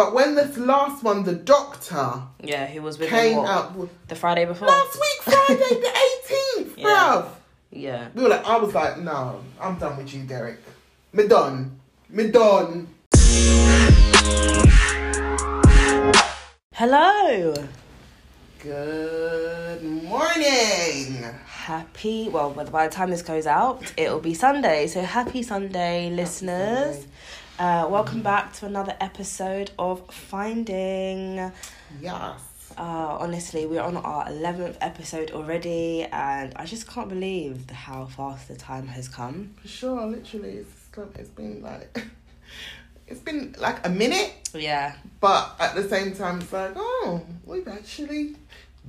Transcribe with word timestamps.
But 0.00 0.14
when 0.14 0.34
this 0.34 0.56
last 0.56 1.02
one, 1.04 1.24
the 1.24 1.34
doctor 1.34 2.22
Yeah, 2.42 2.66
who 2.68 2.80
was 2.80 2.98
with 2.98 3.10
came 3.10 3.34
him 3.40 3.44
out 3.44 3.76
the 4.08 4.14
Friday 4.14 4.46
before? 4.46 4.66
last 4.66 4.94
week, 4.94 5.20
Friday 5.20 5.56
the 5.58 5.92
eighteenth, 6.06 6.78
Yeah. 6.78 6.86
bruv. 6.86 7.28
Yeah. 7.70 8.08
We 8.14 8.22
were 8.22 8.30
like, 8.30 8.46
I 8.46 8.56
was 8.56 8.72
like, 8.74 8.96
no, 9.00 9.42
I'm 9.60 9.78
done 9.78 9.98
with 9.98 10.14
you, 10.14 10.22
Derrick. 10.22 10.58
Me 11.12 11.28
done. 11.28 11.78
Me 12.08 12.30
done. 12.30 12.88
Hello. 16.72 17.52
Good 18.62 19.82
morning. 19.82 21.24
Happy. 21.46 22.30
Well, 22.30 22.50
by 22.52 22.86
the- 22.88 22.92
time 22.94 23.10
this 23.10 23.20
goes 23.20 23.46
out, 23.46 23.92
it'll 23.98 24.18
be 24.20 24.32
Sunday. 24.32 24.86
So 24.86 25.02
happy 25.02 25.42
Sunday, 25.42 26.08
listeners. 26.08 26.94
Sunday. 26.94 27.06
Uh, 27.60 27.86
welcome 27.90 28.22
back 28.22 28.54
to 28.54 28.64
another 28.64 28.96
episode 29.02 29.70
of 29.78 30.02
Finding. 30.10 31.52
Yes. 32.00 32.40
Uh, 32.78 33.18
honestly, 33.20 33.66
we're 33.66 33.82
on 33.82 33.98
our 33.98 34.24
11th 34.28 34.78
episode 34.80 35.30
already, 35.32 36.04
and 36.04 36.54
I 36.56 36.64
just 36.64 36.88
can't 36.88 37.10
believe 37.10 37.68
how 37.68 38.06
fast 38.06 38.48
the 38.48 38.56
time 38.56 38.86
has 38.86 39.10
come. 39.10 39.54
For 39.60 39.68
sure, 39.68 40.06
literally, 40.06 40.64
it's, 40.64 40.88
it's 41.16 41.28
been 41.28 41.60
like, 41.62 42.02
it's 43.06 43.20
been 43.20 43.54
like 43.58 43.84
a 43.86 43.90
minute, 43.90 44.32
Yeah. 44.54 44.94
but 45.20 45.54
at 45.60 45.74
the 45.74 45.86
same 45.86 46.14
time, 46.14 46.40
it's 46.40 46.52
like, 46.54 46.72
oh, 46.76 47.20
we've 47.44 47.68
actually 47.68 48.36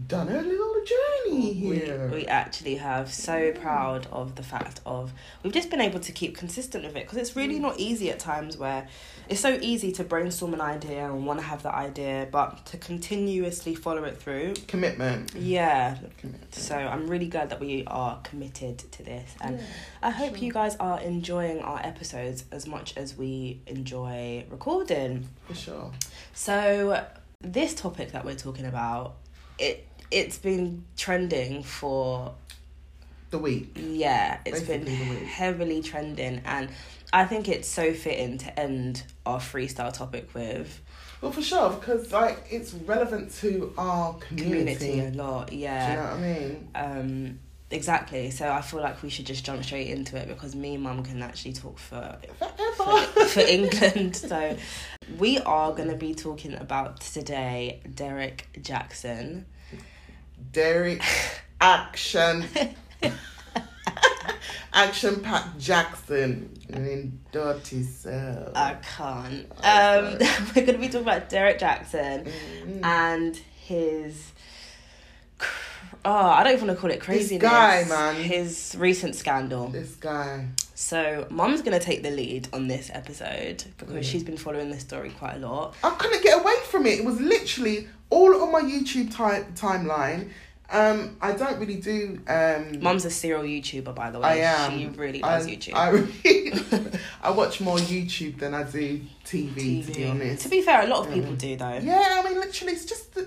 done 0.08 0.30
a 0.30 0.42
little 0.42 0.72
journey 0.86 1.62
We, 1.62 1.76
here. 1.76 2.10
we 2.12 2.26
actually 2.26 2.76
have 2.76 3.14
so 3.14 3.52
proud 3.52 4.08
of 4.12 4.36
the 4.36 4.44
fact 4.44 4.82
of 4.86 5.14
we've 5.44 5.54
just 5.54 5.70
been 5.70 5.82
able 5.82 6.00
to 6.00 6.12
keep 6.12 6.36
consistent 6.36 6.84
with 6.84 6.96
it 6.96 7.04
because 7.04 7.18
it's 7.18 7.36
really 7.36 7.58
mm. 7.58 7.62
not 7.62 7.80
easy 7.80 8.10
at 8.10 8.20
times 8.20 8.58
where 8.58 8.88
it's 9.30 9.40
so 9.40 9.58
easy 9.62 9.92
to 9.94 10.04
brainstorm 10.04 10.54
an 10.54 10.62
idea 10.62 11.06
and 11.06 11.26
want 11.26 11.40
to 11.40 11.46
have 11.46 11.62
the 11.64 11.74
idea 11.74 12.28
but 12.32 12.66
to 12.66 12.78
continuously 12.78 13.76
follow 13.76 14.04
it 14.04 14.18
through 14.18 14.54
Commitment. 14.68 15.34
yeah 15.36 15.98
Commitment. 16.18 16.56
so 16.56 16.76
i'm 16.76 17.08
really 17.08 17.28
glad 17.28 17.50
that 17.50 17.60
we 17.60 17.84
are 17.88 18.20
committed 18.24 18.80
to 18.80 19.04
this 19.04 19.36
and 19.42 19.60
Yeah, 19.60 19.66
i 20.04 20.10
hope 20.10 20.36
sure. 20.36 20.46
you 20.46 20.52
guys 20.52 20.76
are 20.78 21.00
enjoying 21.02 21.60
our 21.60 21.80
episodes 21.84 22.46
as 22.52 22.66
much 22.68 22.98
as 22.98 23.16
we 23.16 23.62
enjoy 23.68 24.46
recording 24.50 25.30
For 25.48 25.56
sure. 25.56 25.92
so 26.34 27.06
this 27.40 27.74
topic 27.76 28.12
that 28.14 28.26
we're 28.26 28.36
talking 28.36 28.66
about 28.66 29.16
it 29.60 29.88
it's 30.12 30.38
been 30.38 30.84
trending 30.98 31.64
for 31.64 32.34
The 33.30 33.38
week. 33.40 33.78
yeah, 33.80 34.40
it's 34.46 34.60
Basically 34.62 34.86
been 34.96 35.26
heavily 35.26 35.82
trending, 35.82 36.42
and 36.46 36.70
I 37.14 37.26
think 37.26 37.48
it's 37.50 37.68
so 37.68 37.94
fitting 37.94 38.38
to 38.40 38.60
end 38.60 39.04
our 39.26 39.40
freestyle 39.40 39.92
topic 39.94 40.34
with 40.34 40.82
Well, 41.22 41.32
for 41.32 41.42
sure, 41.42 41.70
because 41.72 42.12
like 42.12 42.38
it's 42.50 42.74
relevant 42.74 43.34
to 43.36 43.74
our 43.78 44.14
community. 44.16 44.76
community 44.76 45.18
a 45.18 45.24
lot. 45.24 45.48
Do 45.50 45.56
you 45.56 45.68
know 45.68 45.70
what 45.70 46.14
I 46.14 46.18
mean? 46.20 46.68
um, 46.76 47.40
exactly. 47.70 48.32
So 48.32 48.50
I 48.50 48.62
feel 48.62 48.82
like 48.82 49.02
we 49.04 49.10
should 49.10 49.26
just 49.26 49.46
jump 49.46 49.64
straight 49.64 49.88
into 49.88 50.18
it 50.18 50.28
because 50.28 50.56
me 50.56 50.76
and 50.76 50.84
Mum 50.84 51.04
can 51.04 51.22
actually 51.22 51.54
talk 51.54 51.78
for 51.80 52.18
for, 52.76 52.98
for 53.28 53.40
England. 53.58 54.16
So 54.16 54.58
we 55.18 55.38
are 55.40 55.72
going 55.74 55.90
to 55.90 55.96
be 55.98 56.14
talking 56.16 56.54
about 56.56 57.00
today 57.02 57.82
Derrick 57.94 58.48
Jaxn. 58.60 59.44
Derrick 60.52 61.02
Action. 61.60 62.46
Action 64.74 65.20
Pat 65.20 65.46
Jackson 65.60 66.58
in 66.70 67.20
Dirty 67.34 67.84
Cell. 67.84 68.54
I 68.56 68.76
can't. 68.76 69.46
Oh, 69.64 70.00
Um, 70.00 70.18
we're 70.56 70.66
going 70.66 70.68
to 70.68 70.78
be 70.78 70.88
talking 70.88 71.02
about 71.02 71.28
Derrick 71.30 71.60
Jaxn. 71.60 72.26
Mhm. 72.66 72.84
and 72.84 73.36
his 73.66 74.32
oh 76.04 76.12
i 76.12 76.44
don't 76.44 76.54
even 76.54 76.68
want 76.68 76.78
to 76.78 76.82
call 76.82 76.90
it 76.90 77.00
craziness 77.00 77.42
This 77.42 77.52
guy, 77.52 77.86
man. 77.88 78.16
his 78.16 78.76
recent 78.80 79.16
scandal 79.16 79.68
This 79.68 79.96
guy. 79.96 80.48
so 80.74 81.28
mum's 81.30 81.62
gonna 81.62 81.80
take 81.80 82.02
the 82.02 82.10
lead 82.10 82.48
on 82.54 82.68
this 82.68 82.90
episode 82.94 83.64
because 83.78 83.94
Mm. 83.94 84.04
she's 84.04 84.24
been 84.24 84.38
following 84.38 84.72
this 84.72 84.82
story 84.82 85.12
quite 85.12 85.36
a 85.36 85.40
lot 85.40 85.76
I 85.84 85.92
couldn't 85.92 86.24
get 86.24 86.40
away 86.42 86.56
from 86.70 86.86
it. 86.88 87.00
It 87.00 87.06
was 87.06 87.20
literally 87.22 87.88
all 88.12 88.44
on 88.44 88.52
my 88.52 88.62
YouTube 88.62 89.10
ti- 89.10 89.52
timeline. 89.60 90.30
Um, 90.70 91.18
I 91.20 91.34
don't 91.34 91.60
really 91.60 91.82
do. 91.82 92.22
Um, 92.28 92.80
mum's 92.82 93.04
a 93.04 93.10
serial 93.10 93.44
youtuber 93.44 93.94
by 93.94 94.10
the 94.10 94.20
way 94.20 94.42
I 94.42 94.66
am. 94.66 94.72
she 94.80 94.86
really 94.88 95.20
does 95.20 95.46
I, 95.46 95.50
youtube 95.50 95.74
I, 95.76 95.90
really- 95.90 96.90
I 97.22 97.32
watch 97.32 97.60
more 97.60 97.76
YouTube 97.78 98.38
than 98.38 98.54
I 98.54 98.64
do 98.64 99.02
TV, 99.26 99.86
to 99.86 99.92
be 99.92 100.06
honest. 100.06 100.44
to 100.44 100.50
be 100.50 100.62
fair 100.62 100.84
a 100.84 100.88
lot 100.88 101.06
of 101.06 101.14
people 101.14 101.34
do 101.36 101.58
though 101.58 101.78
Yeah, 101.82 102.22
I 102.24 102.30
mean, 102.30 102.40
literally, 102.40 102.72
it's 102.74 102.86
just 102.86 103.18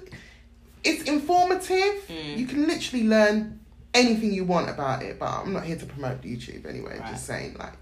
it's 0.84 1.02
informative. 1.02 2.06
Mm. 2.08 2.38
You 2.38 2.46
can 2.46 2.66
literally 2.66 3.06
learn 3.06 3.60
anything 3.92 4.32
you 4.32 4.44
want 4.44 4.70
about 4.70 5.02
it. 5.02 5.18
But 5.18 5.28
I'm 5.30 5.52
not 5.52 5.64
here 5.64 5.76
to 5.76 5.86
promote 5.86 6.22
YouTube 6.22 6.66
anyway. 6.66 6.98
Right. 6.98 7.10
Just 7.10 7.26
saying, 7.26 7.56
like, 7.58 7.74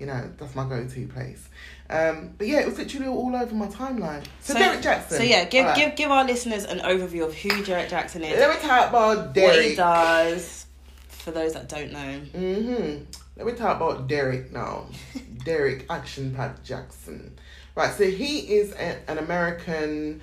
you 0.00 0.06
know, 0.06 0.30
that's 0.38 0.54
my 0.56 0.66
go-to 0.68 1.06
place. 1.08 1.48
Um, 1.90 2.32
but 2.38 2.46
yeah, 2.46 2.60
it 2.60 2.66
was 2.66 2.78
literally 2.78 3.06
all 3.08 3.36
over 3.36 3.54
my 3.54 3.66
timeline. 3.66 4.24
So, 4.40 4.54
Derrick 4.54 4.80
Jaxn. 4.80 5.08
so 5.10 5.22
yeah 5.22 5.44
give 5.44 5.66
Alright. 5.66 5.76
give 5.78 5.96
give 5.96 6.10
our 6.10 6.24
listeners 6.24 6.64
an 6.64 6.78
overview 6.80 7.24
of 7.24 7.34
who 7.34 7.62
derrick 7.64 7.88
jaxn 7.90 8.22
is 8.22 8.38
Let 8.38 8.54
me 8.62 8.68
talk 8.68 8.88
about 8.90 9.18
what 9.18 9.36
he 9.36 9.40
Derrick. 9.40 9.76
does 9.76 10.66
for 11.08 11.32
those 11.32 11.52
that 11.54 11.68
don't 11.68 11.92
know 11.92 12.20
Mm-hmm. 12.32 13.04
Let 13.36 13.46
me 13.46 13.52
talk 13.54 13.76
about 13.76 14.06
Derrick 14.06 14.52
now. 14.52 14.86
Derrick 15.44 15.86
Action 15.88 16.34
Pat 16.34 16.62
Jackson. 16.62 17.36
Right, 17.74 17.92
so 17.94 18.04
he 18.04 18.38
is 18.56 18.72
a, 18.72 18.98
an 19.10 19.16
American, 19.18 20.20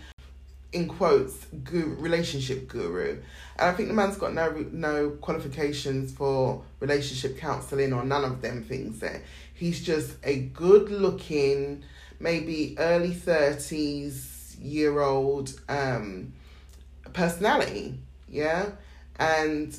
in 0.72 0.88
quotes, 0.88 1.46
guru, 1.64 1.96
relationship 1.96 2.68
guru. 2.68 3.12
And 3.58 3.70
I 3.70 3.72
think 3.74 3.88
the 3.88 3.96
man's 3.96 4.18
got 4.18 4.34
no 4.36 4.66
no 4.72 5.10
qualifications 5.22 6.12
for 6.14 6.64
relationship 6.80 7.40
counselling 7.40 7.92
or 7.94 8.04
none 8.04 8.24
of 8.24 8.42
them 8.44 8.64
things 8.64 9.00
there. 9.00 9.24
He's 9.58 9.84
just 9.84 10.16
a 10.24 10.38
good 10.40 10.90
looking, 10.92 11.84
maybe 12.20 12.76
early 12.78 13.12
30s 13.12 14.56
year 14.62 15.00
old 15.02 15.60
um, 15.68 16.34
personality. 17.14 18.00
Yeah. 18.30 18.70
And 19.20 19.78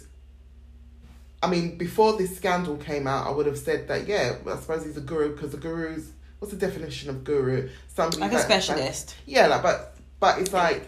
I 1.42 1.48
mean, 1.48 1.78
before 1.78 2.16
this 2.16 2.36
scandal 2.36 2.76
came 2.76 3.06
out, 3.06 3.26
I 3.26 3.30
would 3.30 3.46
have 3.46 3.58
said 3.58 3.88
that, 3.88 4.06
yeah, 4.08 4.36
I 4.46 4.56
suppose 4.56 4.84
he's 4.84 4.96
a 4.96 5.00
guru 5.00 5.32
because 5.34 5.52
the 5.52 5.58
guru's, 5.58 6.10
what's 6.40 6.52
the 6.52 6.58
definition 6.58 7.10
of 7.10 7.22
guru? 7.24 7.68
Somebody 7.94 8.20
like 8.20 8.32
a 8.32 8.34
that- 8.34 8.44
specialist 8.44 9.14
yeah, 9.26 9.46
like, 9.46 9.62
but 9.62 9.94
but 10.20 10.40
it's 10.40 10.52
like 10.52 10.84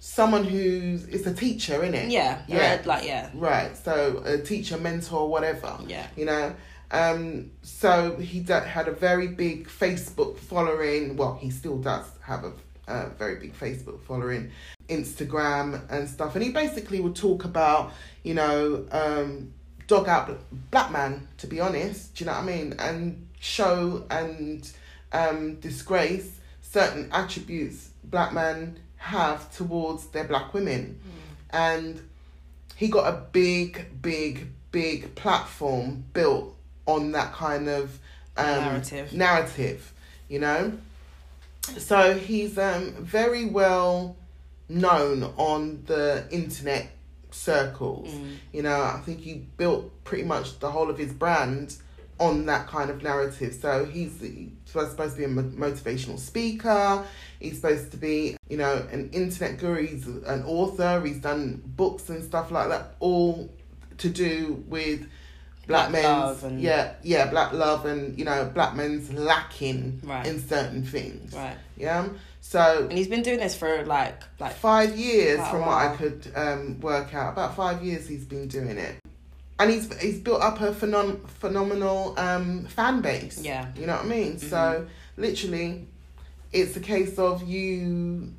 someone 0.00 0.42
who's 0.44 1.04
it's 1.06 1.26
a 1.26 1.32
teacher, 1.34 1.82
isn't 1.84 1.94
it? 1.94 2.10
yeah 2.10 2.42
Yeah. 2.48 2.56
yeah 2.78 2.82
like 2.84 3.06
yeah 3.06 3.30
Right. 3.34 3.76
So 3.76 4.22
a 4.24 4.38
teacher, 4.38 4.76
mentor, 4.78 5.28
whatever. 5.28 5.78
yeah 5.86 6.08
You 6.16 6.24
know. 6.24 6.54
Um. 6.90 7.50
So 7.62 8.16
he 8.16 8.40
d- 8.40 8.52
had 8.52 8.88
a 8.88 8.92
very 8.92 9.28
big 9.28 9.68
Facebook 9.68 10.38
following. 10.38 11.16
Well, 11.16 11.38
he 11.40 11.50
still 11.50 11.78
does 11.78 12.06
have 12.20 12.44
a, 12.44 12.52
a 12.86 13.08
very 13.10 13.36
big 13.36 13.58
Facebook 13.58 14.00
following, 14.02 14.50
Instagram 14.88 15.82
and 15.90 16.08
stuff. 16.08 16.34
And 16.34 16.44
he 16.44 16.50
basically 16.50 17.00
would 17.00 17.16
talk 17.16 17.44
about, 17.44 17.92
you 18.22 18.34
know, 18.34 18.86
um, 18.92 19.52
dog 19.86 20.08
out 20.08 20.38
black 20.70 20.90
man. 20.90 21.28
To 21.38 21.46
be 21.46 21.60
honest, 21.60 22.14
do 22.14 22.24
you 22.24 22.30
know 22.30 22.36
what 22.36 22.42
I 22.42 22.46
mean? 22.46 22.74
And 22.78 23.26
show 23.40 24.04
and 24.10 24.68
um, 25.12 25.56
disgrace 25.56 26.38
certain 26.62 27.08
attributes 27.12 27.90
black 28.04 28.32
men 28.32 28.78
have 28.96 29.54
towards 29.54 30.06
their 30.08 30.24
black 30.24 30.52
women. 30.54 31.00
And 31.50 32.00
he 32.76 32.88
got 32.88 33.12
a 33.12 33.16
big, 33.32 34.02
big, 34.02 34.48
big 34.72 35.14
platform 35.14 36.04
built 36.12 36.55
on 36.86 37.12
that 37.12 37.32
kind 37.32 37.68
of 37.68 37.98
um, 38.36 38.46
Narrative. 38.46 39.12
narrative, 39.12 39.92
you 40.28 40.38
know. 40.38 40.72
So 41.62 42.14
he's 42.14 42.58
um, 42.58 42.92
very 42.92 43.44
well 43.46 44.16
known 44.68 45.22
on 45.36 45.82
the 45.86 46.26
internet 46.30 46.90
circles. 47.30 48.08
Mm. 48.08 48.36
You 48.52 48.62
know, 48.62 48.82
I 48.82 49.00
think 49.04 49.20
he 49.20 49.34
built 49.56 50.04
pretty 50.04 50.24
much 50.24 50.58
the 50.60 50.70
whole 50.70 50.90
of 50.90 50.98
his 50.98 51.12
brand 51.12 51.76
on 52.18 52.46
that 52.46 52.66
kind 52.66 52.90
of 52.90 53.02
narrative. 53.02 53.54
So 53.54 53.84
he's, 53.84 54.20
he's 54.20 54.50
supposed 54.64 55.16
to 55.16 55.18
be 55.18 55.24
a 55.24 55.28
motivational 55.28 56.18
speaker. 56.18 57.04
He's 57.40 57.56
supposed 57.56 57.90
to 57.90 57.96
be, 57.96 58.36
you 58.48 58.56
know, 58.56 58.86
an 58.90 59.10
internet 59.10 59.58
guru. 59.58 59.86
He's 59.86 60.06
an 60.06 60.44
author. 60.44 61.02
He's 61.04 61.18
done 61.18 61.62
books 61.64 62.08
and 62.08 62.24
stuff 62.24 62.50
like 62.50 62.68
that, 62.68 62.94
all 63.00 63.50
to 63.98 64.08
do 64.08 64.64
with 64.66 65.06
black, 65.66 65.90
Black 65.90 66.02
men's 66.02 66.42
and- 66.44 66.60
yeah, 66.60 66.94
yeah, 67.02 67.26
black 67.30 67.52
love 67.52 67.86
and 67.86 68.18
you 68.18 68.24
know, 68.24 68.50
black 68.54 68.74
men's 68.76 69.12
lacking 69.12 70.00
Right. 70.04 70.26
in 70.26 70.46
certain 70.46 70.84
things. 70.84 71.32
right 71.34 71.56
Yeah. 71.76 72.08
So 72.40 72.86
and 72.88 72.96
he's 72.96 73.08
been 73.08 73.22
doing 73.22 73.38
this 73.40 73.56
for 73.56 73.84
like 73.84 74.22
like 74.38 74.54
five 74.54 74.96
years 74.96 75.40
from 75.48 75.60
what 75.62 75.74
I 75.86 75.96
could 75.96 76.30
um, 76.36 76.78
work 76.80 77.12
out. 77.14 77.32
About 77.32 77.56
five 77.56 77.82
years 77.82 78.06
he's 78.06 78.24
been 78.24 78.46
doing 78.46 78.78
it, 78.78 78.96
and 79.58 79.68
he's 79.70 79.92
he's 80.00 80.20
built 80.20 80.40
up 80.42 80.60
a 80.60 80.70
phenom- 80.70 81.26
phenomenal 81.28 82.14
um, 82.18 82.66
fan 82.66 83.00
base. 83.00 83.40
Yeah. 83.42 83.66
you 83.76 83.86
know 83.86 83.96
what 83.96 84.04
I 84.04 84.08
mean. 84.08 84.38
So 84.38 84.86
literally, 85.16 85.88
it's 86.52 86.76
a 86.76 86.80
case 86.80 87.18
of 87.18 87.42
you, 87.48 88.32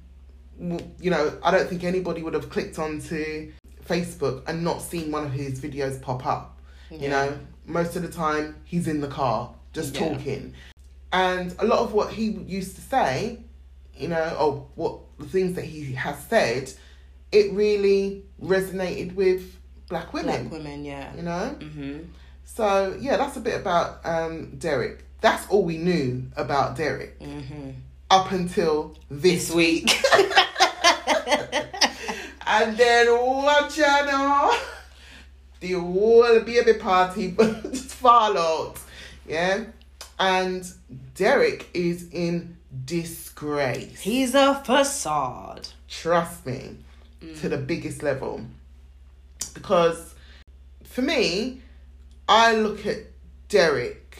you 0.57 1.11
know, 1.11 1.33
I 1.43 1.51
don't 1.51 1.67
think 1.69 1.83
anybody 1.83 2.23
would 2.23 2.33
have 2.33 2.49
clicked 2.49 2.79
onto 2.79 3.51
Facebook 3.85 4.43
and 4.47 4.63
not 4.63 4.81
seen 4.81 5.11
one 5.11 5.25
of 5.25 5.33
his 5.33 5.59
videos 5.59 6.01
pop 6.01 6.25
up. 6.25 6.56
You 6.91 7.09
know, 7.09 7.37
most 7.65 7.95
of 7.95 8.01
the 8.01 8.07
time 8.11 8.55
he's 8.63 8.87
in 8.87 9.01
the 9.01 9.07
car 9.07 9.53
just 9.73 9.95
Yeah. 9.95 10.09
talking. 10.13 10.53
And 11.11 11.55
a 11.59 11.65
lot 11.65 11.79
of 11.79 11.93
what 11.93 12.11
he 12.13 12.25
used 12.31 12.75
to 12.75 12.81
say, 12.81 13.39
you 13.95 14.07
know, 14.07 14.35
or 14.39 14.67
what 14.75 14.99
the 15.19 15.25
things 15.25 15.55
that 15.55 15.65
he 15.65 15.93
has 15.93 16.17
said, 16.29 16.71
it 17.31 17.51
really 17.53 18.23
resonated 18.41 19.15
with 19.15 19.55
black 19.89 20.13
women, 20.13 20.47
Black 20.49 20.59
women, 20.63 20.85
yeah. 20.85 21.15
you 21.15 21.23
know? 21.23 21.55
Mm-hmm. 21.59 21.99
So, 22.45 22.97
yeah, 22.99 23.17
that's 23.17 23.37
a 23.37 23.39
bit 23.41 23.59
about 23.59 23.99
um, 24.05 24.55
Derrick. 24.57 25.03
That's 25.21 25.47
all 25.49 25.63
we 25.63 25.77
knew 25.77 26.25
about 26.35 26.75
Derrick 26.77 27.19
Mm-hmm. 27.19 27.71
up 28.11 28.31
until 28.31 28.95
this, 29.09 29.47
This 29.49 29.55
week. 29.55 29.97
And 32.49 32.77
then 32.77 33.07
watch 33.11 33.77
out 33.79 34.05
now. 34.05 34.51
The 35.59 35.73
whole 35.73 36.39
baby 36.41 36.73
party 36.73 37.29
but 37.29 37.63
just 37.71 37.93
fall 37.95 38.37
out. 38.37 38.75
Yeah. 39.27 39.65
And 40.19 40.65
Derrick 41.15 41.69
is 41.73 42.09
in 42.11 42.57
disgrace. 42.85 43.99
He's 43.99 44.35
a 44.35 44.55
facade. 44.63 45.69
Trust 45.87 46.45
me. 46.45 46.77
To 47.41 47.49
the 47.49 47.57
biggest 47.57 48.03
level. 48.03 48.41
Because 49.53 50.13
for 50.83 51.01
me, 51.01 51.61
I 52.29 52.55
look 52.55 52.85
at 52.85 52.97
Derrick. 53.49 54.17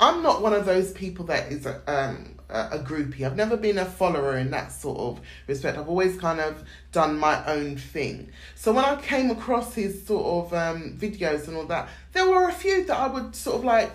I'm 0.00 0.22
not 0.22 0.42
one 0.42 0.52
of 0.52 0.66
those 0.66 0.92
people 0.92 1.24
that 1.26 1.52
is 1.52 1.66
a, 1.66 1.80
um, 1.86 2.31
a 2.52 2.78
groupie. 2.78 3.22
I've 3.22 3.36
never 3.36 3.56
been 3.56 3.78
a 3.78 3.84
follower 3.84 4.36
in 4.36 4.50
that 4.50 4.72
sort 4.72 4.98
of 4.98 5.20
respect. 5.46 5.78
I've 5.78 5.88
always 5.88 6.18
kind 6.18 6.40
of 6.40 6.62
done 6.92 7.18
my 7.18 7.44
own 7.46 7.76
thing. 7.76 8.28
So 8.54 8.72
when 8.72 8.84
I 8.84 8.96
came 9.00 9.30
across 9.30 9.74
his 9.74 10.06
sort 10.06 10.46
of 10.46 10.54
um, 10.54 10.96
videos 10.98 11.48
and 11.48 11.56
all 11.56 11.66
that, 11.66 11.88
there 12.12 12.28
were 12.28 12.48
a 12.48 12.52
few 12.52 12.84
that 12.84 12.96
I 12.96 13.06
would 13.06 13.34
sort 13.34 13.56
of 13.56 13.64
like, 13.64 13.90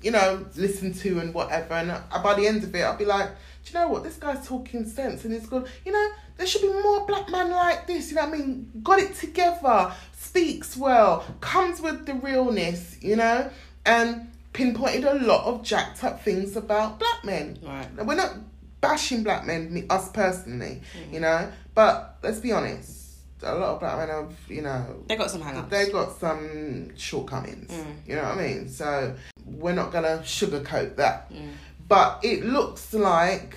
you 0.00 0.10
know, 0.10 0.46
listen 0.56 0.92
to 0.94 1.18
and 1.18 1.34
whatever. 1.34 1.74
And 1.74 1.90
uh, 1.90 2.22
by 2.22 2.34
the 2.34 2.46
end 2.46 2.64
of 2.64 2.74
it, 2.74 2.84
I'd 2.84 2.98
be 2.98 3.04
like, 3.04 3.30
do 3.64 3.72
you 3.72 3.80
know 3.80 3.88
what? 3.88 4.04
This 4.04 4.16
guy's 4.16 4.46
talking 4.46 4.86
sense 4.86 5.24
and 5.24 5.34
he's 5.34 5.46
good. 5.46 5.66
You 5.84 5.92
know, 5.92 6.10
there 6.36 6.46
should 6.46 6.62
be 6.62 6.68
more 6.68 7.06
black 7.06 7.28
men 7.28 7.50
like 7.50 7.86
this. 7.86 8.10
You 8.10 8.16
know 8.16 8.26
what 8.26 8.34
I 8.34 8.38
mean? 8.38 8.70
Got 8.82 9.00
it 9.00 9.14
together, 9.16 9.92
speaks 10.16 10.76
well, 10.76 11.24
comes 11.40 11.80
with 11.80 12.06
the 12.06 12.14
realness, 12.14 12.96
you 13.02 13.16
know, 13.16 13.50
and 13.84 14.28
pinpointed 14.58 15.04
a 15.04 15.14
lot 15.14 15.44
of 15.44 15.62
jacked 15.62 16.02
up 16.02 16.20
things 16.24 16.56
about 16.56 16.98
black 16.98 17.24
men. 17.24 17.56
Right. 17.62 17.86
We're 18.04 18.16
not 18.16 18.34
bashing 18.80 19.22
black 19.22 19.46
men, 19.46 19.72
me, 19.72 19.84
us 19.88 20.10
personally, 20.10 20.82
you 21.12 21.20
know, 21.20 21.48
but 21.76 22.18
let's 22.24 22.40
be 22.40 22.50
honest. 22.50 22.96
A 23.44 23.54
lot 23.54 23.74
of 23.74 23.78
black 23.80 23.98
men 23.98 24.08
have, 24.08 24.32
you 24.48 24.62
know, 24.62 25.04
They 25.06 25.14
got 25.14 25.30
some 25.30 25.42
hang-ups. 25.42 25.70
they 25.70 25.92
got 25.92 26.18
some 26.18 26.90
shortcomings. 26.96 27.70
Mm. 27.70 27.94
You 28.04 28.16
know 28.16 28.22
what 28.24 28.38
I 28.38 28.46
mean? 28.48 28.68
So 28.68 29.14
we're 29.46 29.74
not 29.74 29.92
gonna 29.92 30.22
sugarcoat 30.24 30.96
that. 30.96 31.32
Mm. 31.32 31.52
But 31.86 32.18
it 32.24 32.44
looks 32.44 32.92
like 32.92 33.56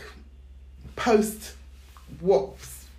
post 0.96 1.56
what 2.20 2.52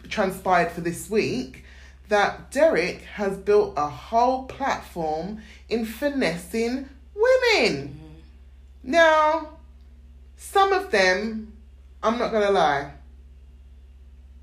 transpired 0.08 0.72
for 0.72 0.80
this 0.80 1.08
week 1.08 1.64
that 2.08 2.50
Derrick 2.50 3.02
has 3.14 3.38
built 3.38 3.74
a 3.76 3.88
whole 3.88 4.46
platform 4.46 5.40
in 5.68 5.84
finessing 5.86 6.88
women. 7.14 7.98
Now, 8.82 9.50
some 10.36 10.72
of 10.72 10.90
them, 10.90 11.52
I'm 12.02 12.18
not 12.18 12.32
gonna 12.32 12.50
lie, 12.50 12.92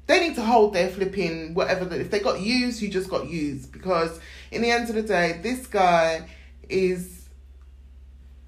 they 0.10 0.27
need 0.27 0.36
to 0.36 0.42
hold 0.42 0.74
their 0.74 0.89
flipping 0.89 1.54
whatever. 1.54 1.94
If 1.94 2.10
they 2.10 2.19
got 2.19 2.42
used, 2.42 2.81
you 2.81 2.89
just 2.89 3.12
got 3.12 3.30
used. 3.30 3.71
Because 3.71 4.19
in 4.50 4.63
the 4.63 4.71
end 4.71 4.89
of 4.89 4.95
the 4.95 5.04
day, 5.04 5.39
this 5.44 5.68
guy 5.68 6.27
is, 6.68 7.30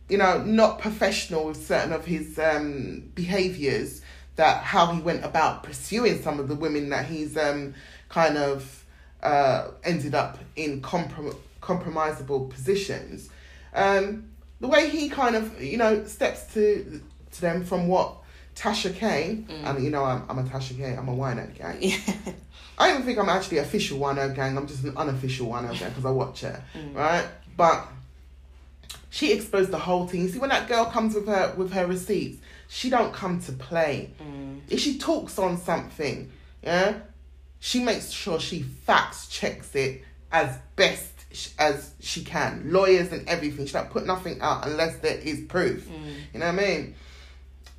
you 0.09 0.18
know, 0.18 0.44
not 0.44 0.79
professional 0.79 1.45
with 1.45 1.63
certain 1.63 1.94
of 1.94 2.03
his 2.03 2.39
um, 2.39 3.12
behaviors. 3.13 4.01
That 4.38 4.63
how 4.63 4.91
he 4.91 5.01
went 5.01 5.23
about 5.23 5.62
pursuing 5.62 6.23
some 6.23 6.39
of 6.39 6.47
the 6.47 6.56
women 6.56 6.89
that 6.89 7.06
he's 7.06 7.38
um, 7.38 7.75
kind 8.09 8.38
of 8.38 8.83
uh, 9.21 9.68
ended 9.83 10.15
up 10.15 10.39
in 10.56 10.81
comprom- 10.81 11.38
compromisable 11.62 12.50
positions. 12.50 13.29
Um, 13.73 14.31
the 14.59 14.68
way 14.68 14.89
he 14.89 15.09
kind 15.09 15.35
of, 15.35 15.62
you 15.62 15.77
know, 15.77 16.06
steps 16.06 16.53
to 16.53 17.01
to 17.31 17.41
them 17.41 17.63
from 17.63 17.88
what 17.88 18.15
Tasha 18.56 18.94
K, 18.94 19.44
and 19.50 19.83
you 19.83 19.89
know, 19.89 20.03
I'm, 20.03 20.23
I'm 20.29 20.39
a 20.39 20.44
Tasha 20.44 20.77
K, 20.77 20.95
I'm 20.95 21.07
a 21.07 21.15
wino 21.15 21.53
gang. 21.57 21.77
Yeah. 21.79 21.97
I 22.77 22.88
don't 22.88 22.95
even 22.95 23.06
think 23.06 23.19
I'm 23.19 23.29
actually 23.29 23.59
official 23.59 24.00
wino 24.00 24.33
gang, 24.35 24.57
I'm 24.57 24.68
just 24.68 24.83
an 24.83 24.97
unofficial 24.97 25.47
wino 25.47 25.77
gang 25.77 25.89
because 25.89 26.06
I 26.06 26.12
watch 26.12 26.41
her, 26.41 26.63
right? 26.94 27.27
But 27.56 27.88
she 29.09 29.33
exposed 29.33 29.71
the 29.71 29.79
whole 29.79 30.07
thing. 30.07 30.21
You 30.21 30.29
see, 30.29 30.39
when 30.39 30.50
that 30.50 30.68
girl 30.68 30.85
comes 30.85 31.15
with 31.15 31.27
her 31.27 31.53
with 31.56 31.71
her 31.73 31.85
receipts, 31.85 32.39
she 32.68 32.89
don't 32.89 33.13
come 33.13 33.39
to 33.41 33.51
play. 33.51 34.12
Mm. 34.21 34.62
If 34.69 34.79
she 34.79 34.97
talks 34.97 35.38
on 35.38 35.57
something, 35.57 36.31
yeah, 36.63 37.00
she 37.59 37.83
makes 37.83 38.09
sure 38.09 38.39
she 38.39 38.63
facts 38.63 39.27
checks 39.27 39.75
it 39.75 40.03
as 40.31 40.57
best 40.75 41.10
as 41.57 41.94
she 42.00 42.24
can. 42.24 42.72
Lawyers 42.72 43.12
and 43.12 43.28
everything. 43.28 43.66
She 43.66 43.74
don't 43.74 43.89
put 43.89 44.06
nothing 44.06 44.42
out 44.42 44.68
unless 44.68 44.98
there 44.98 45.18
is 45.18 45.42
proof. 45.42 45.88
You 46.33 46.39
know 46.39 46.45
what 46.48 46.56
I 46.56 46.68
mean? 46.68 46.95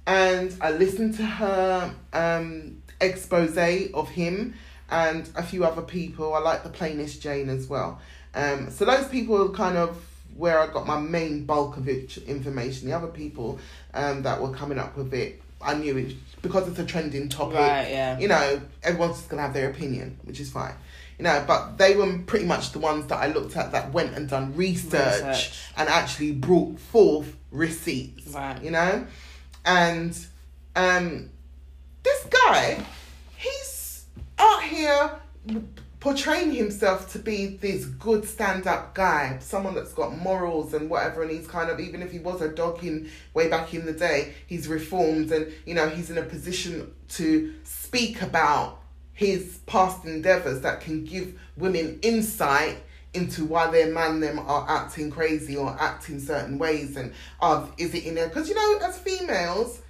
And 0.07 0.55
I 0.61 0.73
listened 0.73 1.17
to 1.17 1.25
her 1.25 1.95
um, 2.13 2.83
expose 3.01 3.57
of 3.95 4.09
him 4.09 4.55
and 4.91 5.29
a 5.37 5.43
few 5.43 5.65
other 5.65 5.83
people. 5.83 6.35
I 6.35 6.41
like 6.41 6.63
the 6.63 6.69
plainest 6.69 7.23
Jane 7.23 7.49
as 7.49 7.67
well. 7.69 8.01
Um, 8.35 8.71
so 8.71 8.85
those 8.85 9.09
people 9.09 9.43
are 9.43 9.55
kind 9.55 9.77
of 9.77 9.97
where 10.37 10.59
I 10.59 10.67
got 10.67 10.87
my 10.87 10.99
main 10.99 11.45
bulk 11.45 11.77
of 11.77 11.89
it, 11.89 12.17
information. 12.19 12.89
The 12.89 12.97
other 12.97 13.09
people 13.09 13.59
um, 13.95 14.23
that 14.23 14.41
were 14.41 14.51
coming 14.51 14.79
up 14.79 14.97
with 14.97 15.13
it, 15.13 15.43
I 15.61 15.75
knew 15.75 15.97
it 15.97 16.17
because 16.41 16.69
it's 16.69 16.79
a 16.79 16.85
trending 16.85 17.29
topic. 17.29 17.59
Right, 17.59 17.91
yeah. 17.91 18.19
You 18.19 18.29
know, 18.29 18.61
everyone's 18.83 19.19
just 19.19 19.29
gonna 19.29 19.43
have 19.43 19.55
their 19.55 19.71
opinion, 19.71 20.19
which 20.25 20.41
is 20.41 20.51
fine. 20.51 20.75
You 21.19 21.25
know, 21.25 21.45
but 21.47 21.79
they 21.79 21.95
were 21.95 22.19
pretty 22.27 22.47
much 22.47 22.73
the 22.73 22.79
ones 22.79 23.07
that 23.07 23.19
I 23.19 23.29
looked 23.29 23.57
at 23.57 23.73
that 23.73 23.93
went 23.93 24.15
and 24.17 24.29
done 24.29 24.55
research, 24.57 25.23
Research. 25.23 25.63
and 25.77 25.89
actually 25.89 26.33
brought 26.33 26.79
forth 26.79 27.37
receipts. 27.51 28.29
Right. 28.29 28.63
You 28.63 28.71
know, 28.73 29.07
and 29.65 30.19
um, 30.75 31.31
this 32.03 32.25
guy, 32.25 32.85
he's 33.37 34.07
out 34.39 34.63
here 34.63 35.11
portraying 36.01 36.51
himself 36.53 37.13
to 37.13 37.19
be 37.21 37.47
this 37.59 37.85
good 37.85 38.25
stand-up 38.25 38.93
guy, 38.93 39.37
someone 39.41 39.73
that's 39.73 39.93
got 39.93 40.19
morals 40.19 40.75
and 40.75 40.91
whatever, 40.91 41.23
and 41.23 41.31
he's 41.31 41.47
kind 41.47 41.71
of 41.71 41.79
even 41.79 42.03
if 42.03 42.11
he 42.11 42.19
was 42.19 42.41
a 42.41 42.49
dog 42.49 42.83
in 42.83 43.09
way 43.35 43.49
back 43.49 43.73
in 43.73 43.87
the 43.87 43.93
day, 43.93 44.35
he's 44.49 44.67
reformed 44.67 45.31
and 45.31 45.53
you 45.65 45.75
know 45.75 45.89
he's 45.89 46.11
in 46.11 46.19
a 46.19 46.23
position 46.23 46.93
to 47.09 47.55
speak 47.63 48.21
about 48.21 48.82
his 49.15 49.59
past 49.67 50.05
endeavors 50.05 50.61
that 50.63 50.81
can 50.81 51.05
give 51.05 51.39
women 51.57 51.99
insight 52.03 52.79
into 53.15 53.45
why 53.45 53.71
their 53.71 53.93
man 53.93 54.21
them 54.21 54.39
are 54.39 54.65
acting 54.69 55.11
crazy 55.11 55.57
or 55.57 55.77
acting 55.79 56.19
certain 56.19 56.59
ways 56.59 56.97
and 56.97 57.13
of 57.41 57.73
is 57.77 57.95
it 57.95 58.05
in 58.05 58.15
there 58.15 58.29
because 58.29 58.49
you 58.49 58.55
know 58.55 58.79
as 58.87 58.99
females 58.99 59.83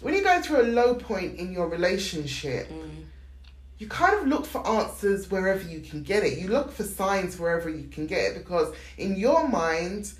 when 0.00 0.14
you 0.14 0.22
go 0.22 0.42
through 0.42 0.62
a 0.62 0.64
low 0.64 0.94
point 0.94 1.36
in 1.36 1.52
your 1.52 1.68
relationship 1.68 2.68
mm. 2.68 3.04
you 3.78 3.86
kind 3.86 4.14
of 4.18 4.26
look 4.26 4.44
for 4.44 4.66
answers 4.66 5.30
wherever 5.30 5.62
you 5.68 5.80
can 5.80 6.02
get 6.02 6.24
it. 6.24 6.38
You 6.38 6.48
look 6.48 6.70
for 6.70 6.84
signs 6.84 7.38
wherever 7.38 7.68
you 7.68 7.88
can 7.88 8.06
get 8.06 8.30
it 8.30 8.38
because 8.38 8.72
in 8.96 9.16
your 9.16 9.48
mind, 9.48 10.12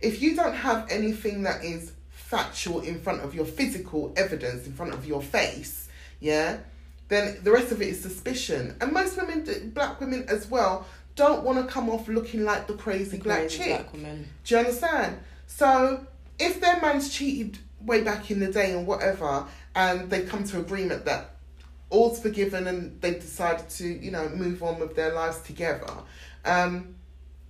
if 0.00 0.20
you 0.20 0.36
don't 0.36 0.54
have 0.54 0.86
anything 0.90 1.42
that 1.42 1.64
is 1.64 1.92
factual 2.10 2.80
in 2.80 3.00
front 3.00 3.22
of 3.22 3.34
your 3.34 3.46
physical 3.46 4.12
evidence 4.16 4.66
in 4.66 4.72
front 4.74 4.92
of 4.92 5.06
your 5.06 5.22
face, 5.22 5.88
yeah, 6.20 6.58
then 7.08 7.38
the 7.42 7.50
rest 7.52 7.72
of 7.72 7.80
it 7.80 7.88
is 7.88 8.00
suspicion. 8.00 8.76
And 8.80 8.92
most 8.92 9.16
women, 9.16 9.70
black 9.74 10.00
women 10.00 10.24
as 10.28 10.48
well, 10.48 10.86
don't 11.14 11.44
want 11.44 11.64
to 11.64 11.72
come 11.72 11.88
off 11.88 12.08
looking 12.08 12.44
like 12.44 12.66
the 12.66 12.74
crazy 12.74 13.18
black 13.18 13.40
Crazy 13.42 13.58
chick. 13.58 13.68
black 13.68 13.92
woman. 13.92 14.28
Do 14.44 14.54
you 14.54 14.58
understand? 14.58 15.18
So 15.46 16.06
if 16.38 16.60
their 16.60 16.80
man's 16.80 17.08
cheated 17.08 17.58
way 17.80 18.02
back 18.02 18.30
in 18.30 18.40
the 18.40 18.50
day 18.50 18.72
and 18.72 18.86
whatever, 18.86 19.46
and 19.74 20.10
they 20.10 20.22
come 20.22 20.44
to 20.44 20.58
agreement 20.58 21.04
that 21.04 21.30
all's 21.90 22.20
forgiven 22.20 22.66
and 22.66 23.00
they 23.00 23.12
decided 23.14 23.68
to, 23.70 23.86
you 23.86 24.10
know, 24.10 24.28
move 24.30 24.62
on 24.62 24.78
with 24.80 24.96
their 24.96 25.12
lives 25.14 25.40
together. 25.40 25.92
Um, 26.44 26.96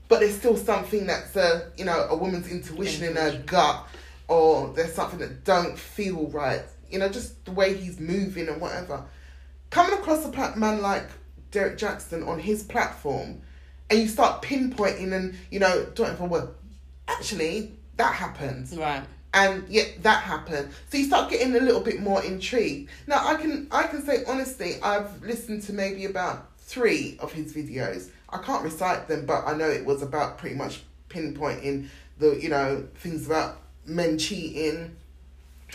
but 0.08 0.20
there's 0.20 0.36
still 0.36 0.56
something 0.56 1.06
that's 1.06 1.34
a, 1.36 1.70
you 1.76 1.84
know, 1.84 2.06
a 2.08 2.14
woman's 2.16 2.48
intuition 2.48 3.04
in 3.04 3.16
her 3.16 3.42
gut, 3.46 3.88
or 4.28 4.72
there's 4.74 4.92
something 4.92 5.18
that 5.18 5.44
don't 5.44 5.76
feel 5.78 6.28
right. 6.28 6.62
You 6.90 7.00
know, 7.00 7.08
just 7.08 7.44
the 7.44 7.50
way 7.50 7.74
he's 7.74 7.98
moving 7.98 8.48
and 8.48 8.60
whatever. 8.60 9.02
Coming 9.70 9.98
across 9.98 10.24
a 10.24 10.56
man 10.56 10.80
like 10.80 11.08
Derrick 11.50 11.78
Jaxn 11.78 12.26
on 12.26 12.38
his 12.38 12.62
platform, 12.62 13.40
and 13.90 13.98
you 14.00 14.08
start 14.08 14.42
pinpointing 14.42 15.12
and 15.12 15.34
you 15.50 15.58
know, 15.58 15.84
doing 15.94 16.16
for 16.16 16.26
well, 16.26 16.54
actually 17.08 17.72
that 17.96 18.14
happens 18.14 18.76
Right. 18.76 19.02
and 19.32 19.66
yet 19.68 20.02
that 20.02 20.22
happened. 20.22 20.70
So 20.90 20.98
you 20.98 21.04
start 21.04 21.30
getting 21.30 21.54
a 21.56 21.60
little 21.60 21.80
bit 21.80 22.00
more 22.00 22.22
intrigued. 22.22 22.90
Now 23.06 23.26
I 23.26 23.34
can 23.36 23.68
I 23.70 23.84
can 23.84 24.02
say 24.04 24.22
honestly, 24.26 24.74
I've 24.82 25.22
listened 25.22 25.62
to 25.64 25.72
maybe 25.72 26.04
about 26.04 26.50
three 26.58 27.16
of 27.20 27.32
his 27.32 27.52
videos. 27.54 28.10
I 28.28 28.38
can't 28.38 28.64
recite 28.64 29.08
them, 29.08 29.24
but 29.24 29.44
I 29.46 29.54
know 29.56 29.68
it 29.68 29.84
was 29.84 30.02
about 30.02 30.38
pretty 30.38 30.56
much 30.56 30.82
pinpointing 31.08 31.88
the 32.18 32.38
you 32.40 32.48
know 32.48 32.86
things 32.96 33.26
about 33.26 33.58
men 33.86 34.18
cheating 34.18 34.96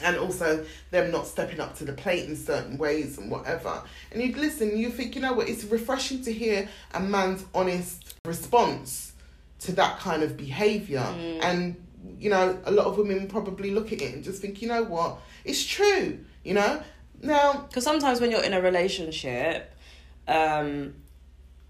and 0.04 0.18
also 0.18 0.66
them 0.92 1.12
not 1.12 1.28
stepping 1.28 1.60
up 1.60 1.76
to 1.78 1.86
the 1.86 1.94
plate 1.94 2.28
in 2.28 2.36
certain 2.36 2.78
ways 2.78 3.18
and 3.18 3.30
whatever. 3.30 3.82
And 4.12 4.22
you'd 4.22 4.38
listen, 4.38 4.78
you 4.78 4.90
think, 4.90 5.16
you 5.16 5.22
know 5.22 5.34
what, 5.34 5.50
it's 5.50 5.64
refreshing 5.66 6.24
to 6.24 6.34
hear 6.34 6.70
a 6.94 7.00
man's 7.00 7.46
honest 7.54 8.16
response 8.26 9.14
to 9.60 9.72
that 9.74 10.00
kind 10.00 10.24
of 10.24 10.38
behaviour. 10.38 11.00
Mm. 11.00 11.44
And, 11.44 11.88
you 12.20 12.30
know, 12.30 12.58
a 12.66 12.72
lot 12.72 12.88
of 12.88 12.98
women 12.98 13.28
probably 13.28 13.72
look 13.72 13.92
at 13.92 14.02
it 14.02 14.14
and 14.14 14.24
just 14.24 14.42
think, 14.42 14.62
you 14.62 14.68
know 14.68 14.84
what, 14.84 15.20
it's 15.46 15.64
true, 15.64 16.20
you 16.44 16.54
know? 16.54 16.82
Now, 17.22 17.66
Because 17.68 17.84
sometimes 17.84 18.20
when 18.20 18.32
you're 18.32 18.44
in 18.44 18.54
a 18.54 18.62
relationship, 18.62 19.76
um, 20.28 20.96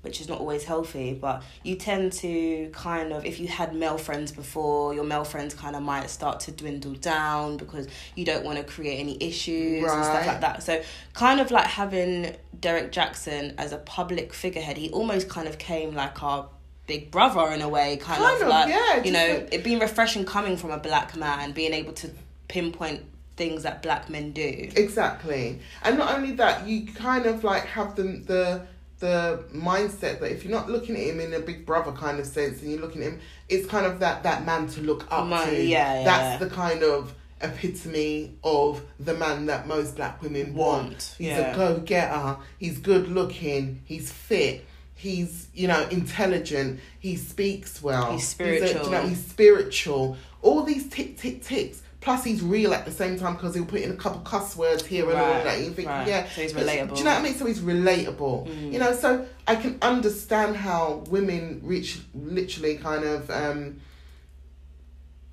which 0.02 0.20
is 0.20 0.28
not 0.28 0.40
always 0.40 0.64
healthy, 0.64 1.14
but 1.14 1.44
you 1.64 1.76
tend 1.76 2.12
to 2.12 2.70
kind 2.74 3.14
of, 3.14 3.24
if 3.26 3.40
you 3.40 3.48
had 3.48 3.76
male 3.76 3.98
friends 3.98 4.32
before, 4.32 4.94
your 4.94 5.04
male 5.04 5.24
friends 5.24 5.54
kind 5.54 5.76
of 5.76 5.84
might 5.84 6.10
start 6.10 6.40
to 6.42 6.52
dwindle 6.52 6.94
down 6.94 7.58
because 7.58 7.88
you 8.16 8.26
don't 8.26 8.44
want 8.44 8.58
to 8.58 8.64
create 8.64 8.98
any 9.00 9.16
issues 9.22 9.84
and 9.84 10.04
stuff 10.04 10.26
like 10.28 10.42
that. 10.42 10.64
So, 10.64 10.82
kind 11.14 11.40
of 11.40 11.52
like 11.52 11.68
having 11.68 12.36
Derrick 12.60 12.92
Jaxn 12.92 13.54
as 13.58 13.72
a 13.74 13.78
public 13.78 14.34
figurehead, 14.34 14.78
he 14.78 14.90
almost 14.90 15.30
kind 15.30 15.48
of 15.48 15.58
came 15.60 15.94
like 15.94 16.22
our 16.24 16.50
big 16.88 17.12
brother 17.12 17.52
in 17.54 17.62
a 17.62 17.70
way, 17.70 17.98
kind, 17.98 18.22
Kind 18.22 18.36
of, 18.38 18.42
of, 18.42 18.48
like, 18.48 18.70
yeah, 18.70 19.04
you 19.04 19.12
know, 19.12 19.28
like- 19.36 19.50
it 19.54 19.64
being 19.64 19.80
refreshing 19.80 20.26
coming 20.26 20.58
from 20.58 20.72
a 20.72 20.78
black 20.80 21.16
man, 21.16 21.52
being 21.52 21.74
able 21.74 21.94
to 21.94 22.10
pinpoint 22.48 23.06
things 23.38 23.64
that 23.64 23.82
black 23.82 24.10
men 24.10 24.32
do. 24.34 24.70
Exactly, 24.76 25.60
and 25.84 25.98
not 25.98 26.14
only 26.16 26.32
that, 26.34 26.68
you 26.68 26.86
kind 26.94 27.26
of 27.28 27.44
like 27.44 27.66
have 27.66 27.96
the 27.96 28.04
the 28.04 28.68
the 29.02 29.44
mindset 29.54 30.20
that 30.22 30.32
if 30.32 30.46
you're 30.46 30.52
not 30.58 30.70
looking 30.70 30.96
at 30.96 31.02
him 31.02 31.20
in 31.20 31.34
a 31.34 31.40
big 31.40 31.66
brother 31.66 31.92
kind 31.92 32.20
of 32.20 32.26
sense, 32.26 32.62
and 32.62 32.72
you're 32.72 32.80
looking 32.80 33.02
at 33.04 33.10
him, 33.10 33.20
it's 33.50 33.68
kind 33.68 33.86
of 33.86 34.00
that 34.00 34.24
that 34.24 34.46
man 34.46 34.68
to 34.70 34.82
look 34.82 35.06
up 35.12 35.28
Man, 35.28 35.50
to. 35.50 35.62
yeah, 35.64 36.00
yeah, 36.00 36.04
That's 36.06 36.44
the 36.44 36.50
kind 36.50 36.84
of 36.84 37.14
epitome 37.42 38.38
of 38.44 38.82
the 39.00 39.14
man 39.16 39.48
that 39.48 39.68
most 39.68 39.96
black 39.96 40.22
women 40.22 40.54
want. 40.54 40.84
Want, 40.84 41.16
He's 41.18 41.28
yeah. 41.28 41.52
a 41.52 41.56
go 41.56 41.80
getter. 41.80 42.38
He's 42.58 42.78
good 42.80 43.10
looking. 43.10 43.82
He's 43.86 44.12
fit. 44.12 44.66
He's 44.96 45.48
you 45.54 45.68
know 45.68 45.88
intelligent. 45.90 46.80
He 47.00 47.16
speaks 47.18 47.82
well. 47.82 48.12
He's 48.14 48.40
a- 48.40 48.84
you 48.86 48.92
know, 48.92 49.02
he's 49.08 49.26
spiritual. 49.26 50.18
All 50.44 50.64
these 50.64 50.88
tick 50.90 51.18
tick 51.18 51.44
ticks. 51.44 51.82
Plus, 52.02 52.24
he's 52.24 52.42
real 52.42 52.74
at 52.74 52.84
the 52.84 52.92
same 52.92 53.18
time 53.18 53.34
because 53.36 53.54
he'll 53.54 53.64
put 53.66 53.82
in 53.82 53.92
a 53.92 53.96
couple 53.96 54.20
cuss 54.22 54.56
words 54.58 54.84
here 54.86 55.08
and 55.10 55.18
all 55.20 55.30
Right, 55.32 55.44
that. 55.44 55.60
You 55.62 55.70
think, 55.72 55.88
right. 55.88 56.08
yeah, 56.08 56.28
So 56.30 56.42
he's 56.42 56.54
relatable. 56.54 56.94
Do 56.94 57.00
you 57.00 57.04
know 57.06 57.12
what 57.12 57.20
I 57.20 57.24
mean? 57.24 57.36
So 57.36 57.46
he's 57.46 57.60
relatable. 57.60 58.48
Mm. 58.48 58.74
You 58.74 58.80
know, 58.80 58.94
so 58.94 59.26
I 59.48 59.56
can 59.56 59.78
understand 59.84 60.56
how 60.56 61.04
women 61.10 61.62
reach 61.64 62.00
literally 62.16 62.78
kind 62.78 63.04
of, 63.04 63.30
um, 63.30 63.80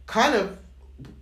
kind 0.06 0.34
of, 0.34 0.58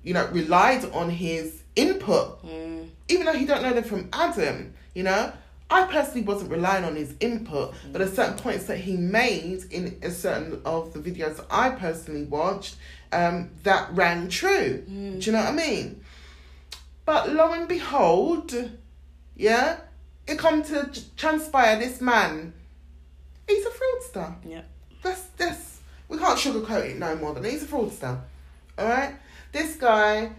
you 0.03 0.15
know, 0.15 0.27
relied 0.29 0.85
on 0.93 1.11
his 1.11 1.63
input 1.77 2.43
Mm. 2.45 2.89
even 3.09 3.27
though 3.27 3.33
he 3.35 3.45
don't 3.45 3.63
know 3.63 3.73
them 3.75 3.85
from 3.85 4.09
Adam, 4.13 4.73
you 4.95 5.03
know, 5.03 5.33
I 5.69 5.85
personally 5.85 6.23
wasn't 6.23 6.51
relying 6.53 6.85
on 6.85 6.95
his 6.97 7.15
input, 7.21 7.75
but 7.93 8.01
at 8.01 8.15
certain 8.15 8.39
points 8.39 8.65
that 8.67 8.79
he 8.79 8.97
made 8.97 9.65
in 9.71 9.99
a 10.03 10.11
certain 10.11 10.61
of 10.65 10.93
the 10.93 11.01
videos 11.01 11.37
that 11.37 11.47
I 11.51 11.71
personally 11.71 12.23
watched, 12.25 12.77
um, 13.17 13.51
that 13.63 13.89
rang 13.93 14.29
true. 14.29 14.85
Mm. 14.89 15.21
Do 15.21 15.27
you 15.27 15.33
know 15.33 15.45
what 15.45 15.49
I 15.49 15.53
mean? 15.53 16.01
But 17.05 17.33
lo 17.33 17.53
and 17.53 17.69
behold, 17.69 18.55
yeah, 19.35 19.79
it 20.27 20.39
come 20.39 20.63
to 20.65 20.91
transpire 21.17 21.79
this 21.79 22.01
man, 22.01 22.53
he's 23.47 23.65
a 23.65 23.71
fraudster. 23.71 24.35
Yeah. 24.45 24.63
That's 25.03 25.23
that's 25.37 25.81
we 26.09 26.19
can't 26.19 26.39
sugarcoat 26.39 26.91
it 26.91 26.99
no 26.99 27.17
more 27.17 27.33
than 27.33 27.45
he's 27.45 27.63
a 27.63 27.67
fraudster. 27.67 28.21
Alright? 28.79 29.15
This 29.53 29.77
guy 29.77 30.33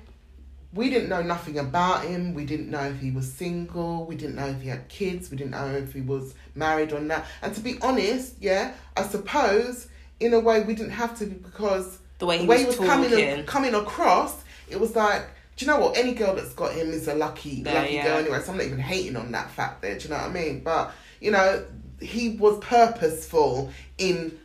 we 0.74 0.89
didn't 0.89 1.10
know 1.10 1.24
nothing 1.24 1.57
about 1.57 2.03
him. 2.03 2.34
We 2.34 2.46
didn't 2.46 2.69
know 2.69 2.84
if 2.84 3.00
he 3.00 3.10
was 3.10 3.31
single. 3.31 4.05
We 4.05 4.15
didn't 4.15 4.36
know 4.36 4.48
if 4.48 4.62
he 4.62 4.67
had 4.67 4.88
kids. 4.89 5.31
We 5.31 5.38
didn't 5.38 5.51
know 5.51 5.72
if 5.72 5.93
he 5.93 6.01
was 6.01 6.36
married 6.53 6.91
or 6.91 7.00
not. 7.00 7.25
And 7.41 7.55
to 7.55 7.62
be 7.62 7.77
honest, 7.81 8.36
yeah, 8.41 8.74
I 8.96 9.03
suppose 9.03 9.88
in 10.19 10.34
a 10.34 10.39
way 10.39 10.62
we 10.62 10.75
didn't 10.75 10.91
have 10.91 11.17
to 11.19 11.25
because 11.25 12.00
The 12.19 12.25
way 12.25 12.38
the 12.38 12.43
he 12.43 12.50
way 12.50 12.65
was, 12.65 12.75
he 12.75 12.81
was 12.81 12.89
coming 12.89 13.09
talking. 13.09 13.45
coming 13.45 13.75
across, 13.75 14.43
it 14.69 14.79
was 14.79 14.95
like, 14.95 15.24
do 15.55 15.65
you 15.65 15.71
know 15.71 15.79
what? 15.79 15.97
Any 15.97 16.13
girl 16.13 16.36
that's 16.36 16.53
got 16.53 16.74
him 16.74 16.89
is 16.89 17.07
a 17.07 17.15
lucky 17.15 17.63
lucky 17.63 17.95
yeah. 17.95 18.05
girl 18.05 18.19
anyway. 18.19 18.39
So 18.41 18.51
I'm 18.51 18.57
not 18.57 18.67
even 18.67 18.79
hating 18.79 19.15
on 19.15 19.31
that 19.31 19.50
fact 19.51 19.81
there. 19.81 19.97
Do 19.97 20.03
you 20.03 20.09
know 20.09 20.17
what 20.17 20.29
I 20.29 20.33
mean? 20.33 20.59
But 20.62 20.91
you 21.19 21.31
know, 21.31 21.65
he 22.00 22.38
was 22.38 22.59
purposeful 22.59 23.71
in 23.97 24.38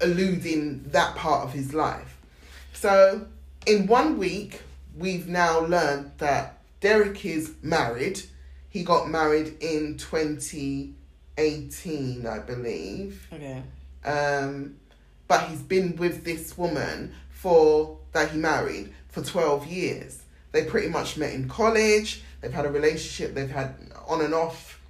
eluding 0.00 0.84
that 0.88 1.14
part 1.16 1.44
of 1.44 1.52
his 1.52 1.74
life. 1.74 2.16
So 2.72 3.26
in 3.66 3.86
one 3.86 4.16
week, 4.18 4.62
we've 4.96 5.28
now 5.28 5.60
learned 5.60 6.12
that 6.18 6.58
Derrick 6.80 7.24
is 7.24 7.54
married. 7.62 8.20
He 8.70 8.82
got 8.84 9.08
married 9.10 9.56
in 9.60 9.96
2018, 9.98 12.26
I 12.26 12.38
believe. 12.38 13.26
Okay. 13.32 13.62
Um, 14.04 14.76
but 15.30 15.44
he's 15.44 15.62
been 15.62 15.94
with 15.94 16.24
this 16.24 16.58
woman 16.58 17.14
for 17.30 17.96
that 18.10 18.32
he 18.32 18.36
married 18.36 18.92
for 19.10 19.22
12 19.22 19.64
years. 19.68 20.24
They 20.50 20.64
pretty 20.64 20.88
much 20.88 21.16
met 21.16 21.32
in 21.32 21.48
college. 21.48 22.24
They've 22.40 22.52
had 22.52 22.66
a 22.66 22.68
relationship. 22.68 23.32
They've 23.32 23.48
had 23.48 23.76
on 24.08 24.22
and 24.22 24.34
off 24.34 24.80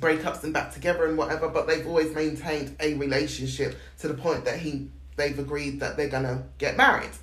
breakups 0.00 0.44
and 0.44 0.52
back 0.52 0.74
together 0.74 1.06
and 1.06 1.16
whatever. 1.16 1.48
But 1.48 1.66
they've 1.66 1.86
always 1.86 2.14
maintained 2.14 2.76
a 2.78 2.92
relationship 2.96 3.78
to 4.00 4.08
the 4.08 4.12
point 4.12 4.44
that 4.44 4.58
he 4.58 4.90
they've 5.16 5.38
agreed 5.38 5.80
that 5.80 5.96
they're 5.96 6.10
gonna 6.10 6.44
get 6.58 6.76
married. 6.76 7.16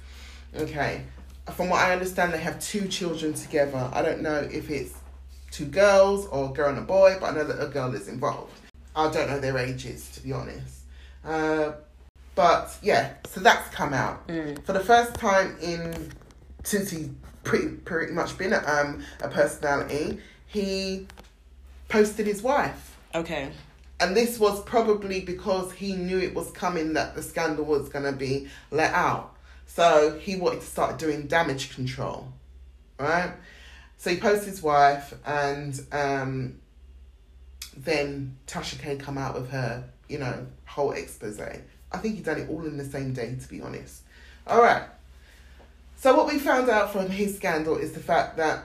Okay. 0.56 1.04
From 1.54 1.70
what 1.70 1.82
I 1.82 1.94
understand, 1.94 2.34
they 2.34 2.40
have 2.40 2.60
two 2.60 2.88
children 2.88 3.36
together. 3.36 3.88
I 3.94 4.02
don't 4.02 4.22
know 4.24 4.50
if 4.52 4.72
it's 4.72 4.96
two 5.52 5.68
girls 5.68 6.26
or 6.26 6.50
a 6.50 6.54
girl 6.54 6.70
and 6.70 6.80
a 6.80 6.82
boy, 6.82 7.18
but 7.20 7.34
I 7.34 7.36
know 7.36 7.44
that 7.44 7.64
a 7.64 7.68
girl 7.68 7.94
is 7.94 8.08
involved. 8.08 8.52
I 8.96 9.12
don't 9.12 9.30
know 9.30 9.40
their 9.40 9.60
ages, 9.60 10.10
to 10.16 10.22
be 10.22 10.34
honest. 10.34 10.80
Uh, 11.24 11.74
but 12.36 12.78
yeah, 12.82 13.14
so 13.28 13.40
that's 13.40 13.74
come 13.74 13.94
out 13.94 14.28
Mm. 14.28 14.64
for 14.66 14.74
the 14.74 14.80
first 14.80 15.14
time 15.16 15.58
in 15.62 16.12
since 16.64 16.90
he's 16.92 17.10
pretty 17.44 17.68
pretty 17.70 18.12
much 18.14 18.38
been 18.38 18.54
a, 18.54 18.58
um 18.66 19.04
a 19.22 19.28
personality. 19.30 20.20
He 20.48 21.08
posted 21.90 22.26
his 22.28 22.42
wife, 22.42 22.98
Okay. 23.14 23.52
and 24.00 24.16
this 24.16 24.40
was 24.40 24.62
probably 24.64 25.22
because 25.22 25.72
he 25.74 25.94
knew 25.96 26.18
it 26.20 26.34
was 26.34 26.50
coming 26.52 26.94
that 26.94 27.16
the 27.16 27.22
scandal 27.24 27.66
was 27.66 27.90
gonna 27.90 28.12
be 28.14 28.48
let 28.72 28.94
out. 28.94 29.36
So 29.68 30.18
he 30.20 30.36
wanted 30.36 30.62
to 30.62 30.68
start 30.68 30.98
doing 31.00 31.28
damage 31.28 31.74
control, 31.76 32.32
right? 33.00 33.32
So 33.98 34.10
he 34.12 34.18
posted 34.18 34.50
his 34.50 34.62
wife, 34.62 35.14
and 35.26 35.80
um, 35.92 36.60
then 37.76 38.38
Tasha 38.48 38.80
K 38.80 38.96
come 38.98 39.18
out 39.18 39.36
with 39.36 39.50
her, 39.52 39.84
you 40.08 40.18
know, 40.20 40.48
whole 40.66 40.92
expose. 40.92 41.40
I 41.96 41.98
think 42.00 42.16
he 42.16 42.22
done 42.22 42.40
it 42.40 42.50
all 42.50 42.66
in 42.66 42.78
the 42.78 42.86
same 42.86 43.14
day, 43.14 43.36
to 43.42 43.48
be 43.48 43.62
honest. 43.62 44.02
All 44.48 44.62
right. 44.62 44.84
So 45.98 46.16
what 46.16 46.28
we 46.32 46.38
found 46.40 46.70
out 46.70 46.92
from 46.92 47.10
his 47.10 47.36
scandal 47.36 47.78
is 47.78 47.94
the 47.94 48.00
fact 48.00 48.38
that 48.38 48.64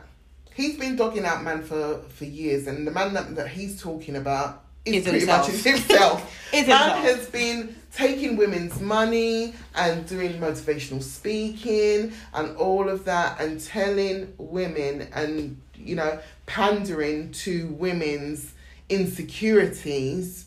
he's 0.55 0.77
been 0.79 0.97
dogging 0.97 1.25
out 1.25 1.43
man 1.43 1.63
for 1.63 2.03
for 2.09 2.25
years, 2.25 2.67
and 2.67 2.87
the 2.87 2.91
man 2.91 3.15
that, 3.15 3.35
that 3.37 3.49
he's 3.49 3.81
talking 3.81 4.17
about 4.17 4.63
is, 4.85 4.97
Is 4.97 5.03
pretty 5.05 5.19
himself. 5.21 5.49
much 5.49 5.57
himself. 5.63 6.37
Is 6.53 6.67
Man 6.67 6.97
himself. 6.97 7.19
has 7.19 7.27
been 7.31 7.77
taking 7.95 8.37
women's 8.37 8.81
money 8.81 9.55
and 9.75 10.07
doing 10.07 10.35
motivational 10.35 11.03
speaking 11.03 12.13
and 12.35 12.57
all 12.57 12.89
of 12.89 13.05
that 13.05 13.41
and 13.41 13.61
telling 13.61 14.33
women 14.39 15.09
and 15.13 15.61
you 15.77 15.95
know 15.97 16.19
pandering 16.47 17.31
to 17.33 17.69
women's 17.79 18.53
insecurities 18.89 20.47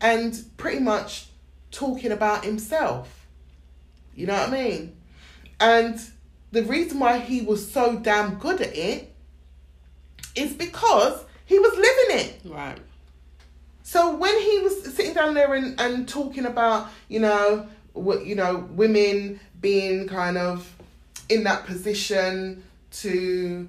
and 0.00 0.44
pretty 0.56 0.80
much 0.80 1.26
talking 1.72 2.12
about 2.12 2.44
himself. 2.44 3.26
You 4.14 4.26
know 4.26 4.34
what 4.34 4.50
I 4.50 4.52
mean? 4.52 4.96
And 5.58 6.00
the 6.52 6.62
reason 6.62 7.00
why 7.00 7.18
he 7.18 7.40
was 7.40 7.70
so 7.70 7.98
damn 7.98 8.36
good 8.36 8.60
at 8.60 8.76
it 8.76 9.12
is 10.36 10.52
because 10.52 11.24
he 11.46 11.58
was 11.58 11.72
living 11.72 12.26
it. 12.26 12.40
Right. 12.44 12.78
So 13.82 14.14
when 14.14 14.38
he 14.40 14.58
was 14.60 14.94
sitting 14.94 15.14
down 15.14 15.34
there 15.34 15.52
and, 15.54 15.78
and 15.80 16.08
talking 16.08 16.46
about, 16.46 16.88
you 17.08 17.20
know, 17.20 17.66
what 17.92 18.24
you 18.24 18.34
know, 18.34 18.68
women 18.70 19.40
being 19.60 20.08
kind 20.08 20.38
of 20.38 20.74
in 21.28 21.44
that 21.44 21.66
position 21.66 22.62
to, 22.90 23.68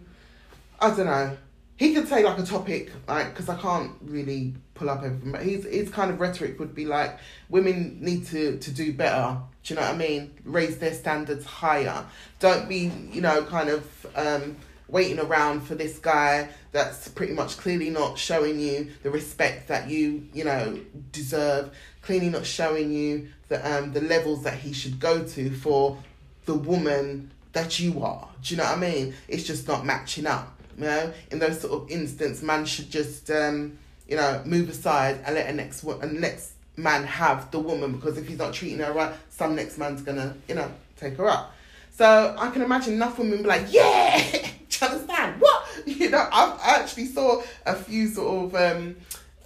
I 0.80 0.90
don't 0.90 1.06
know, 1.06 1.38
he 1.78 1.94
could 1.94 2.08
say 2.08 2.24
like 2.24 2.40
a 2.40 2.44
topic 2.44 2.92
like 3.08 3.32
because 3.32 3.50
I 3.50 3.60
can't 3.60 3.92
really 4.02 4.54
pull 4.84 4.90
up 4.92 5.04
everything, 5.04 5.32
but 5.32 5.42
his 5.42 5.66
his 5.66 5.90
kind 5.90 6.12
of 6.12 6.20
rhetoric 6.20 6.60
would 6.60 6.76
be 6.76 6.86
like 6.86 7.18
women 7.50 7.98
need 8.02 8.26
to 8.28 8.58
to 8.58 8.72
do 8.72 8.94
better. 8.94 9.38
Do 9.64 9.74
you 9.74 9.80
know 9.80 9.86
what 9.86 9.96
I 9.96 9.98
mean? 9.98 10.34
Raise 10.44 10.78
their 10.78 10.94
standards 10.94 11.46
higher. 11.46 12.06
Don't 12.40 12.68
be 12.68 12.92
you 13.12 13.22
know 13.22 13.44
kind 13.44 13.70
of 13.70 14.06
um, 14.16 14.58
waiting 14.88 15.20
around 15.20 15.62
for 15.62 15.76
this 15.76 16.00
guy 16.00 16.50
that's 16.72 17.08
pretty 17.08 17.34
much 17.34 17.58
clearly 17.58 17.90
not 17.90 18.18
showing 18.18 18.60
you 18.60 18.92
the 19.04 19.10
respect 19.10 19.70
that 19.70 19.90
you 19.90 20.28
you 20.34 20.44
know 20.44 20.80
deserve. 21.12 21.72
Clearly 22.02 22.30
not 22.30 22.46
showing 22.46 22.92
you 22.92 23.30
the 23.48 23.60
um 23.66 23.94
the 23.94 24.02
levels 24.02 24.44
that 24.44 24.58
he 24.60 24.74
should 24.74 25.00
go 25.00 25.24
to 25.24 25.50
for 25.52 25.98
the 26.46 26.54
woman 26.54 27.32
that 27.54 27.80
you 27.80 28.04
are. 28.04 28.28
Do 28.42 28.54
you 28.54 28.58
know 28.58 28.66
what 28.66 28.78
I 28.78 28.82
mean? 28.82 29.14
It's 29.30 29.44
just 29.44 29.68
not 29.68 29.86
matching 29.86 30.28
up. 30.28 30.50
You 30.76 30.86
know, 30.86 31.14
in 31.30 31.38
those 31.38 31.62
sort 31.62 31.84
of 31.84 31.92
instances, 31.92 32.42
man 32.42 32.66
should 32.66 32.90
just 32.90 33.30
um, 33.30 33.78
you 34.08 34.16
know 34.16 34.42
move 34.46 34.70
aside 34.70 35.20
and 35.26 35.36
let 35.36 35.48
a 35.48 35.54
next 35.54 35.84
wo- 35.84 36.00
a 36.00 36.08
next 36.08 36.52
man 36.76 37.04
have 37.04 37.52
the 37.52 37.60
woman 37.60 37.92
because 37.94 38.18
if 38.18 38.28
he's 38.28 38.38
not 38.38 38.54
treating 38.54 38.80
her 38.80 38.92
right, 38.94 39.14
some 39.30 39.56
next 39.56 39.78
man's 39.78 40.02
gonna 40.02 40.36
you 40.48 40.56
know 40.56 40.70
take 40.98 41.16
her 41.18 41.30
up. 41.30 41.54
So 41.92 42.36
I 42.40 42.50
can 42.50 42.64
imagine 42.64 42.94
enough 42.96 43.20
women 43.20 43.44
be 43.44 43.48
like, 43.48 43.68
yeah, 43.70 44.20
do 44.32 44.38
you 44.42 44.88
understand 44.88 45.40
what? 45.42 45.60
You 45.86 46.10
know, 46.10 46.28
I've, 46.32 46.60
I 46.60 46.80
actually 46.82 47.08
saw 47.08 47.44
a 47.66 47.76
few 47.76 48.08
sort 48.08 48.46
of 48.46 48.56
um, 48.56 48.96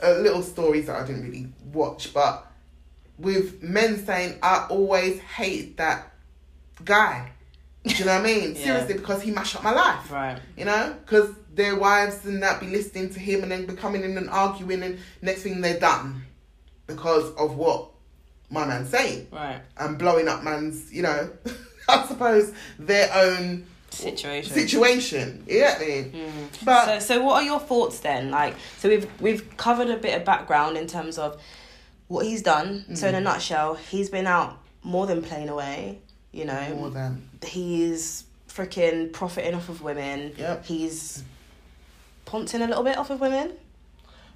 uh, 0.04 0.14
little 0.20 0.44
stories 0.44 0.86
that 0.86 0.96
I 1.02 1.06
didn't 1.06 1.24
really 1.24 1.48
watch, 1.74 2.14
but 2.14 2.46
with 3.18 3.64
men 3.64 4.06
saying, 4.06 4.38
I 4.44 4.68
always 4.70 5.20
hate 5.20 5.78
that 5.78 6.12
guy. 6.86 7.32
Do 7.86 7.96
you 7.96 8.06
know 8.06 8.14
what 8.16 8.22
I 8.22 8.24
mean? 8.26 8.56
Yeah. 8.56 8.64
Seriously, 8.66 8.94
because 8.96 9.22
he 9.24 9.32
mashed 9.32 9.56
up 9.56 9.64
my 9.64 9.74
life. 9.74 10.12
Right. 10.12 10.40
You 10.56 10.66
know, 10.66 10.96
because 11.04 11.32
their 11.58 11.76
wives 11.76 12.24
and 12.26 12.42
that 12.44 12.62
be 12.62 12.68
listening 12.68 13.10
to 13.10 13.20
him 13.20 13.44
and 13.44 13.52
then 13.52 13.66
becoming 13.66 14.04
in 14.04 14.18
and 14.18 14.30
arguing, 14.30 14.82
and 14.84 15.00
next 15.22 15.42
thing 15.44 15.60
they're 15.60 15.80
done 15.80 16.24
because 16.88 17.34
of 17.36 17.56
what 17.58 17.90
my 18.50 18.66
man's 18.66 18.90
saying 18.90 19.28
Right. 19.32 19.60
and 19.78 19.98
blowing 20.00 20.30
up 20.30 20.44
man's, 20.44 20.92
you 20.94 21.02
know, 21.02 21.30
I 21.90 22.06
suppose 22.08 22.54
their 22.80 23.10
own 23.14 23.66
Situation. 23.90 24.54
situation. 24.54 25.44
Yeah, 25.48 25.78
me. 25.80 26.12
Mm. 26.14 26.66
But 26.66 26.86
so, 26.86 27.16
so 27.16 27.24
what 27.24 27.42
are 27.42 27.46
your 27.46 27.60
thoughts 27.60 28.00
then? 28.00 28.30
Like, 28.32 28.56
so 28.78 28.88
we've 28.90 29.08
we've 29.20 29.58
covered 29.58 29.90
a 29.90 29.98
bit 29.98 30.16
of 30.18 30.24
background 30.26 30.78
in 30.78 30.88
terms 30.88 31.18
of 31.18 31.42
what 32.08 32.26
he's 32.26 32.42
done. 32.42 32.96
So 32.96 33.08
in 33.08 33.16
Mm. 33.16 33.18
a 33.18 33.22
nutshell, 33.22 33.76
he's 33.76 34.10
been 34.10 34.28
out 34.28 34.60
more 34.84 35.08
than 35.08 35.22
playing 35.24 35.50
away. 35.50 36.00
You 36.32 36.46
know, 36.46 36.76
more 36.76 36.90
than 36.90 37.28
he's 37.44 38.26
freaking 38.50 39.12
profiting 39.14 39.56
off 39.56 39.70
of 39.70 39.82
women. 39.82 40.34
Yep. 40.38 40.66
He's 40.66 41.24
pouncing 42.28 42.62
a 42.62 42.68
little 42.68 42.84
bit 42.84 42.98
off 42.98 43.10
of 43.10 43.20
women. 43.20 43.54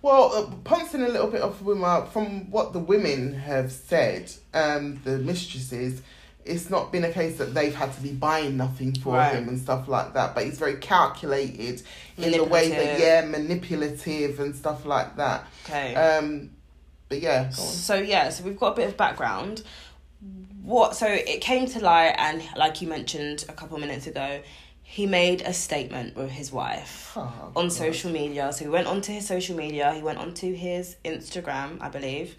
Well, 0.02 0.34
uh, 0.34 0.56
pouncing 0.64 1.04
a 1.04 1.08
little 1.10 1.28
bit 1.28 1.44
off 1.44 1.60
of 1.62 1.66
women, 1.68 2.08
from 2.08 2.50
what 2.50 2.74
the 2.74 2.80
women 2.80 3.34
have 3.36 3.72
said, 3.72 4.32
um, 4.56 5.00
the 5.04 5.20
mistresses, 5.20 6.02
it's 6.44 6.72
not 6.72 6.92
been 6.92 7.04
a 7.04 7.12
case 7.12 7.38
that 7.38 7.54
they've 7.54 7.76
had 7.76 7.94
to 7.94 8.02
be 8.02 8.12
buying 8.12 8.58
nothing 8.58 8.96
for 8.96 9.14
Right. 9.14 9.36
him 9.36 9.48
and 9.48 9.60
stuff 9.60 9.88
like 9.88 10.16
that. 10.16 10.34
But 10.34 10.46
he's 10.46 10.58
very 10.58 10.78
calculated 10.78 11.84
in 12.18 12.32
the 12.32 12.44
way 12.44 12.70
that 12.70 13.00
yeah, 13.00 13.22
manipulative 13.26 14.40
and 14.40 14.56
stuff 14.56 14.86
like 14.86 15.18
that. 15.18 15.46
Okay. 15.66 15.94
Um, 15.94 16.50
but 17.10 17.22
yeah, 17.22 17.44
go 17.44 17.62
on. 17.62 17.68
So 17.68 17.96
yeah, 17.96 18.30
so 18.30 18.44
we've 18.44 18.58
got 18.58 18.74
a 18.74 18.76
bit 18.76 18.88
of 18.88 18.98
background. 18.98 19.62
What 20.64 20.96
so 20.96 21.06
it 21.08 21.42
came 21.42 21.68
to 21.68 21.80
light 21.80 22.16
and 22.18 22.42
like 22.56 22.82
you 22.82 22.88
mentioned 22.88 23.46
a 23.50 23.54
couple 23.54 23.76
of 23.76 23.82
minutes 23.82 24.08
ago, 24.08 24.42
he 24.92 25.06
made 25.06 25.42
a 25.44 25.54
statement 25.54 26.18
with 26.18 26.30
his 26.30 26.52
wife 26.52 27.14
Oh, 27.16 27.54
on 27.56 27.70
social 27.70 28.12
media. 28.12 28.52
So 28.52 28.66
he 28.66 28.70
went 28.70 28.88
onto 28.88 29.14
his 29.14 29.26
social 29.26 29.56
media, 29.56 29.94
he 29.94 30.02
went 30.02 30.18
onto 30.18 30.54
his 30.54 30.98
Instagram, 31.06 31.78
I 31.80 31.88
believe. 31.88 32.36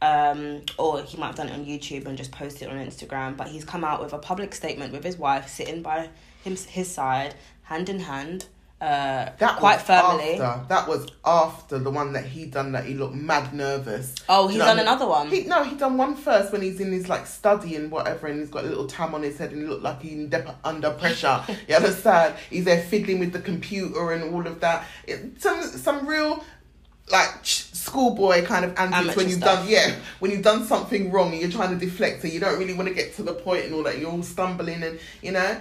Um, 0.00 0.62
or 0.78 1.02
he 1.02 1.16
might 1.16 1.28
have 1.28 1.34
done 1.34 1.48
it 1.48 1.54
on 1.54 1.64
YouTube 1.64 2.06
and 2.06 2.16
just 2.16 2.30
posted 2.30 2.68
it 2.68 2.70
on 2.70 2.78
Instagram. 2.78 3.36
But 3.36 3.48
he's 3.48 3.64
come 3.64 3.82
out 3.82 4.00
with 4.00 4.12
a 4.12 4.18
public 4.18 4.54
statement 4.54 4.92
with 4.92 5.02
his 5.02 5.16
wife 5.16 5.48
sitting 5.48 5.82
by 5.82 6.10
him 6.44 6.54
his 6.54 6.88
side, 6.88 7.34
hand 7.64 7.88
in 7.88 7.98
hand, 7.98 8.46
uh, 8.80 9.30
That 9.38 9.56
quite 9.58 9.76
was 9.76 9.82
firmly. 9.86 10.34
After, 10.40 10.68
that 10.68 10.86
was 10.88 11.06
after 11.24 11.78
the 11.78 11.90
one 11.90 12.12
that 12.12 12.26
he 12.26 12.44
done 12.46 12.72
that 12.72 12.84
he 12.84 12.94
looked 12.94 13.14
mad 13.14 13.54
nervous. 13.54 14.14
Oh, 14.28 14.48
he's 14.48 14.54
you 14.54 14.58
know 14.58 14.66
done 14.66 14.76
I 14.78 14.80
mean? 14.82 14.88
another 14.88 15.06
one. 15.06 15.28
He, 15.30 15.44
no, 15.44 15.64
he 15.64 15.76
done 15.76 15.96
one 15.96 16.14
first 16.14 16.52
when 16.52 16.60
he's 16.60 16.78
in 16.80 16.92
his 16.92 17.08
like 17.08 17.26
study 17.26 17.74
and 17.76 17.90
whatever, 17.90 18.26
and 18.26 18.38
he's 18.38 18.50
got 18.50 18.64
a 18.64 18.68
little 18.68 18.86
tam 18.86 19.14
on 19.14 19.22
his 19.22 19.38
head 19.38 19.52
and 19.52 19.62
he 19.62 19.66
looked 19.66 19.82
like 19.82 20.02
he's 20.02 20.28
dep- 20.28 20.58
under 20.64 20.90
pressure. 20.90 21.42
you 21.68 21.74
understand? 21.74 22.34
He's 22.50 22.66
there 22.66 22.82
fiddling 22.82 23.18
with 23.18 23.32
the 23.32 23.40
computer 23.40 24.12
and 24.12 24.34
all 24.34 24.46
of 24.46 24.60
that. 24.60 24.86
It, 25.06 25.40
some 25.40 25.62
some 25.62 26.06
real 26.06 26.44
like 27.10 27.30
schoolboy 27.44 28.44
kind 28.44 28.64
of 28.64 28.76
antics 28.76 29.14
when 29.16 29.28
you've 29.28 29.38
stuff. 29.38 29.60
done 29.60 29.68
yeah 29.68 29.94
when 30.18 30.32
you've 30.32 30.42
done 30.42 30.64
something 30.64 31.12
wrong 31.12 31.30
and 31.30 31.40
you're 31.40 31.50
trying 31.50 31.78
to 31.78 31.82
deflect 31.82 32.24
it. 32.24 32.32
You 32.32 32.40
don't 32.40 32.58
really 32.58 32.74
want 32.74 32.88
to 32.88 32.94
get 32.94 33.14
to 33.16 33.22
the 33.22 33.32
point 33.32 33.64
and 33.64 33.74
all 33.74 33.84
that. 33.84 33.98
You're 33.98 34.10
all 34.10 34.22
stumbling 34.22 34.82
and 34.82 34.98
you 35.22 35.32
know. 35.32 35.58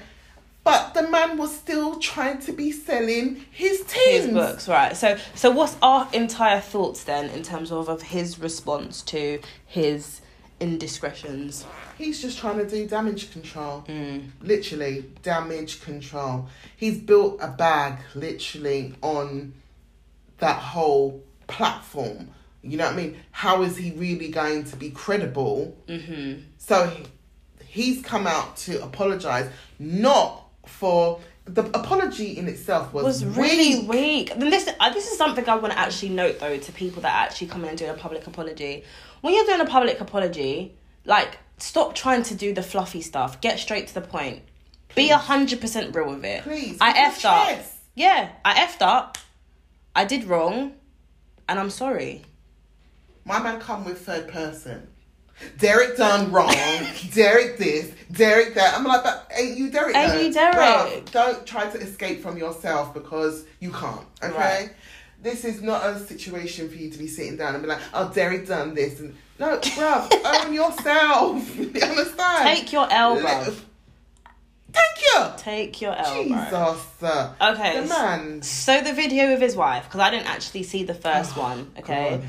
But 0.65 0.93
the 0.95 1.07
man 1.09 1.37
was 1.37 1.55
still 1.55 1.99
trying 1.99 2.39
to 2.39 2.51
be 2.51 2.71
selling 2.73 3.45
his 3.51 3.79
things. 3.81 4.25
his 4.25 4.33
books 4.33 4.67
right 4.67 4.97
so 4.97 5.17
so 5.33 5.49
what's 5.51 5.77
our 5.81 6.09
entire 6.11 6.59
thoughts 6.59 7.03
then 7.05 7.29
in 7.29 7.43
terms 7.43 7.71
of, 7.71 7.87
of 7.87 8.01
his 8.01 8.39
response 8.39 9.01
to 9.03 9.39
his 9.65 10.21
indiscretions 10.59 11.65
He's 11.97 12.21
just 12.21 12.37
trying 12.39 12.57
to 12.57 12.67
do 12.67 12.85
damage 12.87 13.31
control. 13.31 13.85
mm. 13.87 14.27
literally 14.41 15.05
damage 15.23 15.81
control. 15.81 16.49
He's 16.75 16.97
built 16.97 17.37
a 17.41 17.47
bag 17.47 17.99
literally 18.15 18.93
on 19.01 19.53
that 20.39 20.57
whole 20.59 21.23
platform. 21.47 22.29
You 22.61 22.77
know 22.77 22.85
what 22.85 22.93
I 22.93 22.97
mean? 22.97 23.17
How 23.31 23.61
is 23.61 23.77
he 23.77 23.91
really 23.91 24.27
going 24.29 24.65
to 24.65 24.75
be 24.75 24.89
credible? 24.89 25.77
mm-hmm 25.87 26.41
So 26.57 26.87
he, 26.87 27.05
he's 27.65 28.01
come 28.03 28.27
out 28.27 28.57
to 28.57 28.83
apologize, 28.83 29.49
not 29.79 30.44
for 30.67 31.19
the 31.45 31.63
apology 31.77 32.37
in 32.37 32.47
itself 32.47 32.91
was, 32.93 33.03
was 33.23 33.25
really 33.25 33.81
weak. 33.85 34.29
weak 34.29 34.39
then 34.39 34.49
this 34.49 34.67
uh, 34.79 34.89
this 34.93 35.11
is 35.11 35.17
something 35.17 35.47
i 35.47 35.55
want 35.55 35.71
to 35.71 35.77
actually 35.79 36.09
note 36.09 36.39
though 36.39 36.57
to 36.57 36.71
people 36.71 37.01
that 37.03 37.13
actually 37.13 37.45
come 37.47 37.61
in 37.63 37.69
and 37.69 37.77
do 37.77 37.85
a 37.87 37.93
public 37.93 38.25
apology 38.25 38.83
when 39.21 39.33
you're 39.35 39.45
doing 39.45 39.61
a 39.61 39.65
public 39.65 40.01
apology 40.01 40.73
like 41.05 41.37
stop 41.57 41.93
trying 41.93 42.23
to 42.23 42.33
do 42.33 42.51
the 42.53 42.63
fluffy 42.63 43.01
stuff 43.01 43.39
get 43.41 43.59
straight 43.59 43.87
to 43.87 43.93
the 43.93 44.01
point 44.01 44.41
be 44.95 45.03
Please. 45.07 45.11
a 45.11 45.17
hundred 45.17 45.61
percent 45.61 45.95
real 45.95 46.09
with 46.09 46.25
it 46.25 46.41
Please, 46.41 46.77
i 46.81 46.91
effed 46.93 47.25
up 47.25 47.47
chest. 47.47 47.73
yeah 47.93 48.29
i 48.43 48.53
effed 48.65 48.81
up 48.81 49.19
i 49.95 50.03
did 50.03 50.23
wrong 50.23 50.73
and 51.47 51.59
i'm 51.59 51.69
sorry 51.69 52.23
My 53.23 53.39
man 53.41 53.59
come 53.59 53.85
with 53.85 54.01
third 54.05 54.27
person. 54.29 54.87
Derrick 55.59 55.97
done 55.97 56.31
wrong. 56.31 56.53
Derrick 57.13 57.57
this. 57.57 57.91
Derrick 58.11 58.53
that. 58.55 58.75
I'm 58.77 58.83
like, 58.83 59.03
but 59.03 59.29
ain't 59.35 59.57
you 59.57 59.69
Derrick? 59.69 59.95
Ain't 59.95 60.11
though? 60.11 60.21
you 60.21 60.33
Derrick? 60.33 60.55
Bruv, 60.55 61.11
don't 61.11 61.45
try 61.45 61.69
to 61.69 61.77
escape 61.77 62.21
from 62.21 62.37
yourself 62.37 62.93
because 62.93 63.45
you 63.59 63.71
can't. 63.71 64.05
Okay. 64.23 64.33
Right. 64.33 64.69
This 65.21 65.43
is 65.43 65.61
not 65.61 65.85
a 65.85 65.99
situation 65.99 66.69
for 66.69 66.75
you 66.75 66.89
to 66.89 66.97
be 66.97 67.07
sitting 67.07 67.35
down 67.35 67.55
and 67.55 67.63
be 67.63 67.69
like, 67.69 67.81
oh, 67.93 68.11
Derrick 68.13 68.47
done 68.47 68.75
this. 68.75 68.99
And 68.99 69.15
no, 69.39 69.57
bruv, 69.59 70.11
own 70.23 70.53
yourself. 70.53 71.57
you 71.57 71.81
understand? 71.81 72.43
take 72.43 72.71
your 72.71 72.87
Li- 72.87 73.55
Thank 74.71 74.99
you. 75.01 75.25
take 75.37 75.81
your 75.81 75.93
bro 75.93 76.23
Jesus. 76.23 76.53
Okay. 77.41 77.81
The 77.81 77.87
man. 77.87 78.41
So 78.41 78.81
the 78.81 78.93
video 78.93 79.31
with 79.31 79.41
his 79.41 79.55
wife, 79.55 79.85
because 79.85 80.01
I 80.01 80.11
didn't 80.11 80.27
actually 80.27 80.63
see 80.63 80.83
the 80.83 80.93
first 80.93 81.37
oh, 81.37 81.41
one, 81.41 81.71
okay, 81.79 82.15
Oh, 82.15 82.17
God. 82.17 82.27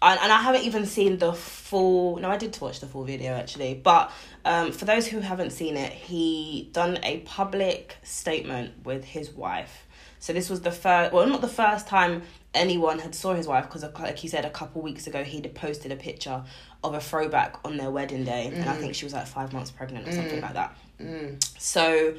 And, 0.00 0.20
and 0.20 0.32
I 0.32 0.40
haven't 0.42 0.62
even 0.62 0.86
seen 0.86 1.18
the 1.18 1.32
full. 1.32 2.16
No, 2.18 2.30
I 2.30 2.36
did 2.36 2.58
watch 2.60 2.80
the 2.80 2.86
full 2.86 3.04
video 3.04 3.32
actually, 3.32 3.74
but 3.74 4.10
um, 4.44 4.72
for 4.72 4.84
those 4.84 5.06
who 5.06 5.20
haven't 5.20 5.50
seen 5.50 5.76
it, 5.76 5.92
he 5.92 6.70
done 6.72 6.98
a 7.02 7.18
public 7.20 7.96
statement 8.02 8.84
with 8.84 9.04
his 9.04 9.30
wife. 9.30 9.86
So 10.20 10.32
this 10.32 10.50
was 10.50 10.62
the 10.62 10.72
first, 10.72 11.12
well, 11.12 11.26
not 11.26 11.40
the 11.40 11.48
first 11.48 11.86
time 11.86 12.22
anyone 12.52 12.98
had 12.98 13.14
saw 13.14 13.34
his 13.34 13.46
wife, 13.46 13.66
because 13.66 13.84
like 13.84 14.18
he 14.18 14.26
said, 14.26 14.44
a 14.44 14.50
couple 14.50 14.82
weeks 14.82 15.06
ago 15.06 15.22
he'd 15.22 15.54
posted 15.54 15.92
a 15.92 15.96
picture 15.96 16.42
of 16.82 16.94
a 16.94 17.00
throwback 17.00 17.56
on 17.64 17.76
their 17.76 17.90
wedding 17.90 18.24
day, 18.24 18.50
and 18.52 18.68
I 18.68 18.74
think 18.74 18.94
she 18.94 19.04
was 19.04 19.12
like 19.12 19.26
five 19.26 19.52
months 19.52 19.70
pregnant 19.70 20.08
or 20.08 20.12
something 20.12 20.40
like 20.40 20.54
that. 20.54 20.76
Mm. 21.00 21.44
So, 21.60 22.14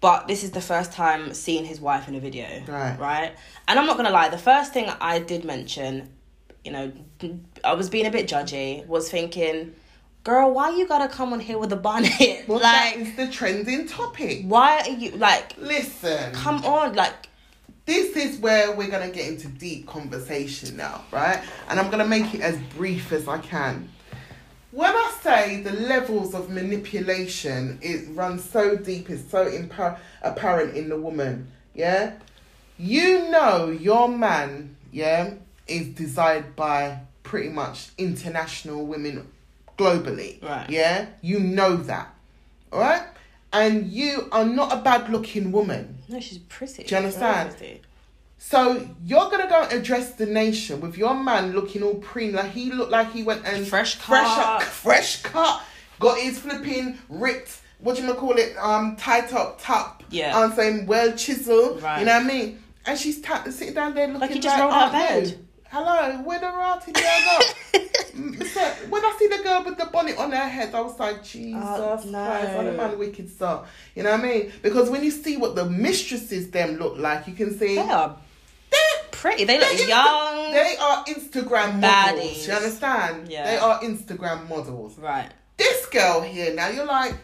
but 0.00 0.28
this 0.28 0.44
is 0.44 0.50
the 0.50 0.60
first 0.60 0.92
time 0.92 1.32
seeing 1.32 1.64
his 1.64 1.80
wife 1.80 2.06
in 2.08 2.14
a 2.14 2.20
video. 2.20 2.46
Right. 2.66 2.98
Right. 2.98 3.32
And 3.66 3.78
I'm 3.78 3.86
not 3.86 3.96
going 3.96 4.06
to 4.06 4.12
lie, 4.12 4.28
the 4.28 4.38
first 4.38 4.72
thing 4.72 4.90
I 5.00 5.18
did 5.18 5.44
mention, 5.44 6.10
you 6.64 6.72
know, 6.72 6.92
I 7.64 7.74
was 7.74 7.88
being 7.90 8.06
a 8.06 8.10
bit 8.10 8.28
judgy, 8.28 8.86
was 8.86 9.10
thinking, 9.10 9.74
girl, 10.24 10.52
why 10.52 10.70
you 10.70 10.86
got 10.86 11.08
to 11.08 11.14
come 11.14 11.32
on 11.32 11.40
here 11.40 11.58
with 11.58 11.72
a 11.72 11.76
bonnet? 11.76 12.12
Well, 12.48 12.60
like, 12.60 12.96
is 12.96 13.16
the 13.16 13.28
trending 13.28 13.86
topic. 13.86 14.42
why 14.44 14.80
are 14.80 14.90
you, 14.90 15.12
like, 15.12 15.56
Listen. 15.58 16.32
come 16.32 16.64
on, 16.64 16.94
like, 16.94 17.14
this 17.86 18.16
is 18.16 18.38
where 18.38 18.72
we're 18.72 18.90
to 19.08 19.14
get 19.14 19.28
into 19.28 19.48
deep 19.48 19.86
conversation 19.86 20.76
now, 20.76 21.04
right? 21.10 21.42
And 21.70 21.80
I'm 21.80 21.88
to 22.00 22.06
make 22.06 22.34
it 22.34 22.42
as 22.42 22.58
brief 22.76 23.12
as 23.12 23.26
I 23.26 23.38
can. 23.38 23.88
When 24.70 24.90
I 24.90 25.16
say 25.22 25.62
the 25.62 25.72
levels 25.72 26.34
of 26.34 26.50
manipulation, 26.50 27.78
it 27.80 28.14
runs 28.14 28.44
so 28.44 28.76
deep, 28.76 29.08
it's 29.08 29.30
so 29.30 29.50
impa- 29.50 29.98
apparent 30.20 30.76
in 30.76 30.90
the 30.90 31.00
woman, 31.00 31.50
yeah? 31.74 32.12
You 32.76 33.30
know 33.30 33.70
your 33.70 34.08
man, 34.08 34.76
yeah, 34.92 35.34
is 35.68 35.88
desired 35.88 36.56
by 36.56 37.00
pretty 37.22 37.48
much 37.50 37.90
international 37.98 38.86
women 38.86 39.26
globally. 39.78 40.42
Right. 40.42 40.68
Yeah? 40.70 41.06
You 41.20 41.40
know 41.40 41.76
that. 41.76 42.14
Alright? 42.72 43.02
And 43.52 43.86
you 43.86 44.28
are 44.32 44.44
not 44.44 44.72
a 44.72 44.76
bad 44.82 45.08
looking 45.10 45.52
woman. 45.52 45.98
No, 46.08 46.20
she's 46.20 46.38
pretty. 46.38 46.84
Do 46.84 46.94
you 46.94 46.96
understand? 46.98 47.56
Pretty. 47.56 47.82
So 48.38 48.88
you're 49.04 49.30
gonna 49.30 49.48
go 49.48 49.62
and 49.62 49.72
address 49.72 50.12
the 50.12 50.26
nation 50.26 50.80
with 50.80 50.96
your 50.96 51.14
man 51.14 51.52
looking 51.52 51.82
all 51.82 51.94
preen, 51.96 52.32
like 52.34 52.52
he 52.52 52.70
looked 52.72 52.92
like 52.92 53.10
he 53.12 53.22
went 53.22 53.44
and 53.44 53.66
Fresh 53.66 53.96
fresh, 53.96 54.26
cut. 54.34 54.62
fresh 54.62 55.22
cut, 55.22 55.62
got 55.98 56.18
his 56.18 56.38
flipping 56.38 56.98
ripped. 57.08 57.58
What 57.80 57.98
you 58.00 58.12
call 58.14 58.36
it? 58.36 58.56
Um, 58.58 58.96
tight 58.96 59.32
up 59.32 59.60
top. 59.60 60.02
Yeah. 60.10 60.38
I'm 60.38 60.52
saying 60.52 60.86
well 60.86 61.12
chiseled. 61.16 61.82
Right. 61.82 62.00
You 62.00 62.06
know 62.06 62.16
what 62.16 62.24
I 62.24 62.28
mean? 62.28 62.62
And 62.86 62.98
she's 62.98 63.20
ta- 63.20 63.44
sitting 63.50 63.74
down 63.74 63.94
there 63.94 64.06
looking 64.06 64.20
Like 64.20 64.30
he 64.30 64.38
just 64.40 64.58
rolled 64.58 64.72
out 64.72 64.88
of 64.88 64.94
"Oh, 64.94 64.98
bed." 64.98 65.28
no. 65.30 65.44
Hello, 65.70 66.22
where 66.22 66.40
the 66.40 66.46
ratty 66.46 66.92
girl 66.92 67.04
go? 67.04 67.80
Mm, 68.18 68.42
so 68.42 68.60
when 68.90 69.04
I 69.04 69.14
see 69.16 69.28
the 69.28 69.38
girl 69.44 69.62
with 69.64 69.78
the 69.78 69.84
bonnet 69.86 70.18
on 70.18 70.32
her 70.32 70.48
head, 70.48 70.74
I 70.74 70.80
was 70.80 70.98
like, 70.98 71.22
Jesus 71.22 71.54
Oh, 71.64 72.00
no. 72.06 72.26
Christ, 72.26 72.56
what 72.56 72.66
a 72.66 72.72
man 72.72 72.98
wicked 72.98 73.30
star. 73.30 73.64
You 73.94 74.02
know 74.02 74.10
what 74.10 74.20
I 74.20 74.22
mean? 74.24 74.52
Because 74.60 74.90
when 74.90 75.04
you 75.04 75.12
see 75.12 75.36
what 75.36 75.54
the 75.54 75.64
mistresses 75.66 76.50
them 76.50 76.78
look 76.78 76.98
like, 76.98 77.28
you 77.28 77.34
can 77.34 77.56
see 77.56 77.76
They 77.76 77.88
are 77.88 78.16
they're 78.70 79.04
pretty. 79.12 79.44
They 79.44 79.60
look 79.60 79.68
Insta- 79.68 79.88
young. 79.88 80.52
They 80.52 80.76
are 80.80 81.04
Instagram 81.04 81.78
models. 81.80 82.44
You 82.48 82.54
understand? 82.54 83.28
Yeah. 83.28 83.44
They 83.44 83.56
are 83.58 83.80
Instagram 83.82 84.48
models. 84.48 84.98
Right. 84.98 85.30
This 85.56 85.86
girl 85.86 86.20
here 86.22 86.52
now, 86.54 86.70
you're 86.70 86.86
like, 86.86 87.14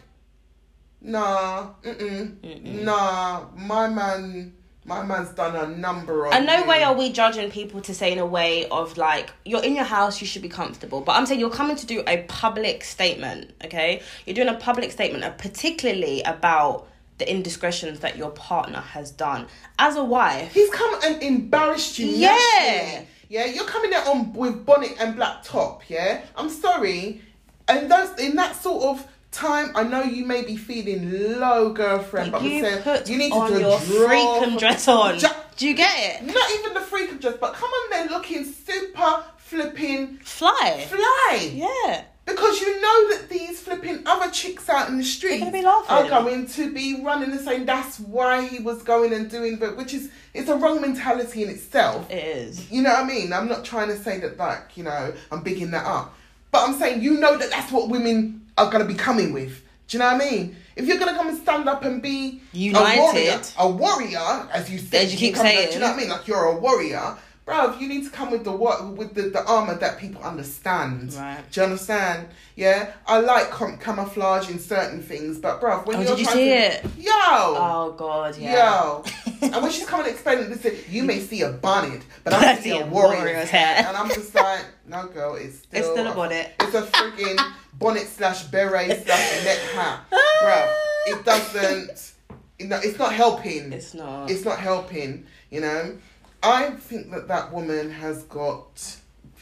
nah, 1.01 1.71
mm-mm, 1.83 2.37
Mm-mm. 2.37 2.83
nah. 2.83 3.47
My 3.57 3.89
man, 3.89 4.53
my 4.85 5.03
man's 5.03 5.29
done 5.29 5.55
a 5.55 5.75
number 5.75 6.27
on. 6.27 6.33
And 6.33 6.45
no 6.45 6.59
you. 6.59 6.65
way 6.67 6.83
are 6.83 6.93
we 6.93 7.11
judging 7.11 7.49
people 7.49 7.81
to 7.81 7.93
say 7.93 8.11
in 8.11 8.19
a 8.19 8.25
way 8.25 8.67
of 8.69 8.97
like 8.97 9.31
you're 9.43 9.63
in 9.63 9.75
your 9.75 9.83
house, 9.83 10.21
you 10.21 10.27
should 10.27 10.43
be 10.43 10.49
comfortable. 10.49 11.01
But 11.01 11.13
I'm 11.13 11.25
saying 11.25 11.39
you're 11.39 11.49
coming 11.49 11.75
to 11.77 11.85
do 11.85 12.03
a 12.07 12.23
public 12.27 12.83
statement, 12.83 13.51
okay? 13.63 14.01
You're 14.25 14.35
doing 14.35 14.47
a 14.47 14.55
public 14.55 14.91
statement, 14.91 15.23
uh, 15.23 15.31
particularly 15.31 16.21
about 16.21 16.87
the 17.17 17.29
indiscretions 17.29 18.01
that 18.01 18.15
your 18.15 18.29
partner 18.31 18.81
has 18.81 19.09
done 19.09 19.47
as 19.79 19.95
a 19.95 20.03
wife. 20.03 20.53
He's 20.53 20.69
come 20.69 20.99
and 21.03 21.21
embarrassed 21.23 21.97
you. 21.97 22.07
Yeah. 22.07 22.37
nationally. 22.59 23.07
Yeah, 23.27 23.45
you're 23.45 23.65
coming 23.65 23.89
there 23.89 24.07
on 24.07 24.33
with 24.33 24.65
bonnet 24.65 24.95
and 24.99 25.15
black 25.15 25.43
top. 25.43 25.89
Yeah, 25.89 26.21
I'm 26.35 26.49
sorry. 26.49 27.21
And 27.67 27.89
those 27.89 28.19
in 28.19 28.35
that 28.35 28.55
sort 28.55 28.83
of 28.83 29.07
time, 29.35 29.71
I 29.75 29.83
know 29.83 30.01
you 30.03 30.25
may 30.25 30.43
be 30.43 30.55
feeling 30.57 31.39
low, 31.39 31.71
girlfriend, 31.73 32.31
but 32.31 32.41
you 32.43 32.65
I'm 32.65 32.81
saying 32.83 33.03
you 33.07 33.17
need 33.17 33.29
to 33.29 33.35
on 33.35 33.49
do 33.51 33.57
a 33.57 33.59
your 33.61 33.79
freakum 33.79 34.57
dress 34.59 34.87
on. 34.87 35.19
Ja- 35.19 35.29
Do 35.57 35.67
you 35.67 35.73
get 35.75 35.93
it? 36.21 36.25
Not 36.25 36.51
even 36.51 36.73
the 36.73 36.79
freakum 36.79 37.19
dress, 37.21 37.35
but 37.39 37.53
come 37.53 37.69
on 37.69 37.89
there 37.91 38.07
looking 38.07 38.45
super 38.45 39.23
flipping 39.37 40.17
Fly. 40.17 40.85
fly. 40.89 41.51
Yeah. 41.53 42.03
Because 42.25 42.59
you 42.59 42.81
know 42.81 43.09
that 43.11 43.29
these 43.29 43.61
flipping 43.61 44.01
other 44.07 44.31
chicks 44.31 44.67
out 44.67 44.89
in 44.89 44.97
the 44.97 45.03
street 45.03 45.43
are 45.43 46.09
going 46.09 46.47
to 46.47 46.73
be 46.73 46.99
running 47.03 47.29
the 47.29 47.37
same. 47.37 47.67
that's 47.67 47.99
why 47.99 48.47
he 48.47 48.57
was 48.57 48.81
going 48.81 49.13
and 49.13 49.29
doing 49.29 49.57
but 49.57 49.77
which 49.77 49.93
is 49.93 50.09
it's 50.33 50.49
a 50.49 50.55
wrong 50.55 50.81
mentality 50.81 51.43
in 51.43 51.49
itself. 51.49 52.09
It 52.09 52.23
is. 52.23 52.71
You 52.71 52.81
know 52.81 52.89
what 52.89 53.03
I 53.03 53.07
mean? 53.07 53.31
I'm 53.31 53.47
not 53.47 53.63
trying 53.63 53.89
to 53.89 53.97
say 53.97 54.19
that 54.21 54.37
like 54.37 54.75
you 54.75 54.83
know 54.83 55.13
I'm 55.31 55.43
bigging 55.43 55.69
that 55.71 55.85
up, 55.85 56.15
but 56.51 56.67
I'm 56.67 56.73
saying 56.79 57.03
you 57.03 57.19
know 57.19 57.37
that 57.37 57.51
that's 57.51 57.71
what 57.71 57.89
women 57.89 58.41
are 58.57 58.69
gonna 58.71 58.85
be 58.85 58.95
coming 58.95 59.33
with. 59.33 59.61
Do 59.87 59.97
you 59.97 59.99
know 59.99 60.13
what 60.13 60.21
I 60.21 60.29
mean? 60.31 60.55
If 60.75 60.87
you're 60.87 60.97
gonna 60.97 61.13
come 61.15 61.29
and 61.29 61.37
stand 61.37 61.69
up 61.69 61.83
and 61.83 62.01
be 62.01 62.41
United. 62.51 62.99
a 62.99 63.01
warrior, 63.01 63.41
a 63.59 63.69
warrior, 63.69 64.49
as 64.51 64.69
you 64.69 64.79
said, 64.79 65.05
As 65.05 65.11
you 65.13 65.17
keep 65.19 65.35
saying. 65.35 65.67
do 65.69 65.73
you 65.75 65.79
know 65.79 65.87
what 65.87 65.95
I 65.95 65.99
mean? 65.99 66.09
Like 66.09 66.27
you're 66.27 66.43
a 66.45 66.55
warrior, 66.57 67.15
bruv. 67.47 67.79
You 67.79 67.87
need 67.87 68.03
to 68.05 68.09
come 68.09 68.31
with 68.31 68.43
the 68.43 68.51
what 68.51 68.89
with 68.97 69.13
the, 69.13 69.23
the 69.29 69.45
armor 69.45 69.75
that 69.75 69.99
people 69.99 70.21
understand. 70.23 71.13
Right. 71.13 71.39
Do 71.51 71.61
you 71.61 71.65
understand? 71.65 72.27
Yeah, 72.55 72.91
I 73.05 73.19
like 73.19 73.51
com- 73.51 73.77
camouflage 73.77 74.49
in 74.49 74.59
certain 74.59 75.01
things, 75.03 75.37
but 75.37 75.61
bruv, 75.61 75.85
when 75.85 75.97
Oh, 75.97 76.01
you're 76.01 76.09
did 76.15 76.19
you 76.19 76.25
trying 76.25 76.35
see 76.37 76.49
to, 76.49 76.55
it? 76.55 76.85
yo, 76.97 77.11
Oh 77.13 77.95
god, 77.97 78.37
yeah. 78.37 78.53
Yo. 78.81 79.03
and 79.43 79.61
when 79.61 79.71
she's 79.71 79.85
coming 79.85 80.07
and 80.07 80.13
explaining 80.15 80.49
this, 80.49 80.89
you 80.89 81.03
may 81.03 81.19
see 81.19 81.41
a 81.43 81.51
bonnet, 81.51 82.01
but 82.23 82.33
I 82.33 82.55
see 82.55 82.63
see 82.71 82.79
a 82.79 82.85
warrior's 82.85 83.19
warrior's 83.19 83.49
hat. 83.49 83.85
And 83.85 83.95
I'm 83.95 84.09
just 84.09 84.33
like, 84.35 84.65
no, 84.87 85.05
girl, 85.07 85.35
it's 85.35 85.59
still, 85.63 85.79
It's 85.79 85.89
still 85.91 86.07
a 86.07 86.15
bonnet. 86.15 86.53
It's 86.59 86.73
a 86.73 86.81
freaking 86.81 87.53
bonnet 87.79 88.07
slash 88.07 88.43
beret 88.45 89.05
slash 89.05 89.43
net 89.43 89.59
hat. 89.73 89.99
Bruh, 90.11 90.75
it 91.07 91.25
doesn't, 91.25 92.13
you 92.59 92.67
know, 92.67 92.79
it's 92.83 92.99
not 92.99 93.13
helping. 93.13 93.71
It's 93.73 93.93
not. 93.93 94.29
It's 94.29 94.43
not 94.45 94.59
helping, 94.59 95.25
you 95.49 95.61
know. 95.61 95.97
I 96.43 96.71
think 96.71 97.11
that 97.11 97.27
that 97.27 97.51
woman 97.51 97.89
has 97.91 98.23
got 98.23 98.97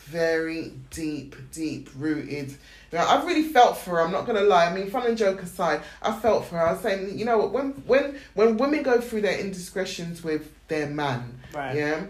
very 0.05 0.73
deep, 0.89 1.35
deep 1.51 1.89
rooted. 1.97 2.55
Now, 2.91 3.07
I've 3.07 3.25
really 3.25 3.43
felt 3.43 3.77
for 3.77 3.91
her. 3.91 4.01
I'm 4.01 4.11
not 4.11 4.25
gonna 4.25 4.41
lie. 4.41 4.67
I 4.67 4.73
mean, 4.73 4.89
fun 4.89 5.07
and 5.07 5.17
joke 5.17 5.41
aside, 5.41 5.81
I 6.01 6.13
felt 6.13 6.45
for 6.45 6.55
her. 6.57 6.67
I 6.67 6.73
was 6.73 6.81
saying, 6.81 7.17
you 7.17 7.25
know 7.25 7.37
what? 7.37 7.51
When 7.51 7.71
when 7.87 8.19
when 8.35 8.57
women 8.57 8.83
go 8.83 9.01
through 9.01 9.21
their 9.21 9.37
indiscretions 9.37 10.23
with 10.23 10.53
their 10.67 10.87
man, 10.87 11.39
Right. 11.53 11.75
yeah, 11.75 12.05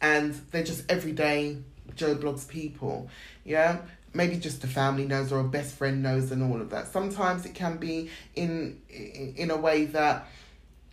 and 0.00 0.34
they're 0.50 0.64
just 0.64 0.90
everyday 0.90 1.58
Joe 1.94 2.14
Blogs 2.16 2.48
people, 2.48 3.08
yeah. 3.44 3.78
Maybe 4.12 4.36
just 4.36 4.64
a 4.64 4.66
family 4.66 5.04
knows 5.06 5.30
or 5.32 5.40
a 5.40 5.44
best 5.44 5.74
friend 5.74 6.02
knows 6.02 6.30
and 6.32 6.42
all 6.42 6.60
of 6.60 6.70
that. 6.70 6.88
Sometimes 6.92 7.46
it 7.46 7.54
can 7.54 7.76
be 7.76 8.10
in 8.34 8.80
in, 9.36 9.50
a 9.50 9.56
way 9.56 9.84
that 9.86 10.26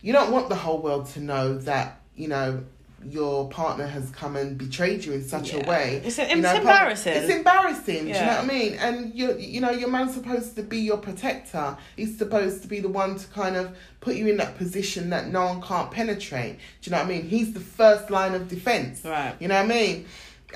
you 0.00 0.12
don't 0.12 0.30
want 0.30 0.48
the 0.48 0.54
whole 0.54 0.80
world 0.80 1.06
to 1.10 1.20
know 1.20 1.58
that 1.58 2.00
you 2.14 2.28
know 2.28 2.62
your 3.04 3.48
partner 3.48 3.86
has 3.86 4.10
come 4.10 4.34
and 4.34 4.58
betrayed 4.58 5.04
you 5.04 5.12
in 5.12 5.22
such 5.26 5.52
a 5.52 5.58
way. 5.68 5.96
It's- 5.98 6.18
you 6.18 6.42
know, 6.42 6.52
embarrassing. 6.56 7.12
It's 7.12 7.32
embarrassing. 7.32 8.02
Do 8.02 8.08
you 8.08 8.14
know 8.26 8.26
what 8.36 8.44
I 8.44 8.46
mean? 8.46 8.74
And 8.74 9.14
you 9.14 9.36
you 9.38 9.60
know 9.60 9.70
your 9.70 9.88
man's 9.88 10.14
supposed 10.14 10.56
to 10.56 10.62
be 10.62 10.78
your 10.78 10.96
protector. 10.98 11.76
He's 11.96 12.16
supposed 12.18 12.62
to 12.62 12.68
be 12.68 12.80
the 12.80 12.88
one 12.88 13.16
to 13.18 13.26
kind 13.28 13.56
of 13.56 13.76
put 14.00 14.14
you 14.16 14.26
in 14.28 14.36
that 14.38 14.56
position 14.58 15.10
that 15.10 15.28
no 15.28 15.46
one 15.46 15.60
can't 15.62 15.90
penetrate. 15.90 16.56
Do 16.82 16.90
you 16.90 16.92
know 16.92 16.98
what 17.02 17.06
I 17.06 17.08
mean? 17.08 17.22
He's 17.28 17.52
the 17.52 17.60
first 17.60 18.10
line 18.10 18.34
of 18.34 18.48
defense. 18.48 19.04
Right. 19.04 19.34
You 19.40 19.48
know 19.48 19.56
what 19.56 19.64
I 19.64 19.68
mean? 19.68 20.06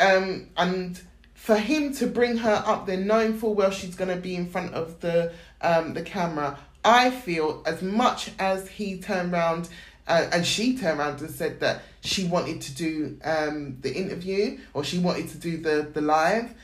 Um, 0.00 0.48
and 0.56 1.00
for 1.42 1.56
him 1.56 1.92
to 1.94 2.06
bring 2.06 2.36
her 2.36 2.62
up 2.64 2.86
there, 2.86 2.96
knowing 2.96 3.36
full 3.36 3.52
well 3.54 3.72
she's 3.72 3.96
going 3.96 4.10
to 4.16 4.22
be 4.22 4.36
in 4.36 4.48
front 4.48 4.74
of 4.74 5.00
the 5.00 5.32
um, 5.60 5.92
the 5.92 6.02
camera, 6.02 6.56
I 6.84 7.10
feel 7.10 7.64
as 7.66 7.82
much 7.82 8.30
as 8.38 8.68
he 8.68 8.98
turned 9.00 9.32
around 9.32 9.68
uh, 10.06 10.26
and 10.32 10.46
she 10.46 10.76
turned 10.78 11.00
around 11.00 11.20
and 11.20 11.30
said 11.30 11.58
that 11.58 11.82
she 12.00 12.24
wanted 12.26 12.60
to 12.60 12.74
do 12.74 13.18
um, 13.24 13.76
the 13.80 13.92
interview 13.92 14.58
or 14.72 14.84
she 14.84 15.00
wanted 15.00 15.28
to 15.30 15.38
do 15.38 15.56
the, 15.56 15.88
the 15.92 16.00
live. 16.00 16.54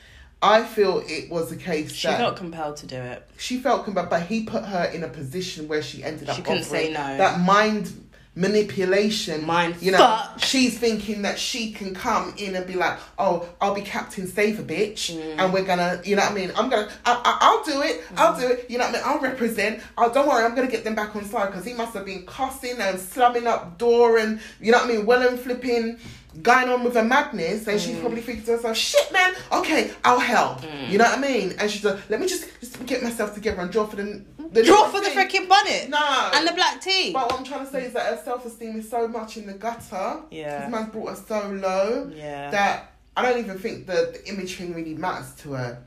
I 0.41 0.63
feel 0.63 1.03
it 1.05 1.29
was 1.29 1.51
a 1.51 1.57
case 1.57 1.89
that 1.89 1.95
She 1.95 2.07
felt 2.07 2.37
compelled 2.37 2.77
to 2.77 2.87
do 2.87 2.95
it. 2.95 3.27
she 3.37 3.59
felt 3.59 3.83
compelled, 3.83 4.09
but 4.09 4.23
he 4.23 4.45
put 4.45 4.63
her 4.63 4.85
in 4.85 5.03
a 5.03 5.09
position 5.09 5.67
where 5.67 5.81
she 5.81 6.03
ended 6.05 6.29
up 6.29 6.37
She 6.37 6.41
couldn't 6.41 6.63
say 6.63 6.87
no. 6.93 7.17
that 7.17 7.41
mind 7.41 7.91
manipulation. 8.39 9.45
Mind 9.45 9.75
you 9.81 9.91
know, 9.91 9.97
fuck. 9.97 10.39
she's 10.43 10.77
thinking 10.77 11.21
that 11.23 11.37
she 11.39 11.71
can 11.71 11.93
come 11.93 12.33
in 12.37 12.55
and 12.55 12.65
be 12.65 12.73
like, 12.75 12.97
"Oh, 13.17 13.47
I'll 13.61 13.73
be 13.73 13.81
Captain 13.81 14.27
Save 14.27 14.59
a 14.59 14.63
bitch, 14.63 15.11
Mm. 15.11 15.35
and 15.39 15.53
we're 15.53 15.63
gonna," 15.63 16.01
you 16.03 16.15
know 16.15 16.23
what 16.23 16.31
I 16.31 16.35
mean? 16.35 16.51
I'm 16.55 16.69
gonna, 16.69 16.89
I, 17.05 17.13
I, 17.13 17.37
I'll 17.41 17.63
do 17.63 17.81
it, 17.81 18.03
I'll 18.17 18.33
Mm. 18.33 18.39
do 18.41 18.47
it. 18.47 18.65
You 18.69 18.77
know 18.77 18.85
what 18.85 18.95
I 18.95 18.97
mean? 18.97 19.01
I'll 19.05 19.19
represent. 19.19 19.81
Oh, 19.97 20.11
don't 20.11 20.27
worry, 20.27 20.43
I'm 20.45 20.55
gonna 20.55 20.67
get 20.67 20.83
them 20.83 20.95
back 20.95 21.15
on 21.15 21.25
side 21.25 21.47
because 21.47 21.65
he 21.65 21.73
must 21.73 21.93
have 21.93 22.05
been 22.05 22.25
cussing 22.25 22.79
and 22.79 22.99
slamming 22.99 23.47
up 23.47 23.77
door 23.77 24.17
and 24.17 24.39
you 24.61 24.71
know 24.71 24.79
what 24.79 24.89
I 24.89 24.93
mean, 24.93 25.05
well 25.05 25.27
and 25.27 25.39
flipping. 25.39 25.97
Going 26.41 26.69
on 26.69 26.83
with 26.83 26.95
a 26.95 27.03
madness, 27.03 27.67
and 27.67 27.79
Mm. 27.79 27.85
she's 27.85 27.99
probably 27.99 28.21
thinking 28.21 28.45
to 28.45 28.51
herself, 28.53 28.77
"Shit, 28.77 29.11
man. 29.11 29.33
Okay, 29.51 29.91
I'll 30.05 30.19
help." 30.19 30.59
You 30.87 30.97
know 30.97 31.05
what 31.05 31.17
I 31.17 31.21
mean? 31.21 31.55
And 31.59 31.69
she's 31.69 31.83
like, 31.83 31.97
"Let 32.09 32.19
me 32.21 32.27
just, 32.27 32.45
just 32.61 32.85
get 32.85 33.01
myself 33.03 33.33
together 33.33 33.61
and 33.61 33.71
draw 33.71 33.85
for 33.87 33.95
the, 33.95 34.21
the 34.51 34.63
Draw 34.63 34.89
for 34.89 34.99
the 35.01 35.09
freaking 35.09 35.47
bonnet. 35.49 35.89
No. 35.89 36.31
And 36.33 36.47
the 36.47 36.53
black 36.53 36.81
tea. 36.81 37.11
But 37.13 37.29
what 37.31 37.39
I'm 37.39 37.45
trying 37.45 37.65
to 37.65 37.71
say 37.71 37.85
is 37.85 37.93
that 37.93 38.05
her 38.05 38.21
self 38.23 38.45
esteem 38.45 38.77
is 38.79 38.89
so 38.89 39.07
much 39.07 39.37
in 39.37 39.47
the 39.47 39.53
gutter. 39.53 40.17
Yeah. 40.31 40.61
This 40.61 40.71
man's 40.71 40.91
brought 40.91 41.09
her 41.09 41.23
so 41.27 41.47
low 41.49 42.11
Yeah. 42.15 42.49
that 42.51 42.91
I 43.17 43.21
don't 43.23 43.39
even 43.39 43.59
think 43.59 43.85
that 43.87 44.13
the 44.13 44.27
image 44.29 44.55
thing 44.57 44.73
really 44.73 44.93
matters 44.93 45.31
to 45.43 45.53
her. 45.53 45.79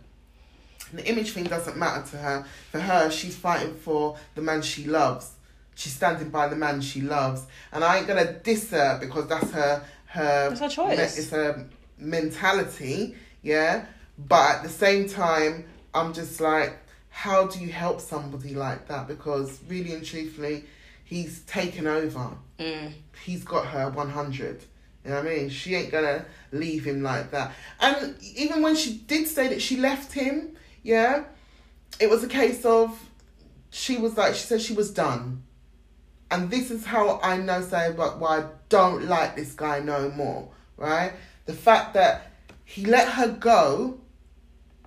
The 0.93 1.09
image 1.09 1.33
thing 1.33 1.45
doesn't 1.45 1.77
matter 1.79 2.05
to 2.11 2.17
her. 2.19 2.45
For 2.71 2.79
her, 2.81 3.11
she's 3.11 3.35
fighting 3.35 3.75
for 3.77 4.17
the 4.35 4.43
man 4.43 4.61
she 4.61 4.85
loves. 4.85 5.31
She's 5.75 5.95
standing 5.95 6.29
by 6.29 6.49
the 6.49 6.57
man 6.57 6.83
she 6.83 7.01
loves. 7.01 7.43
And 7.73 7.83
I 7.83 7.97
ain't 7.99 8.07
gonna 8.07 8.31
diss 8.31 8.71
her 8.71 8.99
because 9.01 9.27
that's 9.27 9.51
her 9.53 9.83
her 10.13 10.49
That's 10.51 10.61
her 10.61 10.69
choice. 10.69 10.99
me- 10.99 11.05
it's 11.05 11.31
her 11.31 11.67
mentality, 11.99 13.15
yeah. 13.43 13.87
But 14.19 14.57
at 14.57 14.63
the 14.63 14.69
same 14.69 15.09
time, 15.09 15.65
I'm 15.95 16.13
just 16.13 16.41
like, 16.41 16.77
how 17.09 17.47
do 17.47 17.59
you 17.61 17.71
help 17.73 18.01
somebody 18.01 18.55
like 18.55 18.89
that? 18.89 19.09
Because 19.09 19.61
really 19.69 19.93
and 19.93 20.05
truthfully, 20.05 20.65
he's 21.05 21.41
taken 21.41 21.87
over. 21.87 22.31
Mm. 22.59 22.93
He's 23.25 23.45
got 23.45 23.67
her 23.67 23.91
100. 23.91 24.65
You 25.05 25.11
know 25.11 25.17
what 25.17 25.27
I 25.27 25.29
mean? 25.29 25.49
She 25.51 25.75
ain't 25.75 25.91
gonna 25.91 26.25
leave 26.53 26.85
him 26.85 27.03
like 27.03 27.31
that. 27.33 27.53
And 27.81 28.17
even 28.37 28.63
when 28.63 28.77
she 28.77 28.95
did 28.99 29.27
say 29.27 29.49
that 29.49 29.61
she 29.61 29.77
left 29.77 30.13
him, 30.13 30.57
yeah, 30.83 31.25
it 31.99 32.09
was 32.09 32.23
a 32.23 32.29
case 32.29 32.65
of 32.65 32.99
she 33.71 33.97
was 33.97 34.17
like, 34.17 34.35
she 34.35 34.45
said 34.45 34.61
she 34.61 34.75
was 34.75 34.91
done. 34.91 35.43
And 36.33 36.51
this 36.51 36.71
is 36.71 36.85
how 36.87 37.21
I 37.23 37.37
know 37.37 37.61
say 37.61 37.89
about 37.89 38.19
why 38.19 38.39
I 38.41 38.45
don't 38.71 39.05
like 39.07 39.37
this 39.37 39.53
guy 39.53 39.81
no 39.81 40.11
more, 40.11 40.49
right? 40.79 41.13
The 41.45 41.53
fact 41.53 41.93
that 41.95 42.31
he 42.65 42.87
let 42.87 43.07
her 43.11 43.29
go 43.29 43.99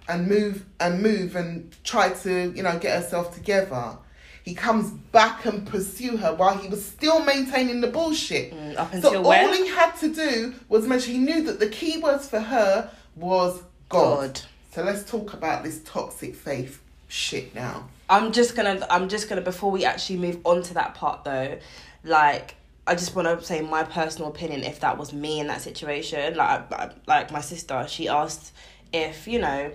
and 0.07 0.27
move 0.27 0.65
and 0.79 1.03
move 1.03 1.35
and 1.35 1.75
try 1.83 2.09
to, 2.09 2.51
you 2.55 2.63
know, 2.63 2.77
get 2.79 3.01
herself 3.01 3.33
together. 3.35 3.97
He 4.43 4.53
comes 4.53 4.91
back 5.11 5.45
and 5.45 5.65
pursue 5.67 6.17
her 6.17 6.33
while 6.33 6.57
he 6.57 6.67
was 6.67 6.83
still 6.83 7.23
maintaining 7.23 7.81
the 7.81 7.87
bullshit. 7.87 8.53
Mm, 8.53 8.77
up 8.77 8.91
So 8.91 8.95
until 8.97 9.23
all 9.23 9.29
when? 9.29 9.53
he 9.53 9.67
had 9.67 9.91
to 9.97 10.13
do 10.13 10.53
was 10.67 10.87
mention 10.87 11.13
he 11.13 11.19
knew 11.19 11.43
that 11.43 11.59
the 11.59 11.69
key 11.69 11.99
words 11.99 12.27
for 12.27 12.39
her 12.39 12.89
was 13.15 13.61
God. 13.89 14.17
God. 14.33 14.41
So 14.71 14.83
let's 14.83 15.03
talk 15.09 15.33
about 15.33 15.63
this 15.63 15.81
toxic 15.83 16.35
faith 16.35 16.81
shit 17.15 17.55
now. 17.55 17.87
I'm 18.09 18.31
just 18.31 18.55
gonna 18.55 18.85
I'm 18.89 19.09
just 19.09 19.29
gonna 19.29 19.41
before 19.41 19.71
we 19.71 19.85
actually 19.85 20.17
move 20.17 20.39
on 20.43 20.61
to 20.63 20.73
that 20.75 20.93
part 20.95 21.23
though, 21.23 21.57
like 22.03 22.55
I 22.87 22.93
just 22.93 23.15
want 23.15 23.27
to 23.27 23.43
say 23.43 23.61
my 23.61 23.83
personal 23.83 24.29
opinion 24.29 24.63
if 24.63 24.79
that 24.81 24.97
was 24.97 25.11
me 25.11 25.39
in 25.39 25.47
that 25.47 25.61
situation 25.61 26.35
like 26.35 26.69
like 27.07 27.31
my 27.31 27.41
sister 27.41 27.85
she 27.87 28.07
asked 28.07 28.53
if 28.93 29.27
you 29.27 29.39
know 29.39 29.71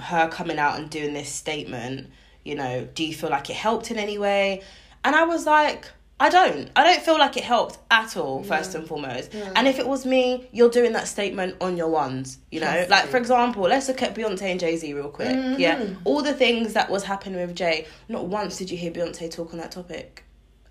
her 0.00 0.28
coming 0.28 0.58
out 0.58 0.78
and 0.78 0.88
doing 0.88 1.12
this 1.12 1.28
statement 1.28 2.10
you 2.42 2.54
know 2.54 2.88
do 2.94 3.04
you 3.04 3.14
feel 3.14 3.28
like 3.28 3.50
it 3.50 3.56
helped 3.56 3.90
in 3.90 3.98
any 3.98 4.16
way 4.16 4.62
and 5.04 5.14
I 5.14 5.24
was 5.24 5.44
like 5.44 5.90
I 6.20 6.28
don't 6.30 6.70
I 6.76 6.84
don't 6.84 7.02
feel 7.02 7.18
like 7.18 7.36
it 7.36 7.42
helped 7.44 7.78
at 7.90 8.16
all 8.16 8.42
first 8.44 8.74
and 8.74 8.86
foremost 8.86 9.34
Yeah. 9.34 9.52
and 9.56 9.66
if 9.66 9.78
it 9.80 9.86
was 9.86 10.06
me 10.06 10.48
you're 10.52 10.70
doing 10.70 10.92
that 10.92 11.08
statement 11.08 11.56
on 11.60 11.76
your 11.76 11.88
ones 11.88 12.38
you 12.52 12.60
know 12.60 12.70
Trust 12.72 12.90
like 12.90 13.06
for 13.08 13.16
example 13.16 13.62
let's 13.64 13.88
look 13.88 14.00
at 14.00 14.14
Beyonce 14.14 14.42
and 14.42 14.60
Jay 14.60 14.76
Z 14.76 14.92
real 14.94 15.08
quick 15.08 15.28
Mhm. 15.34 15.58
yeah 15.58 15.84
all 16.04 16.22
the 16.22 16.32
things 16.32 16.72
that 16.74 16.88
was 16.88 17.02
happening 17.04 17.40
with 17.44 17.56
Jay, 17.56 17.86
not 18.08 18.26
once 18.26 18.56
did 18.56 18.70
you 18.70 18.76
hear 18.76 18.92
Beyonce 18.92 19.28
talk 19.30 19.52
on 19.52 19.58
that 19.58 19.72
topic 19.72 20.22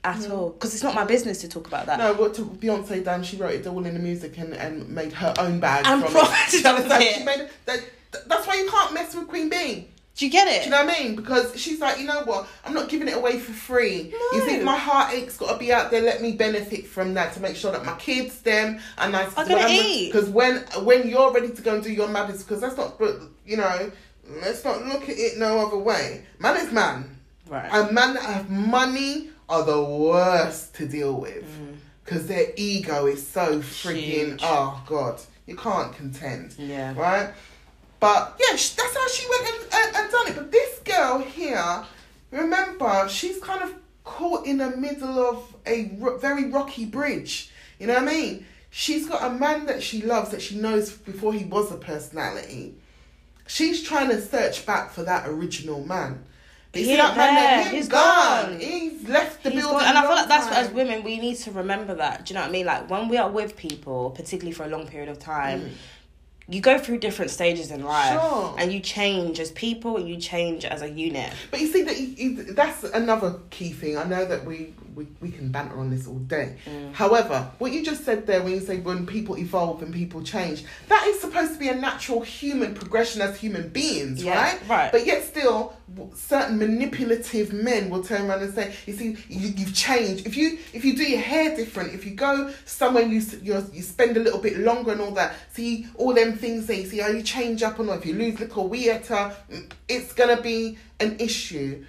at 0.06 0.30
all. 0.30 0.50
Because 0.50 0.74
it's 0.74 0.84
not 0.84 0.94
my 0.96 1.06
business 1.06 1.40
to 1.40 1.48
talk 1.48 1.66
about 1.66 1.86
that. 1.86 1.98
No, 1.98 2.14
what 2.16 2.34
to 2.34 2.42
Beyonce 2.42 3.02
done? 3.06 3.24
She 3.24 3.38
wrote 3.38 3.54
it 3.54 3.66
all 3.68 3.86
in 3.86 3.94
the 3.94 4.02
music 4.02 4.38
and, 4.38 4.54
and 4.54 4.90
made 4.90 5.14
her 5.14 5.34
own 5.40 5.62
bag 5.62 5.86
And 5.88 6.02
from 6.04 6.12
profited 6.12 6.46
it. 6.48 6.52
Do 6.52 6.58
you 6.58 6.68
off 6.76 6.76
understand? 6.84 7.04
it. 7.04 7.16
She 7.16 7.24
made 7.24 7.50
that, 7.68 7.80
that- 8.12 8.28
That's 8.28 8.46
why 8.46 8.56
you 8.56 8.70
can't 8.70 8.94
mess 8.94 9.16
with 9.16 9.30
Queen 9.30 9.48
Bey. 9.48 9.88
Do 10.16 10.26
you 10.26 10.32
get 10.32 10.48
it? 10.48 10.60
Do 10.60 10.66
you 10.66 10.72
know 10.72 10.86
what 10.86 10.96
I 10.96 11.04
mean? 11.04 11.16
Because 11.16 11.60
she's 11.60 11.80
like, 11.80 12.00
you 12.00 12.06
know 12.06 12.22
what? 12.24 12.48
I'm 12.64 12.74
not 12.74 12.88
giving 12.88 13.08
it 13.08 13.16
away 13.16 13.40
for 13.40 13.52
free. 13.52 14.14
You 14.14 14.40
No. 14.40 14.46
see, 14.46 14.56
if 14.58 14.64
my 14.64 14.78
heartache's 14.78 15.38
got 15.38 15.54
to 15.54 15.58
be 15.58 15.74
out 15.74 15.90
there. 15.90 16.02
Let 16.04 16.22
me 16.22 16.34
benefit 16.34 16.86
from 16.86 17.16
that 17.16 17.34
to 17.34 17.40
make 17.40 17.56
sure 17.56 17.72
that 17.72 17.84
my 17.84 17.96
kids, 17.96 18.42
them, 18.42 18.80
are 19.00 19.10
nice. 19.10 19.36
Are 19.36 19.46
gonna 19.48 19.68
eat. 19.68 20.12
Because 20.12 20.30
when 20.30 20.58
when 20.84 21.10
you're 21.10 21.32
ready 21.32 21.50
to 21.50 21.62
go 21.64 21.76
and 21.76 21.84
do 21.84 21.92
your 21.92 22.08
madness, 22.10 22.44
because 22.44 22.62
that's 22.62 22.78
not, 22.78 23.02
you 23.46 23.58
know, 23.58 23.92
let's 24.42 24.64
not 24.64 24.86
look 24.86 25.04
at 25.04 25.18
it 25.18 25.38
no 25.40 25.66
other 25.66 25.78
way. 25.78 26.26
Man 26.38 26.58
is 26.58 26.72
man. 26.72 27.18
right. 27.50 27.70
And 27.74 27.92
men 27.92 28.14
that 28.14 28.24
have 28.24 28.50
money 28.52 29.30
are 29.50 29.64
the 29.66 29.84
worst 29.84 30.76
to 30.76 30.88
deal 30.88 31.20
with 31.20 31.44
mm. 31.44 31.76
because 32.06 32.28
their 32.28 32.48
ego 32.56 33.08
is 33.08 33.26
so 33.26 33.60
freaking. 33.60 34.30
Huge. 34.30 34.42
Oh 34.44 34.82
God, 34.86 35.20
you 35.48 35.56
can't 35.56 35.94
contend, 35.96 36.56
yeah. 36.58 36.94
right? 36.96 37.34
But 38.04 38.36
yeah, 38.40 38.52
that's 38.52 38.96
how 38.98 39.08
she 39.08 39.26
went 39.30 39.48
and, 39.48 39.74
and, 39.74 39.96
and 39.96 40.12
done 40.12 40.28
it. 40.28 40.36
But 40.36 40.52
this 40.52 40.80
girl 40.80 41.20
here, 41.20 41.86
remember, 42.32 43.08
she's 43.08 43.40
kind 43.40 43.62
of 43.64 43.74
caught 44.04 44.46
in 44.46 44.58
the 44.58 44.72
middle 44.76 45.20
of 45.20 45.56
a 45.66 45.96
ro- 45.98 46.18
very 46.18 46.50
rocky 46.50 46.86
bridge. 46.86 47.50
You 47.80 47.88
know 47.88 47.94
what 47.94 48.04
I 48.04 48.06
mean? 48.06 48.46
She's 48.72 49.08
got 49.08 49.24
a 49.24 49.34
man 49.34 49.66
that 49.68 49.82
she 49.82 50.02
loves 50.02 50.32
that 50.32 50.42
she 50.42 50.58
knows 50.58 50.92
before 50.92 51.32
he 51.34 51.46
was 51.46 51.72
a 51.72 51.78
personality. 51.78 52.76
She's 53.48 53.84
trying 53.84 54.10
to 54.10 54.22
search 54.22 54.66
back 54.66 54.92
for 54.92 55.04
that 55.04 55.28
original 55.30 55.86
man. 55.86 56.24
But 56.72 56.82
you 56.82 56.88
He 56.88 56.92
see 56.94 56.98
that 56.98 57.08
ain't 57.10 57.18
man 57.18 57.36
there, 57.36 57.64
he's 57.66 57.72
He's 57.74 57.88
gone. 57.90 58.46
gone. 58.52 58.60
He's 58.60 59.08
left 59.08 59.44
the 59.44 59.52
He's 59.52 59.62
building. 59.62 59.80
gone- 59.80 59.88
and 59.90 59.98
I 59.98 60.02
feel 60.02 60.16
like 60.16 60.28
that's 60.28 60.46
what, 60.48 60.58
as 60.58 60.72
women 60.72 61.04
we 61.04 61.20
need 61.20 61.36
to 61.38 61.52
remember 61.52 61.94
that. 61.96 62.26
Do 62.26 62.34
you 62.34 62.36
know 62.36 62.42
what 62.42 62.50
I 62.50 62.52
mean? 62.52 62.66
Like 62.66 62.90
when 62.90 63.10
we 63.10 63.18
are 63.18 63.30
with 63.30 63.56
people, 63.56 64.10
particularly 64.12 64.54
for 64.54 64.64
a 64.64 64.70
long 64.70 64.88
period 64.88 65.10
of 65.10 65.20
time, 65.20 65.62
Mm. 65.62 65.70
You 66.48 66.60
go 66.62 66.78
through 66.78 67.00
different 67.00 67.32
stages 67.32 67.72
in 67.72 67.84
life, 67.84 68.20
Sure. 68.20 68.56
and 68.58 68.72
you 68.74 68.80
change 68.82 69.40
as 69.40 69.52
people, 69.52 69.98
and 69.98 70.08
you 70.10 70.18
change 70.18 70.66
as 70.66 70.82
a 70.82 70.90
unit. 70.90 71.32
But 71.52 71.62
you 71.62 71.68
see 71.68 71.84
that 71.84 72.00
you, 72.00 72.08
you, 72.08 72.44
that's 72.54 72.84
another 72.84 73.40
key 73.50 73.72
thing. 73.72 73.98
I 73.98 74.04
know 74.04 74.26
that 74.26 74.44
we, 74.46 74.74
we, 74.94 75.08
we 75.22 75.32
can 75.32 75.52
banter 75.52 75.80
on 75.80 75.90
this 75.90 76.06
all 76.08 76.20
day. 76.20 76.58
Mm. 76.66 76.94
However, 76.94 77.50
what 77.60 77.72
you 77.72 77.84
just 77.84 78.04
said 78.04 78.28
there 78.28 78.44
when 78.44 78.54
you 78.54 78.60
say 78.60 78.80
when 78.80 79.06
people 79.06 79.38
evolve 79.38 79.82
and 79.82 79.94
people 79.94 80.22
change, 80.22 80.64
that 80.90 81.06
is 81.08 81.20
supposed 81.22 81.54
to 81.54 81.60
be 81.60 81.70
a 81.70 81.76
natural 81.76 82.22
human 82.22 82.74
progression 82.74 83.22
as 83.22 83.40
human 83.40 83.70
beings, 83.70 84.24
Yeah, 84.24 84.36
right? 84.42 84.70
right. 84.70 84.92
But 84.92 85.06
yet 85.06 85.24
still, 85.24 85.74
certain 86.14 86.58
manipulative 86.58 87.54
men 87.54 87.90
will 87.90 88.04
turn 88.04 88.30
around 88.30 88.42
and 88.44 88.54
say, 88.54 88.74
"You 88.86 88.94
see, 88.94 89.18
you, 89.30 89.50
you've 89.56 89.74
changed. 89.74 90.26
If 90.28 90.36
you 90.38 90.58
if 90.74 90.84
you 90.86 90.96
do 90.96 91.04
your 91.04 91.22
hair 91.22 91.56
different, 91.56 91.94
if 91.94 92.06
you 92.06 92.12
go 92.12 92.52
somewhere 92.66 93.04
you 93.04 93.22
you 93.42 93.82
spend 93.82 94.18
a 94.18 94.20
little 94.20 94.40
bit 94.40 94.58
longer 94.60 94.92
and 94.92 95.02
all 95.02 95.12
that. 95.12 95.36
See 95.54 95.88
all 95.96 96.14
them 96.14 96.33
things 96.36 96.68
there. 96.68 96.78
You 96.78 96.86
see 96.86 97.00
how 97.00 97.10
you 97.10 97.24
change 97.24 97.64
up 97.64 97.80
or 97.80 97.84
not. 97.84 98.00
If 98.00 98.06
you 98.06 98.14
lose 98.14 98.40
little 98.40 98.68
weirder, 98.68 99.36
mm, 99.52 99.72
it's 99.88 100.14
gonna 100.14 100.42
be 100.42 100.78
an 101.00 101.18
issue." 101.20 101.84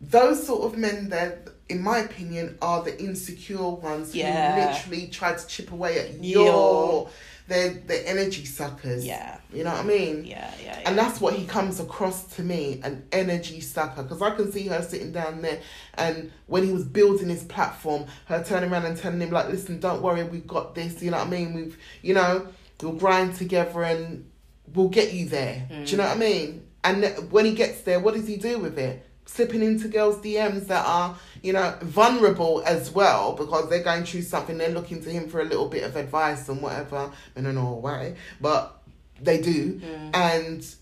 Those 0.00 0.46
sort 0.46 0.62
of 0.72 0.78
men 0.78 1.10
that, 1.10 1.48
in 1.68 1.82
my 1.82 1.98
opinion, 1.98 2.56
are 2.62 2.82
the 2.82 2.98
insecure 2.98 3.68
ones 3.68 4.14
Yeah. 4.14 4.54
who 4.54 4.60
literally 4.60 5.08
try 5.08 5.34
to 5.34 5.46
chip 5.46 5.72
away 5.72 5.98
at 5.98 6.24
Your- 6.24 7.10
they're, 7.48 7.70
they're 7.86 8.06
energy 8.06 8.44
suckers. 8.44 9.04
Yeah. 9.04 9.36
You 9.52 9.64
know 9.64 9.72
what 9.72 9.80
I 9.80 9.82
mean? 9.82 10.24
Yeah, 10.24 10.48
yeah, 10.62 10.78
yeah. 10.80 10.88
And 10.88 10.96
that's 10.96 11.20
what 11.20 11.34
he 11.34 11.44
comes 11.46 11.80
across 11.80 12.22
to 12.36 12.42
me 12.42 12.80
an 12.84 13.02
energy 13.10 13.60
sucker. 13.60 14.04
Because 14.04 14.22
I 14.22 14.30
can 14.30 14.52
see 14.52 14.68
her 14.68 14.80
sitting 14.82 15.10
down 15.10 15.42
there, 15.42 15.58
and 15.94 16.30
when 16.46 16.64
he 16.64 16.72
was 16.72 16.84
building 16.84 17.28
his 17.28 17.42
platform, 17.42 18.04
her 18.26 18.42
turning 18.46 18.70
around 18.70 18.84
and 18.86 18.96
telling 18.96 19.20
him, 19.20 19.30
like, 19.32 19.48
listen, 19.48 19.80
don't 19.80 20.00
worry, 20.00 20.22
we've 20.22 20.46
got 20.46 20.76
this. 20.76 21.02
You 21.02 21.10
know 21.10 21.18
what 21.18 21.26
I 21.26 21.30
mean? 21.30 21.52
We've, 21.52 21.76
you 22.02 22.14
know, 22.14 22.46
we'll 22.82 22.92
grind 22.92 23.34
together 23.34 23.82
and 23.82 24.30
we'll 24.74 24.88
get 24.88 25.12
you 25.12 25.28
there. 25.28 25.66
Do 25.68 25.90
you 25.90 25.96
know 25.96 26.04
what 26.04 26.16
I 26.16 26.20
mean? 26.20 26.66
And 26.82 27.30
when 27.30 27.44
he 27.44 27.54
gets 27.54 27.82
there, 27.82 28.00
what 28.00 28.14
does 28.14 28.26
he 28.26 28.36
do 28.36 28.58
with 28.58 28.78
it? 28.78 29.06
Slipping 29.26 29.62
into 29.62 29.88
girls' 29.88 30.16
DMs 30.16 30.66
that 30.68 30.84
are, 30.84 31.16
you 31.42 31.52
know, 31.52 31.76
vulnerable 31.82 32.62
as 32.66 32.90
well 32.90 33.34
because 33.34 33.68
they're 33.68 33.82
going 33.82 34.04
through 34.04 34.22
something. 34.22 34.58
They're 34.58 34.70
looking 34.70 35.02
to 35.02 35.10
him 35.10 35.28
for 35.28 35.40
a 35.40 35.44
little 35.44 35.68
bit 35.68 35.84
of 35.84 35.94
advice 35.94 36.48
and 36.48 36.60
whatever 36.60 37.12
in 37.36 37.46
a 37.46 37.52
normal 37.52 37.80
way, 37.80 38.16
but 38.40 38.82
they 39.20 39.40
do. 39.40 39.78
Mm. 39.78 40.16
And 40.16 40.74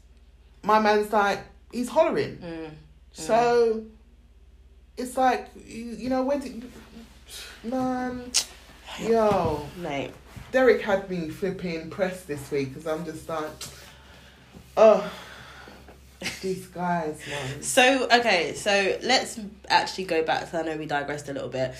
my 0.62 0.78
man's 0.78 1.12
like, 1.12 1.40
he's 1.72 1.88
hollering. 1.88 2.38
Mm. 2.38 2.70
So 3.12 3.84
it's 4.96 5.16
like, 5.16 5.48
you, 5.54 5.84
you 5.84 6.08
know, 6.08 6.22
when 6.22 6.40
did 6.40 6.70
man, 7.64 8.30
yo, 9.00 9.66
Mate. 9.76 10.12
Derrick 10.52 10.80
had 10.82 11.10
me 11.10 11.28
flipping 11.28 11.90
pressed 11.90 12.26
this 12.26 12.50
week 12.50 12.68
because 12.74 12.86
I'm 12.86 13.04
just 13.04 13.28
like, 13.28 13.50
oh, 14.76 15.10
these 16.42 16.66
guys, 16.66 17.20
man. 17.28 17.62
So 17.62 18.08
okay, 18.10 18.54
so 18.54 18.98
let's 19.02 19.38
actually 19.68 20.04
go 20.04 20.22
back. 20.22 20.48
So 20.48 20.60
I 20.60 20.62
know 20.62 20.76
we 20.76 20.86
digressed 20.86 21.28
a 21.28 21.32
little 21.32 21.48
bit. 21.48 21.74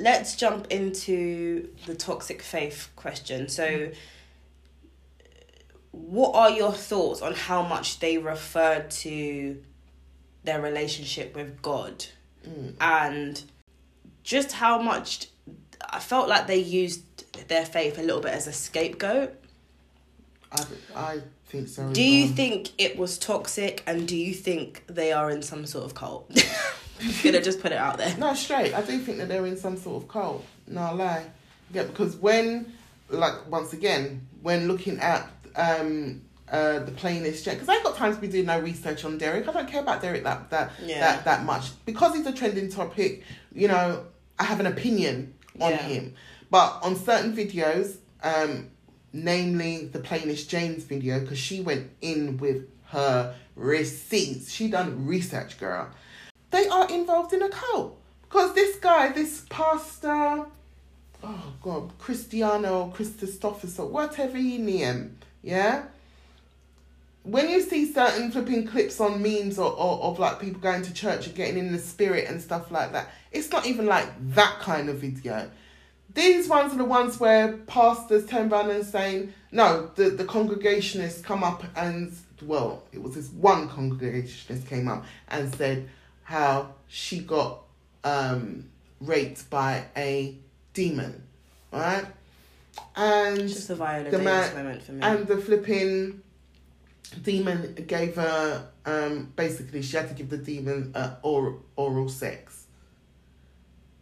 Let's 0.00 0.34
jump 0.36 0.66
into 0.70 1.68
the 1.86 1.94
toxic 1.94 2.42
faith 2.42 2.88
question. 2.96 3.48
So, 3.48 3.90
what 5.92 6.34
are 6.34 6.50
your 6.50 6.72
thoughts 6.72 7.22
on 7.22 7.34
how 7.34 7.62
much 7.62 8.00
they 8.00 8.18
referred 8.18 8.90
to 8.90 9.62
their 10.44 10.60
relationship 10.60 11.34
with 11.34 11.60
God, 11.62 12.06
Mm. 12.46 12.74
and 12.80 13.42
just 14.22 14.52
how 14.52 14.80
much 14.80 15.26
I 15.90 15.98
felt 15.98 16.28
like 16.28 16.46
they 16.46 16.58
used 16.58 17.15
their 17.48 17.64
faith 17.66 17.98
a 17.98 18.02
little 18.02 18.20
bit 18.20 18.32
as 18.32 18.46
a 18.46 18.52
scapegoat? 18.52 19.34
I, 20.52 20.64
I 20.94 21.20
think 21.46 21.68
so. 21.68 21.92
Do 21.92 22.02
you 22.02 22.26
well. 22.26 22.34
think 22.34 22.70
it 22.78 22.96
was 22.96 23.18
toxic, 23.18 23.82
and 23.86 24.06
do 24.06 24.16
you 24.16 24.32
think 24.32 24.84
they 24.86 25.12
are 25.12 25.30
in 25.30 25.42
some 25.42 25.66
sort 25.66 25.84
of 25.84 25.94
cult? 25.94 26.30
Gonna 27.22 27.42
just 27.42 27.60
put 27.60 27.72
it 27.72 27.78
out 27.78 27.98
there. 27.98 28.16
No, 28.16 28.32
straight. 28.34 28.72
I 28.74 28.80
do 28.82 28.98
think 28.98 29.18
that 29.18 29.28
they're 29.28 29.44
in 29.46 29.56
some 29.56 29.76
sort 29.76 30.02
of 30.02 30.08
cult. 30.08 30.44
No 30.66 30.94
lie. 30.94 31.26
Yeah, 31.72 31.82
because 31.82 32.16
when, 32.16 32.72
like, 33.10 33.50
once 33.50 33.72
again, 33.72 34.26
when 34.42 34.66
looking 34.68 34.98
at 35.00 35.30
um 35.56 36.22
uh 36.50 36.78
the 36.80 36.92
playlist, 36.92 37.44
because 37.44 37.68
I 37.68 37.74
ain't 37.74 37.84
got 37.84 37.96
time 37.96 38.14
to 38.14 38.20
be 38.20 38.28
doing 38.28 38.46
no 38.46 38.60
research 38.60 39.04
on 39.04 39.18
Derrick. 39.18 39.46
I 39.48 39.52
don't 39.52 39.68
care 39.68 39.82
about 39.82 40.00
Derrick 40.00 40.22
that 40.24 40.48
that 40.50 40.70
Yeah. 40.82 41.00
that 41.00 41.24
that 41.24 41.44
much 41.44 41.72
because 41.84 42.14
he's 42.16 42.26
a 42.26 42.32
trending 42.32 42.70
topic. 42.70 43.24
You 43.52 43.68
know, 43.68 44.04
I 44.38 44.44
have 44.44 44.60
an 44.60 44.66
opinion 44.66 45.34
on 45.60 45.72
Yeah. 45.72 45.76
him, 45.82 46.14
but 46.50 46.78
on 46.82 46.96
certain 46.96 47.36
videos, 47.36 47.96
um, 48.22 48.68
namely 49.12 49.86
the 49.86 49.98
playlist 49.98 50.48
James 50.48 50.84
video, 50.84 51.20
because 51.20 51.38
she 51.38 51.60
went 51.60 51.90
in 52.00 52.38
with 52.38 52.68
her 52.86 53.34
receipts. 53.54 54.52
She 54.52 54.68
done 54.68 55.06
research, 55.06 55.58
girl 55.58 55.88
they 56.50 56.68
are 56.68 56.88
involved 56.90 57.32
in 57.32 57.42
a 57.42 57.48
cult 57.48 57.98
because 58.22 58.54
this 58.54 58.76
guy, 58.76 59.10
this 59.12 59.44
pastor, 59.48 60.46
oh 61.22 61.52
god, 61.62 61.92
Cristiano 61.98 62.92
or 63.78 63.86
whatever 63.88 64.36
he 64.36 64.58
name, 64.58 65.18
yeah. 65.42 65.84
when 67.22 67.48
you 67.48 67.60
see 67.60 67.92
certain 67.92 68.30
flipping 68.30 68.66
clips 68.66 69.00
on 69.00 69.22
memes 69.22 69.58
or, 69.58 69.70
or 69.70 70.02
of 70.04 70.18
like 70.18 70.40
people 70.40 70.60
going 70.60 70.82
to 70.82 70.92
church 70.92 71.26
and 71.26 71.36
getting 71.36 71.58
in 71.58 71.72
the 71.72 71.78
spirit 71.78 72.28
and 72.28 72.40
stuff 72.40 72.70
like 72.70 72.92
that, 72.92 73.10
it's 73.32 73.50
not 73.50 73.66
even 73.66 73.86
like 73.86 74.08
that 74.34 74.58
kind 74.60 74.88
of 74.88 74.96
video. 74.96 75.50
These 76.16 76.48
ones 76.48 76.72
are 76.72 76.78
the 76.78 76.84
ones 76.84 77.20
where 77.20 77.58
pastors 77.66 78.24
turn 78.24 78.50
around 78.50 78.70
and 78.70 78.84
saying, 78.84 79.34
no, 79.52 79.90
the, 79.96 80.08
the 80.08 80.24
congregationists 80.24 81.22
come 81.22 81.44
up 81.44 81.62
and, 81.76 82.10
well, 82.42 82.82
it 82.90 83.02
was 83.02 83.14
this 83.14 83.28
one 83.28 83.68
congregationist 83.68 84.66
came 84.66 84.88
up 84.88 85.04
and 85.28 85.54
said 85.54 85.88
how 86.22 86.74
she 86.88 87.20
got 87.20 87.64
um, 88.02 88.70
raped 89.00 89.48
by 89.50 89.84
a 89.94 90.34
demon, 90.72 91.22
right? 91.70 92.06
And 92.96 93.40
just 93.40 93.68
a 93.68 93.74
Viola 93.74 94.10
the 94.10 94.18
man- 94.18 94.54
moment 94.54 94.82
for 94.82 94.92
me. 94.92 95.02
and 95.02 95.26
the 95.26 95.36
flipping 95.36 96.22
demon 97.22 97.74
gave 97.86 98.16
her 98.16 98.68
um 98.84 99.32
basically 99.36 99.80
she 99.80 99.96
had 99.96 100.08
to 100.08 100.14
give 100.14 100.28
the 100.28 100.36
demon 100.36 100.92
uh, 100.94 101.14
oral 101.22 101.62
oral 101.76 102.08
sex. 102.08 102.65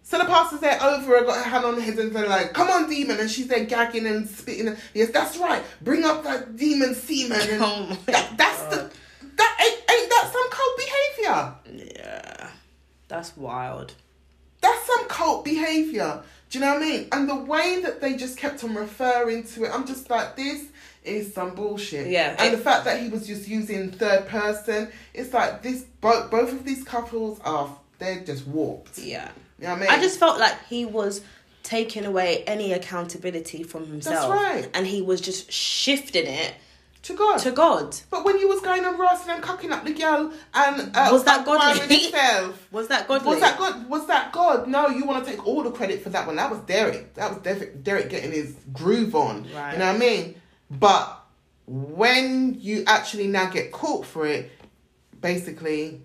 So 0.06 0.18
the 0.18 0.26
pastor's 0.26 0.60
there 0.60 0.80
over 0.82 1.18
her, 1.18 1.24
got 1.24 1.42
her 1.42 1.50
hand 1.50 1.64
on 1.64 1.74
her 1.76 1.80
head 1.80 1.98
and 1.98 2.12
they're 2.12 2.28
like, 2.28 2.52
"Come 2.52 2.68
on, 2.68 2.90
demon!" 2.90 3.18
And 3.18 3.30
she's 3.30 3.48
there 3.48 3.64
gagging 3.64 4.06
and 4.06 4.28
spitting. 4.28 4.76
Yes, 4.92 5.10
that's 5.10 5.38
right. 5.38 5.62
Bring 5.80 6.04
up 6.04 6.22
that 6.24 6.56
demon 6.56 6.94
semen. 6.94 7.40
And 7.40 7.62
Oh 7.62 7.86
my 7.88 7.96
that, 8.12 8.36
that's 8.36 8.62
the 8.64 8.90
that 9.36 9.58
ain't, 9.60 9.90
ain't 9.90 10.10
that 10.10 10.30
some 10.30 10.50
cult 10.50 10.76
behavior? 10.76 11.94
yeah, 11.96 12.50
that's 13.08 13.34
wild. 13.36 13.94
That's 14.60 14.86
some 14.86 15.08
cult 15.08 15.44
behavior. 15.44 16.22
Do 16.50 16.58
you 16.58 16.64
know 16.64 16.74
what 16.74 16.82
I 16.82 16.86
mean? 16.86 17.08
And 17.10 17.28
the 17.28 17.36
way 17.36 17.80
that 17.82 18.00
they 18.00 18.14
just 18.16 18.36
kept 18.36 18.62
on 18.62 18.74
referring 18.74 19.44
to 19.44 19.64
it, 19.64 19.70
I'm 19.74 19.86
just 19.86 20.08
like, 20.10 20.36
this 20.36 20.66
is 21.02 21.34
some 21.34 21.54
bullshit. 21.54 22.08
Yeah. 22.08 22.36
And 22.38 22.54
the 22.54 22.58
fact 22.58 22.84
that 22.84 23.00
he 23.02 23.08
was 23.08 23.26
just 23.26 23.48
using 23.48 23.90
third 23.90 24.28
person, 24.28 24.92
it's 25.14 25.32
like 25.32 25.62
this. 25.62 25.84
Both 26.00 26.30
both 26.30 26.52
of 26.52 26.64
these 26.64 26.84
couples 26.84 27.40
are 27.40 27.74
they're 27.98 28.22
just 28.22 28.46
warped. 28.46 28.98
Yeah, 28.98 29.30
You 29.58 29.66
know 29.66 29.70
what 29.74 29.76
I 29.76 29.80
mean? 29.80 29.90
I 29.90 30.00
just 30.02 30.18
felt 30.18 30.38
like 30.38 30.56
he 30.68 30.84
was 30.84 31.22
taking 31.62 32.04
away 32.04 32.44
any 32.46 32.72
accountability 32.72 33.62
from 33.62 33.86
himself. 33.86 34.30
right. 34.30 34.68
And 34.74 34.86
he 34.86 35.00
was 35.02 35.20
just 35.20 35.50
shifting 35.50 36.26
it 36.26 36.54
to 37.02 37.14
God. 37.14 37.38
to 37.38 37.50
God. 37.50 37.96
but 38.10 38.24
when 38.24 38.38
you 38.38 38.48
was 38.48 38.60
going 38.60 38.84
and 38.84 38.98
Ross 38.98 39.26
and 39.28 39.42
cocking 39.42 39.72
up 39.72 39.84
the 39.84 39.92
girl 39.92 40.32
and 40.54 40.96
uh, 40.96 41.08
Was 41.12 41.24
that 41.24 41.44
godly? 41.44 41.96
yourself, 41.96 42.68
Was 42.72 42.88
that 42.88 43.06
godly? 43.06 43.28
Was 43.28 43.40
that 43.40 43.58
God? 43.58 43.88
Was 43.88 44.06
that 44.06 44.32
God? 44.32 44.68
No, 44.68 44.88
you 44.88 45.04
want 45.04 45.24
to 45.24 45.30
take 45.30 45.46
all 45.46 45.62
the 45.62 45.70
credit 45.70 46.02
for 46.02 46.10
that 46.10 46.26
one. 46.26 46.36
That 46.36 46.50
was 46.50 46.60
Derrick. 46.60 47.14
That 47.14 47.30
was 47.30 47.38
Derrick, 47.42 47.82
Derrick 47.82 48.08
getting 48.08 48.32
his 48.32 48.56
groove 48.72 49.14
on. 49.14 49.46
Right. 49.54 49.72
You 49.72 49.78
know 49.78 49.86
what 49.86 49.96
I 49.96 49.98
mean? 49.98 50.34
But 50.70 51.20
when 51.66 52.58
you 52.60 52.84
actually 52.86 53.26
now 53.26 53.50
get 53.50 53.70
caught 53.72 54.06
for 54.06 54.26
it, 54.26 54.50
basically, 55.20 56.02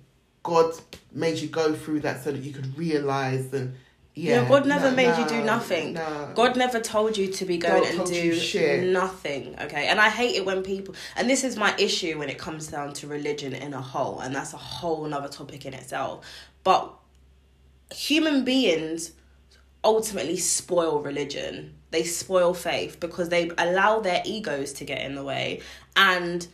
God 0.49 0.73
made 1.12 1.38
you 1.38 1.47
go 1.47 1.73
through 1.73 2.01
that 2.01 2.23
so 2.23 2.31
that 2.31 2.41
you 2.41 2.51
could 2.51 2.77
realize 2.77 3.53
and 3.53 3.75
yeah. 4.15 4.41
Yeah, 4.41 4.49
God 4.49 4.65
never 4.65 4.89
no, 4.89 4.95
made 4.95 5.17
you 5.17 5.25
do 5.27 5.43
nothing. 5.43 5.93
No. 5.93 6.31
God 6.35 6.57
never 6.57 6.79
told 6.79 7.17
you 7.17 7.31
to 7.31 7.45
be 7.45 7.57
going 7.57 7.83
God 7.83 7.99
and 7.99 8.07
do 8.07 8.91
nothing. 8.91 9.55
Okay. 9.62 9.88
And 9.88 9.99
I 9.99 10.09
hate 10.09 10.35
it 10.35 10.45
when 10.45 10.62
people 10.63 10.95
and 11.15 11.29
this 11.29 11.43
is 11.43 11.55
my 11.55 11.73
issue 11.77 12.17
when 12.17 12.29
it 12.29 12.38
comes 12.38 12.67
down 12.67 12.93
to 12.93 13.07
religion 13.07 13.53
in 13.53 13.73
a 13.73 13.81
whole, 13.81 14.19
and 14.19 14.35
that's 14.35 14.53
a 14.53 14.57
whole 14.57 15.05
another 15.05 15.29
topic 15.29 15.65
in 15.65 15.73
itself. 15.73 16.25
But 16.63 16.91
human 17.93 18.43
beings 18.43 19.12
ultimately 19.83 20.38
spoil 20.38 21.01
religion. 21.01 21.75
They 21.91 22.03
spoil 22.03 22.53
faith 22.53 22.99
because 22.99 23.29
they 23.29 23.51
allow 23.57 23.99
their 23.99 24.21
egos 24.25 24.73
to 24.73 24.85
get 24.85 25.01
in 25.01 25.15
the 25.15 25.23
way 25.23 25.62
and 25.95 26.45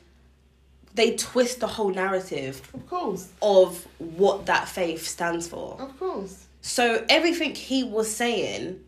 they 0.95 1.15
twist 1.15 1.59
the 1.59 1.67
whole 1.67 1.89
narrative 1.93 2.61
Of 2.73 2.89
course, 2.89 3.29
of 3.41 3.85
what 3.99 4.45
that 4.47 4.67
faith 4.67 5.05
stands 5.07 5.47
for. 5.47 5.77
of 5.79 5.97
course. 5.99 6.45
So 6.61 7.05
everything 7.09 7.53
he 7.53 7.83
was 7.83 8.13
saying, 8.13 8.79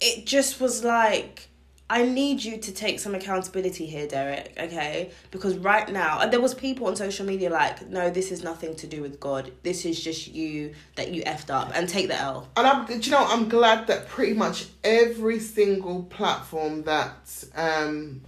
it 0.00 0.26
just 0.26 0.60
was 0.60 0.82
like, 0.82 1.48
I 1.88 2.02
need 2.02 2.42
you 2.42 2.56
to 2.58 2.72
take 2.72 2.98
some 2.98 3.14
accountability 3.14 3.86
here, 3.86 4.08
Derrick. 4.08 4.52
Okay, 4.58 5.10
because 5.30 5.56
right 5.58 5.88
now, 5.92 6.20
and 6.20 6.32
there 6.32 6.40
was 6.40 6.54
people 6.54 6.86
on 6.86 6.96
social 6.96 7.26
media 7.26 7.50
like, 7.50 7.88
no, 7.88 8.10
this 8.10 8.32
is 8.32 8.42
nothing 8.42 8.74
to 8.76 8.86
do 8.86 9.02
with 9.02 9.20
God. 9.20 9.52
This 9.62 9.84
is 9.84 10.02
just 10.02 10.26
you 10.28 10.74
that 10.96 11.12
you 11.12 11.22
effed 11.24 11.50
up 11.50 11.70
and 11.74 11.88
take 11.88 12.08
the 12.08 12.16
L. 12.18 12.48
And 12.56 12.66
I'm, 12.66 13.00
you 13.00 13.10
know, 13.10 13.24
I'm 13.28 13.48
glad 13.48 13.86
that 13.88 14.08
pretty 14.08 14.32
much 14.32 14.66
every 14.82 15.38
single 15.38 16.04
platform 16.04 16.82
that 16.84 17.44
um 17.54 18.22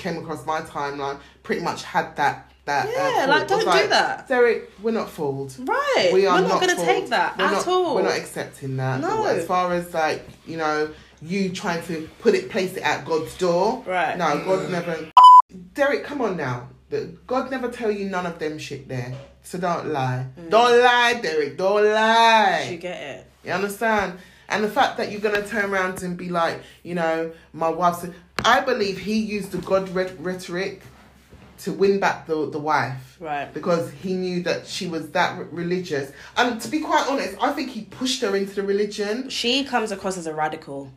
came 0.00 0.16
across 0.18 0.44
my 0.44 0.60
timeline 0.62 1.20
pretty 1.42 1.62
much 1.62 1.84
had 1.84 2.16
that. 2.16 2.46
That 2.66 2.86
uh, 2.86 2.90
Yeah, 2.90 3.26
thought. 3.26 3.28
like, 3.28 3.48
don't 3.48 3.82
do 3.82 3.88
that. 3.88 4.28
Derrick. 4.28 4.70
We're 4.82 4.90
not 4.90 5.08
fooled. 5.08 5.56
Right, 5.60 6.10
We 6.12 6.26
are 6.26 6.36
we're 6.36 6.42
not, 6.42 6.48
not 6.48 6.60
going 6.60 6.76
to 6.76 6.84
take 6.84 7.08
that 7.08 7.38
we're 7.38 7.44
at 7.44 7.52
not, 7.52 7.68
all. 7.68 7.94
We're 7.94 8.02
not 8.02 8.16
accepting 8.16 8.76
that. 8.76 9.00
No. 9.00 9.22
But 9.22 9.36
as 9.36 9.46
far 9.46 9.72
as 9.72 9.92
like 9.94 10.28
you 10.46 10.58
know, 10.58 10.90
you 11.22 11.50
trying 11.50 11.82
to 11.86 12.08
put 12.20 12.34
it, 12.34 12.50
place 12.50 12.74
it 12.76 12.82
at 12.82 13.04
God's 13.06 13.36
door. 13.38 13.82
Right. 13.86 14.16
No, 14.16 14.44
God 14.44 14.70
never. 14.70 15.10
Derrick, 15.74 16.04
come 16.04 16.20
on 16.20 16.36
now. 16.36 16.68
God 17.26 17.50
never 17.50 17.68
tell 17.70 17.90
you 17.90 18.06
none 18.08 18.26
of 18.26 18.38
them 18.38 18.58
shit 18.58 18.88
there. 18.88 19.12
So 19.42 19.58
don't 19.58 19.88
lie. 19.88 20.26
Don't 20.48 20.80
lie, 20.82 21.18
Derrick. 21.22 21.56
Don't 21.56 21.84
lie. 21.84 22.66
Mm. 22.66 22.72
you 22.72 22.78
get 22.78 23.02
it? 23.16 23.26
You 23.44 23.52
understand? 23.52 24.18
And 24.48 24.64
the 24.64 24.68
fact 24.68 24.96
that 24.98 25.12
you're 25.12 25.20
gonna 25.20 25.46
turn 25.46 25.70
around 25.70 26.02
and 26.02 26.16
be 26.16 26.28
like, 26.28 26.60
you 26.82 26.94
know, 26.94 27.32
my 27.52 27.68
wife's. 27.68 28.06
I 28.44 28.60
believe 28.60 28.98
he 28.98 29.16
used 29.18 29.52
the 29.52 29.58
God 29.58 29.88
rhet- 29.88 30.16
rhetoric 30.18 30.82
to 31.58 31.72
win 31.72 32.00
back 32.00 32.26
the 32.26 32.48
the 32.50 32.58
wife 32.58 33.16
Right. 33.20 33.52
because 33.52 33.90
he 33.90 34.14
knew 34.14 34.42
that 34.44 34.66
she 34.66 34.86
was 34.88 35.10
that 35.10 35.36
r- 35.36 35.44
religious. 35.50 36.10
And 36.36 36.58
to 36.60 36.68
be 36.68 36.80
quite 36.80 37.06
honest, 37.08 37.36
I 37.40 37.52
think 37.52 37.70
he 37.70 37.82
pushed 37.82 38.22
her 38.22 38.34
into 38.34 38.54
the 38.54 38.62
religion. 38.62 39.28
She 39.28 39.64
comes 39.64 39.92
across 39.92 40.16
as 40.16 40.26
a 40.26 40.34
radical, 40.34 40.90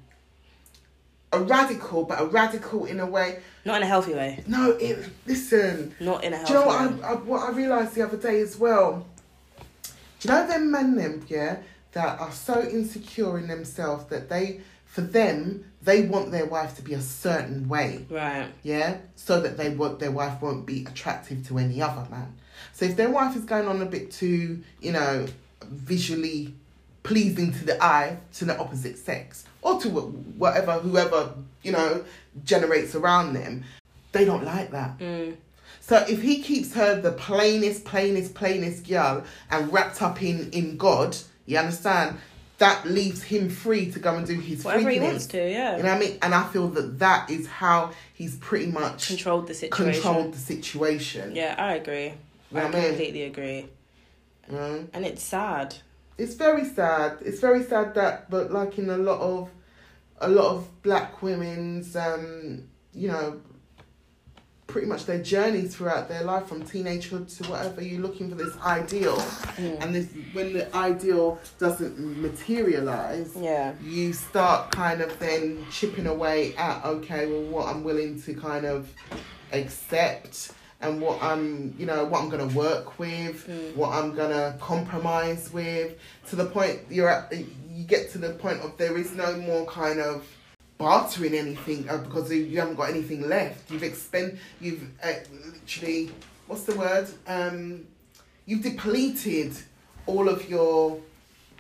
A 1.34 1.39
radical, 1.41 2.03
but 2.06 2.21
a 2.21 2.25
radical 2.25 2.86
in 2.86 2.99
a 3.01 3.06
way. 3.06 3.39
not 3.65 3.77
in 3.77 3.84
a 3.84 3.88
healthy 3.88 4.13
way. 4.13 4.41
No, 4.47 4.71
it. 4.71 5.10
Listen. 5.25 5.93
Not 5.99 6.23
in 6.23 6.32
a 6.34 6.38
healthy 6.38 6.53
way. 6.53 6.60
Do 6.60 6.65
healthy 6.65 6.69
you 6.69 6.75
know 6.79 6.91
what 6.95 7.01
way. 7.01 7.03
I, 7.03 7.12
I, 7.12 7.15
what 7.15 7.49
I 7.49 7.51
realised 7.51 7.93
the 7.95 8.01
other 8.03 8.17
day 8.17 8.39
as 8.39 8.58
well? 8.58 9.06
Do 10.19 10.29
you 10.29 10.34
know 10.34 10.47
them 10.47 10.71
men 10.71 10.95
them, 10.95 11.25
yeah, 11.27 11.58
that 11.91 12.19
are 12.21 12.32
so 12.32 12.62
insecure 12.62 13.38
in 13.38 13.47
themselves 13.47 14.06
that 14.06 14.29
they, 14.29 14.62
for 14.86 15.01
them, 15.01 15.65
they 15.84 16.04
want 16.04 16.32
their 16.32 16.46
wife 16.46 16.76
to 16.78 16.82
be 16.82 16.93
a 16.93 17.02
certain 17.02 17.67
way, 17.67 18.06
Right. 18.10 18.48
yeah, 18.63 18.98
so 19.15 19.41
that 19.41 19.58
they 19.58 19.69
want 19.69 20.00
their 20.00 20.12
wife 20.12 20.41
won't 20.41 20.65
be 20.65 20.86
attractive 20.86 21.46
to 21.48 21.58
any 21.58 21.82
other 21.82 22.08
man. 22.10 22.34
So 22.74 22.86
if 22.86 22.96
their 22.96 23.10
wife 23.10 23.36
is 23.36 23.43
going 23.43 23.67
on 23.67 23.82
a 23.82 23.86
bit 23.86 24.12
too, 24.12 24.62
you 24.82 24.91
know, 24.91 25.28
visually 25.63 26.54
pleasing 27.04 27.52
to 27.52 27.65
the 27.65 27.82
eye 27.84 28.17
to 28.34 28.46
the 28.46 28.58
opposite 28.58 28.98
sex 28.98 29.43
or 29.62 29.80
to 29.82 29.89
whatever 29.89 30.74
whoever 30.80 31.34
you 31.62 31.72
know 31.72 32.04
generates 32.46 32.96
around 32.96 33.34
them, 33.34 33.63
they 34.13 34.24
don't 34.26 34.46
like 34.46 34.72
that. 34.72 34.98
Mm. 35.00 35.36
So 35.82 35.98
if 36.08 36.22
he 36.22 36.41
keeps 36.41 36.74
her 36.76 37.02
the 37.02 37.12
plainest, 37.12 37.84
plainest, 37.84 38.34
plainest 38.36 38.88
girl 38.88 39.26
and 39.52 39.72
wrapped 39.74 40.02
up 40.02 40.22
in 40.22 40.50
in 40.52 40.78
God, 40.78 41.17
you 41.46 41.58
understand? 41.58 42.17
That 42.60 42.86
leaves 42.86 43.24
him 43.24 43.50
free 43.50 43.92
to 43.92 44.00
go 44.00 44.16
and 44.16 44.26
do 44.28 44.39
his 44.39 44.63
Whatever 44.63 44.89
he 44.89 45.00
wants 45.00 45.26
to, 45.28 45.38
yeah. 45.38 45.78
You 45.78 45.84
know 45.84 45.89
what 45.89 45.98
I 45.98 46.00
mean? 46.00 46.18
And 46.22 46.36
I 46.36 46.44
feel 46.48 46.68
that 46.70 47.00
that 47.00 47.30
is 47.30 47.48
how 47.48 47.92
he's 48.13 48.36
pretty 48.38 48.68
much 48.68 49.08
Controlled 49.08 49.48
the 49.48 49.54
situation. 49.54 49.94
controlled 50.02 50.34
the 50.34 50.38
situation. 50.38 51.36
Yeah, 51.36 51.56
I 51.58 51.74
agree. 51.74 52.06
You 52.06 52.13
know 52.52 52.62
I 52.62 52.66
what 52.66 52.76
I 52.76 52.80
mean? 52.80 52.88
completely 52.89 53.24
agree. 53.24 53.68
Know? 54.50 54.88
And 54.94 55.06
it's 55.06 55.24
sad. 55.24 55.76
It's 56.18 56.36
very 56.36 56.63
sad. 56.66 57.18
It's 57.22 57.39
very 57.39 57.63
sad 57.63 57.96
that, 57.96 58.30
but 58.30 58.52
like 58.52 58.78
in 58.78 58.89
a 58.89 58.98
lot 58.98 59.20
of, 59.20 59.50
a 60.20 60.30
lot 60.30 60.46
of 60.56 60.84
black 60.84 61.22
women's, 61.24 61.96
um, 61.96 62.66
you 62.94 63.08
know, 63.08 63.42
pretty 64.73 64.88
much 64.88 65.05
their 65.05 65.21
journey 65.21 65.62
throughout 65.62 66.09
their 66.09 66.23
life 66.23 66.47
from 66.47 66.63
teenagehood 66.63 67.38
to 67.38 67.47
whatever 67.47 67.79
you're 67.79 68.01
looking 68.01 68.27
for 68.27 68.33
this 68.36 68.57
ideal, 68.65 69.23
and 69.59 69.93
this 69.93 70.07
when 70.33 70.51
the 70.51 70.75
ideal 70.75 71.38
doesn't 71.59 71.99
materialize, 72.19 73.31
Yeah. 73.39 73.73
you 73.83 74.13
start 74.13 74.71
kind 74.71 75.01
of 75.01 75.17
then 75.19 75.63
chipping 75.71 76.07
away 76.07 76.55
at 76.57 76.83
okay, 76.83 77.27
well, 77.27 77.43
what 77.43 77.67
I'm 77.67 77.83
willing 77.83 78.19
to 78.23 78.33
kind 78.33 78.65
of 78.65 78.89
accept 79.53 80.51
and 80.81 80.99
what 80.99 81.21
I'm, 81.21 81.75
you 81.77 81.86
know, 81.86 82.03
what 82.05 82.21
I'm 82.21 82.29
gonna 82.29 82.47
work 82.47 82.97
with, 82.97 83.47
Mm. 83.47 83.75
what 83.75 83.89
I'm 83.93 84.15
gonna 84.15 84.57
compromise 84.59 85.53
with, 85.53 85.93
to 86.30 86.36
the 86.36 86.45
point 86.45 86.80
you're 86.89 87.07
at, 87.09 87.32
you 87.32 87.84
get 87.86 88.11
to 88.13 88.17
the 88.17 88.32
point 88.32 88.59
of 88.61 88.76
there 88.78 88.97
is 88.97 89.11
no 89.13 89.36
more 89.38 89.65
kind 89.67 89.99
of 89.99 90.26
bartering 90.88 91.34
anything 91.34 91.89
uh, 91.89 91.97
because 91.97 92.29
you 92.31 92.59
haven't 92.59 92.75
got 92.75 92.89
anything 92.89 93.21
left. 93.29 93.71
You've 93.71 93.84
expend, 93.84 94.38
you've 94.59 94.84
uh, 95.01 95.13
literally, 95.53 96.11
what's 96.47 96.63
the 96.63 96.75
word? 96.75 97.07
Um, 97.25 97.86
you've 98.45 98.63
depleted 98.63 99.53
all 100.05 100.27
of 100.27 100.49
your 100.49 100.99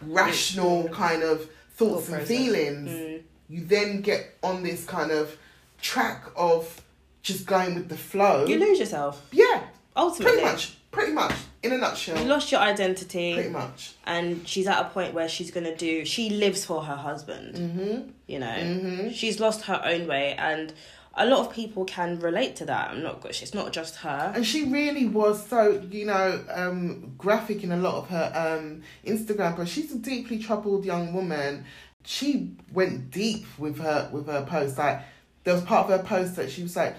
rational 0.01 0.89
kind 0.89 1.23
of 1.23 1.49
thoughts 1.75 2.07
Thought 2.07 2.19
and 2.19 2.27
feelings 2.27 2.89
Mm. 2.89 3.21
you 3.49 3.63
then 3.65 4.01
get 4.01 4.37
on 4.43 4.61
this 4.63 4.85
kind 4.85 5.11
of 5.11 5.37
track 5.81 6.23
of 6.35 6.81
just 7.21 7.45
going 7.45 7.75
with 7.75 7.87
the 7.87 7.97
flow. 7.97 8.45
You 8.45 8.59
lose 8.59 8.77
yourself. 8.79 9.25
Yeah, 9.31 9.61
Ultimately. 9.95 10.33
pretty 10.41 10.45
much, 10.51 10.77
pretty 10.91 11.13
much. 11.13 11.33
In 11.63 11.71
a 11.71 11.77
nutshell, 11.77 12.17
You 12.19 12.25
lost 12.25 12.51
your 12.51 12.59
identity. 12.61 13.33
pretty 13.35 13.49
much. 13.49 13.93
and 14.05 14.45
she's 14.47 14.67
at 14.67 14.79
a 14.85 14.89
point 14.89 15.13
where 15.13 15.29
she's 15.29 15.49
gonna 15.51 15.75
do 15.75 16.03
she 16.05 16.29
lives 16.29 16.65
for 16.65 16.83
her 16.83 16.95
husband 16.95 17.55
Mhm. 17.55 18.09
you 18.27 18.39
know 18.39 18.47
Mhm. 18.47 19.13
she's 19.13 19.39
lost 19.39 19.61
her 19.65 19.81
own 19.85 20.07
way 20.07 20.35
and 20.37 20.73
a 21.15 21.25
lot 21.25 21.39
of 21.47 21.53
people 21.53 21.85
can 21.85 22.19
relate 22.19 22.55
to 22.55 22.65
that 22.65 22.89
i'm 22.89 23.01
not 23.03 23.23
it's 23.25 23.53
not 23.53 23.71
just 23.71 23.95
her 23.97 24.33
And 24.35 24.45
she 24.45 24.65
really 24.65 25.05
was 25.07 25.45
so, 25.47 25.81
you 25.91 26.05
know, 26.05 26.43
um, 26.49 27.13
graphic 27.17 27.63
in 27.63 27.71
a 27.71 27.77
lot 27.77 27.95
of 27.95 28.09
her 28.09 28.27
um, 28.43 28.81
Instagram 29.05 29.55
posts. 29.55 29.73
She's 29.75 29.91
a 29.93 29.97
deeply 29.99 30.39
troubled 30.39 30.83
young 30.85 31.13
woman. 31.13 31.65
She 32.03 32.51
went 32.73 33.11
deep 33.11 33.45
with 33.57 33.77
her 33.79 34.09
with 34.11 34.25
her 34.27 34.43
post. 34.45 34.77
Like 34.77 35.01
there 35.43 35.53
was 35.53 35.63
part 35.63 35.89
of 35.89 35.91
her 35.97 36.03
post 36.05 36.35
that 36.35 36.49
she 36.51 36.63
was 36.63 36.75
like, 36.75 36.95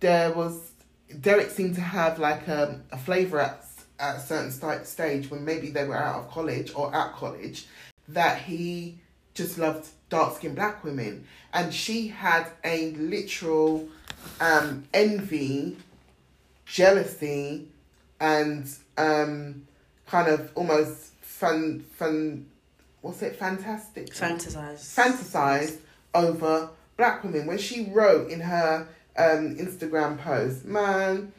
there 0.00 0.32
was 0.32 0.70
Derrick 1.20 1.50
seemed 1.50 1.74
to 1.74 1.82
have 1.82 2.18
like 2.18 2.48
a, 2.48 2.80
a 2.90 2.96
flavor 2.98 3.38
at 3.38 3.62
at 4.02 4.16
a 4.16 4.20
certain 4.20 4.50
st- 4.50 4.86
stage 4.86 5.30
when 5.30 5.44
maybe 5.44 5.70
they 5.70 5.84
were 5.84 5.96
out 5.96 6.16
of 6.16 6.30
college 6.30 6.72
or 6.74 6.94
at 6.94 7.12
college 7.12 7.66
that 8.08 8.42
he 8.42 8.98
just 9.32 9.56
loved 9.56 9.88
dark 10.10 10.36
skinned 10.36 10.56
black 10.56 10.84
women, 10.84 11.24
and 11.54 11.72
she 11.72 12.08
had 12.08 12.46
a 12.64 12.90
literal 12.92 13.88
um, 14.40 14.84
envy 14.92 15.76
jealousy 16.66 17.68
and 18.20 18.72
um 18.96 19.66
kind 20.06 20.28
of 20.28 20.50
almost 20.54 21.12
fun 21.20 21.80
fun 21.96 22.46
what's 23.00 23.20
it? 23.22 23.36
Fantastic. 23.36 24.10
Fantasize 24.10 24.78
fantasized 24.94 25.78
over 26.14 26.70
black 26.96 27.24
women. 27.24 27.46
When 27.46 27.58
she 27.58 27.86
wrote 27.86 28.30
in 28.30 28.40
her 28.40 28.86
um 29.16 29.56
instagram 29.56 30.18
post 30.18 30.64
man 30.64 31.32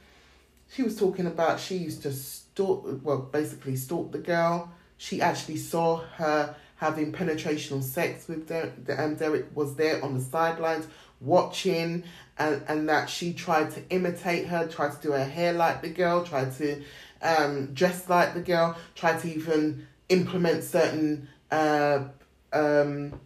she 0.72 0.84
was 0.84 0.96
talking 0.96 1.26
about 1.26 1.60
she 1.60 1.78
used 1.78 2.04
to 2.04 2.14
stalk 2.54 2.86
well 3.04 3.20
basically 3.20 3.76
stalked 3.76 4.12
the 4.12 4.20
girl 4.20 4.72
she 4.98 5.22
actually 5.22 5.58
saw 5.58 5.98
her 6.16 6.56
having 6.78 7.12
penetrational 7.12 7.82
sex 7.82 8.28
with 8.28 8.48
Der- 8.48 8.72
um, 8.98 9.16
derrick 9.16 9.46
was 9.56 9.76
there 9.76 10.04
on 10.04 10.14
the 10.14 10.22
sidelines 10.22 10.86
watching 11.20 12.04
and, 12.38 12.62
and 12.68 12.90
that 12.90 13.10
she 13.10 13.34
tried 13.34 13.72
to 13.72 13.82
imitate 13.90 14.48
her, 14.48 14.68
tried 14.68 14.92
to 14.92 15.02
do 15.02 15.12
her 15.12 15.24
hair 15.24 15.54
like 15.54 15.82
the 15.82 15.90
girl, 15.90 16.24
tried 16.24 16.56
to 16.58 16.84
um, 17.22 17.74
dress 17.74 18.10
like 18.10 18.34
the 18.34 18.42
girl, 18.42 18.78
tried 18.96 19.20
to 19.22 19.34
even 19.34 19.88
implement 20.10 20.64
certain 20.64 21.28
uh, 21.52 22.04
um, 22.52 23.20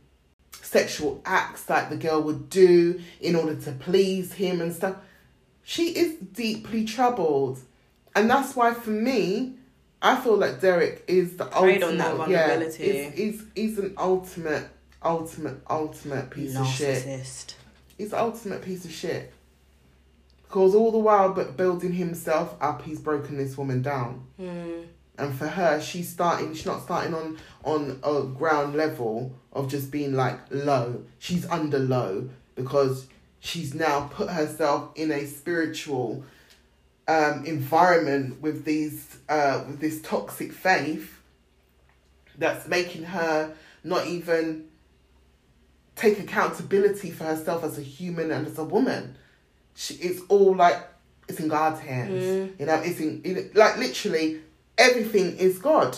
sexual 0.61 1.21
acts 1.25 1.69
like 1.69 1.89
the 1.89 1.97
girl 1.97 2.21
would 2.21 2.49
do 2.49 3.01
in 3.21 3.35
order 3.35 3.55
to 3.55 3.71
please 3.71 4.33
him 4.33 4.61
and 4.61 4.73
stuff. 4.73 4.97
She 5.63 5.89
is 5.89 6.15
deeply 6.15 6.85
troubled. 6.85 7.59
And 8.17 8.29
that's 8.29 8.55
why 8.55 8.73
for 8.73 8.89
me, 8.89 9.53
I 10.01 10.15
feel 10.19 10.37
like 10.37 10.59
Derrick 10.59 11.03
is 11.07 11.37
the 11.37 11.45
Preyed 11.45 11.83
ultimate. 11.83 12.05
on 12.05 12.17
that 12.17 12.29
yeah, 12.29 12.59
he's, 12.59 13.13
he's, 13.13 13.43
he's 13.55 13.77
an 13.77 13.93
ultimate, 13.97 14.67
ultimate, 15.03 15.57
ultimate 15.69 16.31
piece 16.31 16.55
of 16.55 16.65
shit. 16.67 17.03
narcissist 17.03 17.53
He's 17.95 18.11
the 18.11 18.19
ultimate 18.19 18.63
piece 18.63 18.85
of 18.85 18.91
shit. 18.91 19.33
Because 20.43 20.73
all 20.73 20.91
the 20.91 20.97
while 20.97 21.33
but 21.33 21.57
building 21.57 21.93
himself 21.93 22.55
up, 22.59 22.81
he's 22.83 22.99
broken 22.99 23.37
this 23.37 23.55
woman 23.55 23.83
down. 23.83 24.25
Hmm. 24.37 24.81
And 25.19 25.35
for 25.35 25.47
her, 25.47 25.81
she's 25.81 26.09
starting. 26.09 26.53
She's 26.53 26.65
not 26.65 26.83
starting 26.83 27.13
on 27.13 27.37
on 27.63 27.99
a 28.03 28.23
ground 28.23 28.75
level 28.75 29.35
of 29.51 29.67
just 29.67 29.91
being 29.91 30.13
like 30.13 30.39
low. 30.51 31.03
She's 31.17 31.45
under 31.47 31.79
low 31.79 32.29
because 32.55 33.07
she's 33.39 33.73
now 33.73 34.09
put 34.13 34.29
herself 34.29 34.91
in 34.95 35.11
a 35.11 35.25
spiritual 35.25 36.23
um, 37.07 37.45
environment 37.45 38.41
with 38.41 38.65
these 38.65 39.17
uh, 39.29 39.63
with 39.67 39.79
this 39.79 40.01
toxic 40.01 40.51
faith 40.51 41.19
that's 42.37 42.67
making 42.67 43.03
her 43.03 43.53
not 43.83 44.05
even 44.07 44.65
take 45.95 46.19
accountability 46.19 47.11
for 47.11 47.23
herself 47.23 47.63
as 47.63 47.77
a 47.77 47.81
human 47.81 48.31
and 48.31 48.45
as 48.45 48.57
a 48.57 48.63
woman. 48.63 49.15
She, 49.73 49.95
it's 49.95 50.21
all 50.29 50.55
like 50.55 50.77
it's 51.27 51.39
in 51.39 51.47
God's 51.47 51.79
hands. 51.79 52.23
Mm. 52.23 52.59
You 52.59 52.65
know, 52.65 52.75
it's 52.75 52.99
in, 52.99 53.21
in 53.23 53.51
like 53.53 53.77
literally 53.77 54.41
everything 54.77 55.37
is 55.37 55.57
God. 55.59 55.97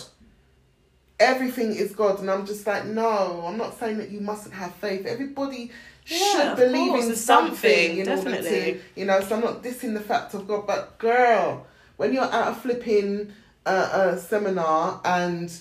Everything 1.18 1.74
is 1.74 1.94
God, 1.94 2.18
and 2.20 2.30
I'm 2.30 2.46
just 2.46 2.66
like, 2.66 2.86
no, 2.86 3.44
I'm 3.46 3.58
not 3.58 3.78
saying 3.78 3.98
that 3.98 4.10
you 4.10 4.20
mustn't 4.20 4.54
have 4.54 4.74
faith. 4.76 5.04
Everybody 5.04 5.70
Yeah, 6.10 6.54
should 6.54 6.56
believe 6.56 6.90
course, 6.90 7.04
in 7.04 7.10
in 7.10 7.16
something, 7.16 7.98
in 7.98 8.08
order 8.08 8.16
definitely. 8.22 8.50
to, 8.74 8.80
you 8.96 9.04
know. 9.04 9.20
So 9.20 9.36
I'm 9.36 9.40
not 9.42 9.62
dissing 9.62 9.94
the 9.94 10.00
fact 10.00 10.34
of 10.34 10.46
God, 10.48 10.66
but 10.66 10.98
girl, 10.98 11.66
when 11.96 12.12
you're 12.12 12.24
at 12.24 12.48
a 12.48 12.54
flipping 12.54 13.32
uh, 13.66 13.68
uh, 13.68 14.16
seminar 14.16 15.00
and 15.04 15.52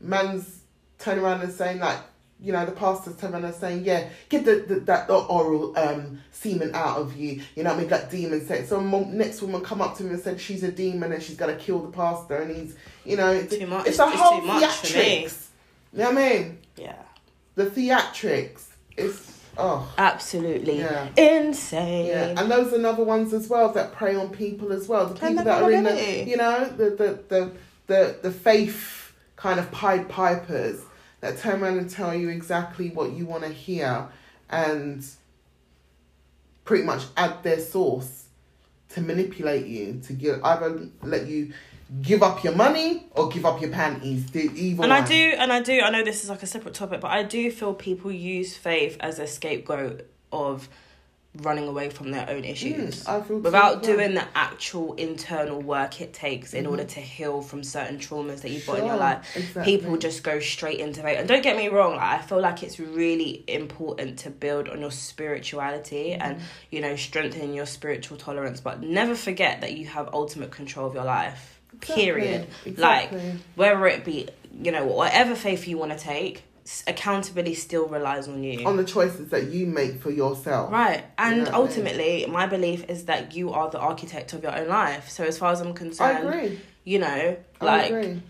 man's 0.00 0.60
turning 0.98 1.24
around 1.24 1.42
and 1.42 1.52
saying 1.52 1.78
like, 1.80 1.98
you 2.42 2.52
know, 2.52 2.64
the 2.64 2.72
pastor's 2.72 3.16
turning 3.16 3.34
around 3.34 3.44
and 3.44 3.54
saying, 3.54 3.84
yeah, 3.84 4.08
get 4.30 4.44
the, 4.46 4.64
the 4.66 4.80
that 4.80 5.10
oral 5.10 5.76
um 5.78 6.20
semen 6.32 6.70
out 6.74 6.96
of 6.98 7.14
you. 7.16 7.42
You 7.54 7.62
know 7.64 7.70
what 7.70 7.76
I 7.76 7.80
mean? 7.80 7.88
That 7.90 8.10
demon 8.10 8.46
sex. 8.46 8.68
So 8.70 8.80
next 8.80 9.42
woman 9.42 9.60
come 9.62 9.82
up 9.82 9.96
to 9.98 10.04
me 10.04 10.14
and 10.14 10.22
said 10.22 10.40
she's 10.40 10.62
a 10.62 10.72
demon 10.72 11.12
and 11.12 11.22
she's 11.22 11.36
gonna 11.36 11.56
kill 11.56 11.80
the 11.80 11.90
pastor 11.92 12.36
and 12.36 12.56
he's, 12.56 12.76
you 13.04 13.16
know, 13.18 13.30
it's, 13.30 13.54
Too 13.56 13.66
much- 13.66 13.86
it's 13.86 13.98
a 13.98 14.08
whole 14.08 14.40
too 14.40 14.46
much 14.46 14.64
for 14.64 14.86
me. 14.86 14.92
theatrics. 15.24 15.46
You 15.92 15.98
know 15.98 16.04
what 16.12 16.18
I 16.18 16.28
mean? 16.38 16.58
yeah 16.76 16.94
The 17.56 17.66
theatrics. 17.66 18.64
It's 18.96 19.39
oh. 19.60 19.94
absolutely 19.98 20.78
Yeah. 20.78 21.08
insane 21.16 22.06
Yeah, 22.06 22.40
and 22.40 22.50
those 22.50 22.72
are 22.72 22.76
another 22.76 23.04
ones 23.04 23.32
as 23.32 23.48
well 23.48 23.72
that 23.72 23.92
prey 23.92 24.14
on 24.14 24.30
people 24.30 24.72
as 24.72 24.88
well. 24.88 25.06
The 25.06 25.14
people 25.14 25.36
the 25.36 25.44
that 25.44 25.62
are 25.62 25.70
in 25.70 25.84
the, 25.84 26.24
you 26.26 26.36
know, 26.36 26.64
the 26.68 26.90
the 26.90 27.22
the 27.28 27.52
the, 27.86 28.16
the 28.22 28.30
faith 28.30 29.12
kind 29.36 29.58
of 29.58 29.70
pied 29.72 30.08
pipers 30.08 30.80
that 31.20 31.38
turn 31.38 31.62
around 31.62 31.78
and 31.78 31.90
tell 31.90 32.14
you 32.14 32.28
exactly 32.28 32.90
what 32.90 33.12
you 33.12 33.26
want 33.26 33.42
to 33.44 33.50
hear, 33.50 34.08
and 34.48 35.04
pretty 36.64 36.84
much 36.84 37.04
add 37.16 37.42
their 37.42 37.58
sauce 37.58 38.26
to 38.90 39.00
manipulate 39.00 39.66
you 39.66 40.00
to 40.04 40.12
get 40.12 40.44
either 40.44 40.88
let 41.02 41.26
you 41.26 41.52
give 42.02 42.22
up 42.22 42.44
your 42.44 42.54
money 42.54 43.06
or 43.12 43.28
give 43.28 43.44
up 43.44 43.60
your 43.60 43.70
panties. 43.70 44.30
Do 44.30 44.38
either 44.54 44.84
and 44.84 44.92
I 44.92 45.04
do, 45.04 45.14
and 45.38 45.52
I 45.52 45.60
do. 45.60 45.80
I 45.80 45.90
know 45.90 46.04
this 46.04 46.22
is 46.24 46.30
like 46.30 46.42
a 46.42 46.46
separate 46.46 46.74
topic, 46.74 47.00
but 47.00 47.10
I 47.10 47.22
do 47.22 47.50
feel 47.50 47.74
people 47.74 48.12
use 48.12 48.56
faith 48.56 48.96
as 49.00 49.18
a 49.18 49.26
scapegoat 49.26 50.06
of 50.32 50.68
running 51.42 51.68
away 51.68 51.88
from 51.88 52.10
their 52.10 52.28
own 52.28 52.42
issues 52.44 53.04
Mm, 53.04 53.08
I 53.08 53.20
feel 53.22 53.38
without 53.38 53.84
doing 53.84 54.14
the 54.14 54.24
actual 54.34 54.94
internal 54.94 55.62
work 55.62 56.00
it 56.00 56.12
takes 56.12 56.54
in 56.54 56.64
Mhm. 56.64 56.70
order 56.70 56.82
to 56.84 56.98
heal 57.00 57.40
from 57.40 57.62
certain 57.62 57.98
traumas 57.98 58.40
that 58.40 58.50
you've 58.50 58.66
got 58.66 58.80
in 58.80 58.86
your 58.86 58.96
life. 58.96 59.24
exactly. 59.36 59.76
People 59.78 59.96
just 59.96 60.24
go 60.24 60.40
straight 60.40 60.80
into 60.80 61.02
faith, 61.02 61.18
and 61.20 61.28
don't 61.28 61.42
get 61.44 61.56
me 61.56 61.68
wrong. 61.68 61.92
Like, 61.94 62.18
I 62.18 62.22
feel 62.22 62.40
like 62.40 62.64
it's 62.64 62.80
really 62.80 63.44
important 63.46 64.18
to 64.20 64.30
build 64.30 64.68
on 64.68 64.80
your 64.80 64.90
spirituality 64.90 66.14
and 66.14 66.36
Mm-hmm. 66.38 66.44
you 66.70 66.80
know 66.80 66.96
strengthen 66.96 67.54
your 67.54 67.66
spiritual 67.66 68.16
tolerance, 68.16 68.60
but 68.60 68.82
never 68.82 69.14
forget 69.14 69.60
that 69.60 69.74
you 69.74 69.86
have 69.86 70.08
ultimate 70.12 70.50
control 70.50 70.86
of 70.88 70.94
your 70.94 71.04
life. 71.04 71.59
Exactly, 71.74 72.04
Period. 72.04 72.46
exactly. 72.66 73.18
Like 73.18 73.34
whether 73.56 73.86
it 73.86 74.04
be 74.04 74.28
you 74.62 74.72
know 74.72 74.84
whatever 74.84 75.34
faith 75.34 75.66
you 75.68 75.78
want 75.78 75.92
to 75.92 75.98
take 75.98 76.42
accountability 76.86 77.54
still 77.54 77.88
relies 77.88 78.28
on 78.28 78.42
you 78.44 78.64
on 78.66 78.76
the 78.76 78.84
choices 78.84 79.30
that 79.30 79.46
you 79.50 79.66
make 79.66 80.00
for 80.00 80.10
yourself. 80.10 80.70
right 80.70 81.04
and 81.18 81.38
know 81.38 81.42
what 81.44 81.48
I 81.48 81.52
mean? 81.52 81.62
ultimately 81.68 82.26
my 82.26 82.46
belief 82.46 82.88
is 82.88 83.06
that 83.06 83.34
you 83.34 83.50
are 83.52 83.70
the 83.70 83.78
architect 83.78 84.32
of 84.34 84.42
your 84.42 84.56
own 84.56 84.68
life 84.68 85.08
so 85.08 85.24
as 85.24 85.38
far 85.38 85.50
as 85.52 85.60
i'm 85.60 85.68
I 85.68 85.72
concerned 85.72 86.28
agree. 86.28 86.60
you 86.84 86.98
know 87.00 87.36
I 87.60 87.64
like 87.64 87.90
agree. 87.90 88.22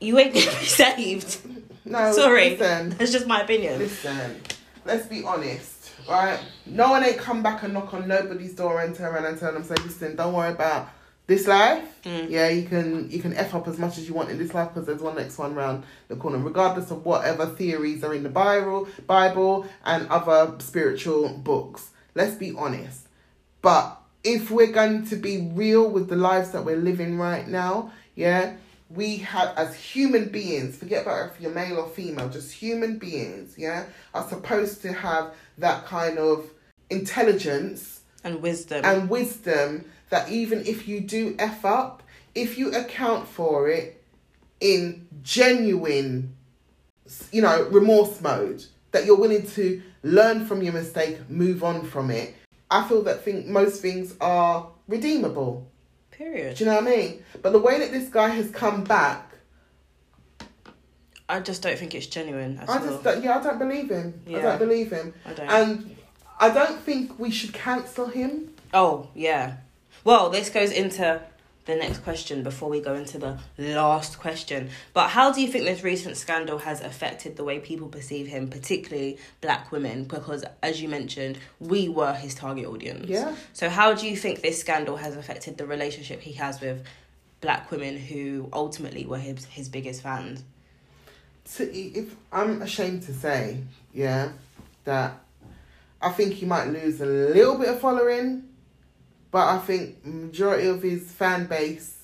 you 0.00 0.18
ain't 0.18 0.34
gonna 0.34 0.46
be 0.46 0.52
saved 0.66 1.38
No, 1.86 2.12
sorry 2.12 2.56
Listen, 2.56 2.90
that's 2.90 3.12
just 3.12 3.26
my 3.26 3.40
opinion 3.42 3.78
listen. 3.78 4.42
Let's 4.84 5.06
be 5.06 5.22
honest, 5.24 5.90
right? 6.08 6.38
No 6.66 6.90
one 6.90 7.04
ain't 7.04 7.18
come 7.18 7.42
back 7.42 7.62
and 7.62 7.72
knock 7.74 7.92
on 7.94 8.08
nobody's 8.08 8.54
door 8.54 8.80
and 8.80 8.94
turn 8.94 9.14
around 9.14 9.26
and 9.26 9.38
tell 9.38 9.52
them, 9.52 9.62
say, 9.64 9.74
listen, 9.84 10.16
don't 10.16 10.32
worry 10.32 10.50
about 10.52 10.88
this 11.28 11.46
life. 11.46 11.84
Mm. 12.02 12.30
Yeah, 12.30 12.48
you 12.48 12.66
can 12.66 13.08
you 13.08 13.20
can 13.20 13.34
f 13.34 13.54
up 13.54 13.68
as 13.68 13.78
much 13.78 13.98
as 13.98 14.08
you 14.08 14.14
want 14.14 14.30
in 14.30 14.38
this 14.38 14.52
life 14.54 14.70
because 14.70 14.86
there's 14.86 15.00
one 15.00 15.14
next 15.14 15.38
one 15.38 15.54
round 15.54 15.84
the 16.08 16.16
corner, 16.16 16.38
regardless 16.38 16.90
of 16.90 17.04
whatever 17.04 17.46
theories 17.46 18.02
are 18.02 18.14
in 18.14 18.24
the 18.24 18.28
Bible, 18.28 18.88
Bible 19.06 19.66
and 19.84 20.08
other 20.08 20.56
spiritual 20.58 21.28
books. 21.28 21.90
Let's 22.16 22.34
be 22.34 22.52
honest. 22.56 23.06
But 23.62 24.00
if 24.24 24.50
we're 24.50 24.72
going 24.72 25.06
to 25.08 25.16
be 25.16 25.50
real 25.52 25.88
with 25.88 26.08
the 26.08 26.16
lives 26.16 26.50
that 26.50 26.64
we're 26.64 26.76
living 26.76 27.18
right 27.18 27.46
now, 27.46 27.92
yeah, 28.16 28.54
we 28.88 29.18
have 29.18 29.56
as 29.56 29.74
human 29.74 30.30
beings, 30.30 30.76
forget 30.78 31.02
about 31.02 31.32
if 31.32 31.40
you're 31.40 31.52
male 31.52 31.78
or 31.78 31.88
female, 31.88 32.30
just 32.30 32.52
human 32.52 32.98
beings, 32.98 33.56
yeah, 33.58 33.84
are 34.14 34.26
supposed 34.28 34.80
to 34.82 34.92
have 34.94 35.34
that 35.58 35.84
kind 35.84 36.18
of 36.18 36.50
intelligence 36.88 38.00
and 38.24 38.40
wisdom 38.40 38.84
and 38.84 39.10
wisdom 39.10 39.84
that 40.10 40.30
even 40.30 40.64
if 40.66 40.88
you 40.88 41.00
do 41.00 41.34
F 41.38 41.64
up, 41.64 42.02
if 42.34 42.58
you 42.58 42.72
account 42.72 43.28
for 43.28 43.68
it 43.68 44.02
in 44.60 45.06
genuine, 45.22 46.34
you 47.32 47.42
know, 47.42 47.68
remorse 47.70 48.20
mode, 48.20 48.64
that 48.92 49.04
you're 49.04 49.16
willing 49.16 49.46
to 49.46 49.82
learn 50.02 50.46
from 50.46 50.62
your 50.62 50.72
mistake, 50.72 51.28
move 51.28 51.62
on 51.62 51.84
from 51.84 52.10
it, 52.10 52.34
I 52.70 52.86
feel 52.86 53.02
that 53.02 53.22
think 53.24 53.46
most 53.46 53.80
things 53.80 54.14
are 54.20 54.68
redeemable. 54.86 55.70
Period. 56.10 56.56
Do 56.56 56.64
you 56.64 56.70
know 56.70 56.76
what 56.76 56.86
I 56.86 56.96
mean? 56.96 57.24
But 57.42 57.52
the 57.52 57.58
way 57.58 57.78
that 57.78 57.92
this 57.92 58.08
guy 58.08 58.28
has 58.28 58.50
come 58.50 58.84
back, 58.84 59.24
I 61.28 61.40
just 61.40 61.62
don't 61.62 61.78
think 61.78 61.94
it's 61.94 62.06
genuine 62.06 62.58
I 62.66 62.78
just 62.78 63.04
don't, 63.04 63.22
yeah, 63.22 63.38
I 63.38 63.42
don't 63.42 63.58
believe 63.58 63.90
him. 63.90 64.20
I 64.26 64.40
don't 64.40 64.58
believe 64.58 64.90
him, 64.90 65.12
I 65.26 65.32
don't. 65.34 65.50
and 65.50 65.96
I 66.40 66.48
don't 66.50 66.80
think 66.80 67.18
we 67.18 67.30
should 67.30 67.52
cancel 67.52 68.06
him. 68.06 68.54
Oh, 68.72 69.08
yeah. 69.14 69.58
Well, 70.04 70.30
this 70.30 70.50
goes 70.50 70.70
into 70.70 71.20
the 71.66 71.76
next 71.76 71.98
question 71.98 72.42
before 72.42 72.70
we 72.70 72.80
go 72.80 72.94
into 72.94 73.18
the 73.18 73.38
last 73.58 74.18
question. 74.18 74.70
But 74.94 75.08
how 75.08 75.32
do 75.32 75.42
you 75.42 75.48
think 75.48 75.64
this 75.64 75.82
recent 75.82 76.16
scandal 76.16 76.58
has 76.58 76.80
affected 76.80 77.36
the 77.36 77.44
way 77.44 77.58
people 77.58 77.88
perceive 77.88 78.26
him, 78.26 78.48
particularly 78.48 79.18
black 79.40 79.70
women? 79.70 80.04
Because, 80.04 80.44
as 80.62 80.80
you 80.80 80.88
mentioned, 80.88 81.38
we 81.60 81.88
were 81.88 82.14
his 82.14 82.34
target 82.34 82.66
audience. 82.66 83.08
Yeah. 83.08 83.34
So, 83.52 83.68
how 83.68 83.92
do 83.92 84.08
you 84.08 84.16
think 84.16 84.40
this 84.40 84.58
scandal 84.58 84.96
has 84.96 85.14
affected 85.14 85.58
the 85.58 85.66
relationship 85.66 86.22
he 86.22 86.32
has 86.32 86.60
with 86.60 86.84
black 87.40 87.70
women 87.70 87.98
who 87.98 88.48
ultimately 88.52 89.04
were 89.04 89.18
his, 89.18 89.44
his 89.44 89.68
biggest 89.68 90.02
fans? 90.02 90.42
to, 91.56 91.76
if 91.76 92.14
I'm 92.32 92.62
ashamed 92.62 93.02
to 93.04 93.14
say, 93.14 93.58
yeah, 93.92 94.30
that 94.84 95.18
I 96.00 96.10
think 96.10 96.34
he 96.34 96.46
might 96.46 96.68
lose 96.68 97.00
a 97.00 97.06
little 97.06 97.58
bit 97.58 97.68
of 97.68 97.80
following, 97.80 98.47
but 99.30 99.46
I 99.46 99.58
think 99.58 100.04
majority 100.04 100.66
of 100.68 100.82
his 100.82 101.10
fan 101.12 101.46
base, 101.46 101.96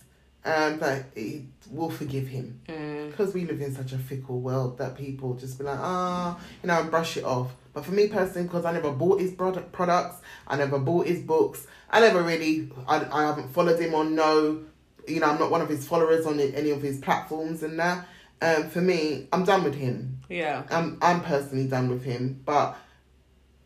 um, 0.45 0.79
that 0.81 1.07
he 1.15 1.47
will 1.71 1.91
forgive 1.91 2.27
him 2.29 2.61
Mm, 2.69 3.11
because 3.11 3.33
we 3.33 3.47
live 3.47 3.61
in 3.63 3.75
such 3.75 3.93
a 3.93 3.99
fickle 3.99 4.41
world 4.41 4.77
that 4.79 4.95
people 4.97 5.35
just 5.35 5.57
be 5.59 5.65
like, 5.65 5.79
ah, 5.81 6.39
you 6.63 6.67
know, 6.67 6.81
and 6.81 6.91
brush 6.91 7.17
it 7.17 7.25
off. 7.25 7.51
But 7.73 7.85
for 7.87 7.93
me 7.93 8.09
personally, 8.09 8.47
because 8.47 8.65
I 8.67 8.73
never 8.73 8.93
bought 8.93 9.21
his 9.21 9.33
product 9.33 9.73
products, 9.73 10.21
I 10.47 10.57
never 10.57 10.79
bought 10.79 11.07
his 11.07 11.21
books, 11.21 11.67
I 11.91 12.01
never 12.01 12.23
really, 12.23 12.71
I, 12.87 13.07
I 13.11 13.23
haven't 13.27 13.49
followed 13.55 13.81
him 13.81 13.95
on 13.95 14.15
no, 14.15 14.63
you 15.09 15.21
know, 15.21 15.27
I'm 15.27 15.39
not 15.39 15.51
one 15.51 15.63
of 15.63 15.69
his 15.69 15.87
followers 15.87 16.27
on 16.27 16.39
any 16.39 16.71
of 16.71 16.83
his 16.83 16.99
platforms 16.99 17.63
and 17.63 17.79
that. 17.79 18.07
Um, 18.43 18.69
for 18.69 18.81
me, 18.83 19.29
I'm 19.33 19.45
done 19.45 19.65
with 19.65 19.75
him. 19.75 20.19
yeah. 20.29 20.65
I'm 20.71 20.99
I'm 21.01 21.23
personally 21.23 21.67
done 21.69 21.89
with 21.89 22.05
him, 22.05 22.43
but 22.45 22.77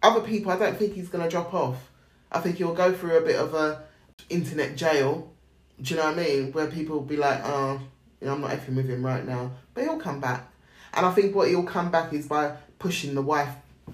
other 0.02 0.20
people, 0.20 0.52
I 0.52 0.58
don't 0.58 0.76
think 0.78 0.94
he's 0.94 1.08
gonna 1.08 1.28
drop 1.28 1.52
off. 1.52 1.87
I 2.30 2.40
think 2.40 2.56
he'll 2.56 2.74
go 2.74 2.92
through 2.92 3.16
a 3.18 3.22
bit 3.22 3.36
of 3.36 3.54
a 3.54 3.82
internet 4.28 4.76
jail. 4.76 5.30
Do 5.80 5.94
you 5.94 6.00
know 6.00 6.06
what 6.06 6.18
I 6.18 6.22
mean? 6.22 6.52
Where 6.52 6.66
people 6.66 6.96
will 6.96 7.04
be 7.04 7.16
like, 7.16 7.40
oh, 7.44 7.80
you 8.20 8.26
know, 8.26 8.34
I'm 8.34 8.40
not 8.40 8.50
effing 8.50 8.74
with 8.76 8.88
him 8.88 9.04
right 9.04 9.24
now, 9.26 9.52
but 9.74 9.84
he'll 9.84 9.98
come 9.98 10.20
back. 10.20 10.48
And 10.94 11.06
I 11.06 11.12
think 11.12 11.34
what 11.34 11.48
he'll 11.48 11.62
come 11.62 11.90
back 11.90 12.12
is 12.12 12.26
by 12.26 12.56
pushing 12.78 13.14
the 13.14 13.22
wife 13.22 13.50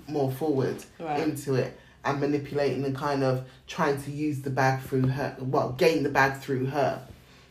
more 0.09 0.31
forward 0.33 0.83
Right. 0.99 1.21
into 1.21 1.55
it 1.55 1.79
and 2.05 2.21
manipulating 2.21 2.85
and 2.85 2.97
kind 2.97 3.23
of 3.23 3.45
trying 3.67 4.01
to 4.03 4.11
use 4.11 4.41
the 4.43 4.51
bag 4.51 4.83
through 4.83 5.09
her. 5.09 5.37
Well, 5.39 5.73
gain 5.73 6.03
the 6.03 6.09
bag 6.09 6.41
through 6.41 6.67
her. 6.67 7.01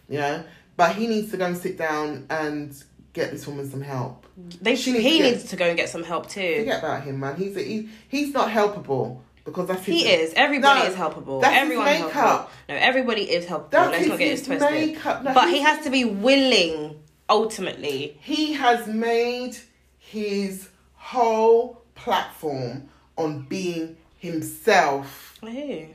You 0.10 0.18
know, 0.20 0.44
but 0.76 0.96
he 0.96 1.08
needs 1.08 1.32
to 1.32 1.38
go 1.38 1.46
and 1.46 1.58
sit 1.58 1.78
down 1.78 2.26
and 2.30 2.76
get 3.14 3.32
this 3.32 3.48
woman 3.48 3.70
some 3.70 3.82
help. 3.82 4.26
They, 4.62 4.76
She 4.76 4.92
needs 4.92 5.04
he 5.06 5.12
to 5.12 5.24
get- 5.24 5.32
needs 5.32 5.44
to 5.52 5.56
go 5.56 5.66
and 5.66 5.78
get 5.78 5.90
some 5.90 6.04
help 6.04 6.28
too. 6.30 6.60
Forget 6.60 6.80
about 6.80 7.04
him, 7.04 7.20
man. 7.20 7.36
He's 7.36 7.56
a, 7.56 7.62
he, 7.62 7.90
he's 8.10 8.34
not 8.34 8.50
helpable 8.50 9.20
because 9.46 9.68
that's 9.68 9.84
his, 9.86 9.96
He 9.96 10.08
is. 10.10 10.34
Everybody 10.36 10.82
No, 10.82 10.86
is 10.88 10.96
helpable. 10.96 11.42
that's 11.42 11.54
his 11.54 11.64
Everyone's 11.64 12.14
helpable. 12.14 12.48
No, 12.70 12.76
everybody 12.76 13.22
is 13.24 13.46
helpable. 13.46 13.70
That's 13.72 13.88
Let's 13.92 14.00
his, 14.00 14.08
not 14.10 14.20
get 14.20 14.28
it 14.40 14.46
twisted. 14.46 14.72
makeup. 14.72 15.24
No, 15.24 15.34
but 15.34 15.50
he 15.50 15.60
has 15.62 15.84
to 15.84 15.90
be 15.90 16.06
willing, 16.06 17.00
ultimately. 17.30 18.18
He 18.22 18.54
has 18.54 18.88
made 18.88 19.58
his 20.00 20.70
whole 20.96 21.84
platform 21.96 22.90
on 23.18 23.42
being 23.42 23.98
himself. 24.18 25.38
You. 25.44 25.90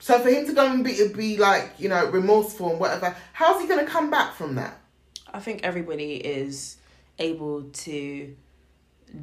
So 0.00 0.18
for 0.20 0.28
him 0.30 0.46
to 0.46 0.52
go 0.52 0.66
and 0.70 0.84
be 0.84 1.06
be 1.14 1.36
like 1.36 1.72
you 1.78 1.88
know 1.88 2.06
remorseful 2.10 2.70
and 2.70 2.80
whatever, 2.80 3.14
how's 3.32 3.60
he 3.60 3.68
gonna 3.68 3.84
come 3.86 4.10
back 4.10 4.34
from 4.34 4.54
that? 4.56 4.78
I 5.32 5.40
think 5.40 5.62
everybody 5.62 6.14
is 6.14 6.76
able 7.18 7.64
to 7.64 8.34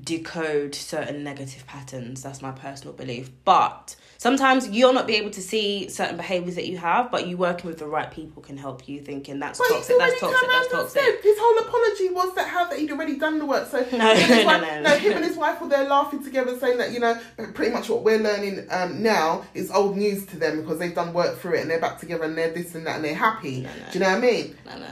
decode 0.04 0.76
certain 0.76 1.24
negative 1.24 1.66
patterns. 1.68 2.24
That's 2.24 2.42
my 2.42 2.52
personal 2.52 2.94
belief. 2.94 3.30
But 3.44 3.96
sometimes 4.18 4.70
you'll 4.70 4.94
not 4.94 5.08
be 5.08 5.16
able 5.16 5.32
to 5.32 5.42
see 5.42 5.90
certain 5.90 6.18
behaviors 6.18 6.56
that 6.56 6.68
you 6.68 6.78
have, 6.78 7.12
but 7.12 7.28
you 7.28 7.38
working 7.38 7.70
with 7.70 7.80
the 7.80 7.86
right 7.88 8.10
people 8.12 8.42
can 8.42 8.58
help 8.58 8.88
you 8.88 9.00
thinking 9.02 9.40
that's 9.40 9.60
But 9.60 9.68
toxic, 9.70 9.98
that's 9.98 10.20
toxic, 10.20 10.48
that's 10.50 10.72
toxic. 10.72 11.02
said 11.02 11.16
His 11.22 11.38
whole 11.40 11.60
apology 11.60 12.10
was 12.10 12.36
that 12.36 12.48
how 12.48 12.66
that 12.70 12.80
he'd 12.80 12.92
already 12.92 13.18
done 13.18 13.40
the 13.40 13.46
work. 13.46 13.70
So 13.70 13.78
No, 13.84 13.86
him 13.86 14.00
and 14.02 14.18
his 14.20 14.30
no, 14.30 14.46
wife, 14.46 14.62
no, 14.62 14.82
no. 14.82 14.98
him 14.98 15.14
and 15.18 15.26
his 15.26 15.38
wife 15.38 15.62
were 15.62 15.68
there 15.70 15.88
laughing 15.88 16.24
together, 16.24 16.58
saying 16.60 16.78
that 16.80 16.92
you 16.92 17.00
know 17.00 17.20
pretty 17.54 17.72
much 17.72 17.90
what 17.90 18.04
we're 18.04 18.20
learning 18.20 18.68
um, 18.72 19.02
now 19.04 19.44
is 19.54 19.72
old 19.72 19.98
news 19.98 20.26
to 20.28 20.38
them 20.38 20.62
because 20.62 20.80
they've 20.80 20.96
done 20.96 21.14
work 21.14 21.38
through 21.40 21.56
it 21.56 21.62
and 21.62 21.70
they're 21.70 21.80
back 21.82 22.00
together 22.00 22.24
and 22.24 22.38
they're 22.38 22.52
this 22.52 22.76
and 22.76 22.86
that 22.88 22.98
and 22.98 23.06
they're 23.06 23.16
happy. 23.16 23.62
No, 23.62 23.70
no. 23.70 23.92
Do 23.92 24.00
you 24.00 24.06
know 24.06 24.10
what 24.12 24.18
I 24.18 24.22
mean? 24.22 24.58
No, 24.66 24.78
no. 24.80 24.88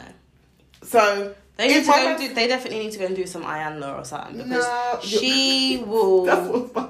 So 0.83 1.35
They 1.57 1.67
need 1.67 1.77
if 1.77 1.85
to 1.85 1.91
go 1.91 2.07
and 2.07 2.19
do, 2.19 2.33
they 2.33 2.47
definitely 2.47 2.79
need 2.79 2.91
to 2.93 2.99
go 2.99 3.05
and 3.05 3.15
do 3.15 3.25
some 3.27 3.43
Iyanla 3.43 3.99
or 3.99 4.05
something 4.05 4.37
because 4.37 4.65
No, 4.65 4.99
she 5.03 5.83
will 5.87 6.25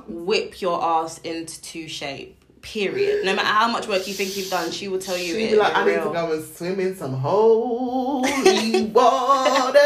whip 0.07 0.61
your 0.61 0.81
ass 0.83 1.17
into 1.19 1.61
two 1.61 1.87
shape. 1.87 2.39
Period. 2.61 3.25
No 3.25 3.35
matter 3.35 3.45
how 3.45 3.67
much 3.69 3.89
work 3.89 4.07
you 4.07 4.13
think 4.13 4.37
you've 4.37 4.49
done, 4.49 4.71
she 4.71 4.87
will 4.87 4.99
tell 4.99 5.17
you 5.17 5.33
She'd 5.35 5.49
be 5.51 5.55
like, 5.57 5.75
I 5.75 5.85
need 5.85 5.95
to 5.95 6.11
go 6.13 6.31
and 6.31 6.45
swim 6.45 6.79
in 6.79 6.95
some 6.95 7.11
holy 7.13 8.85
water. 8.93 9.79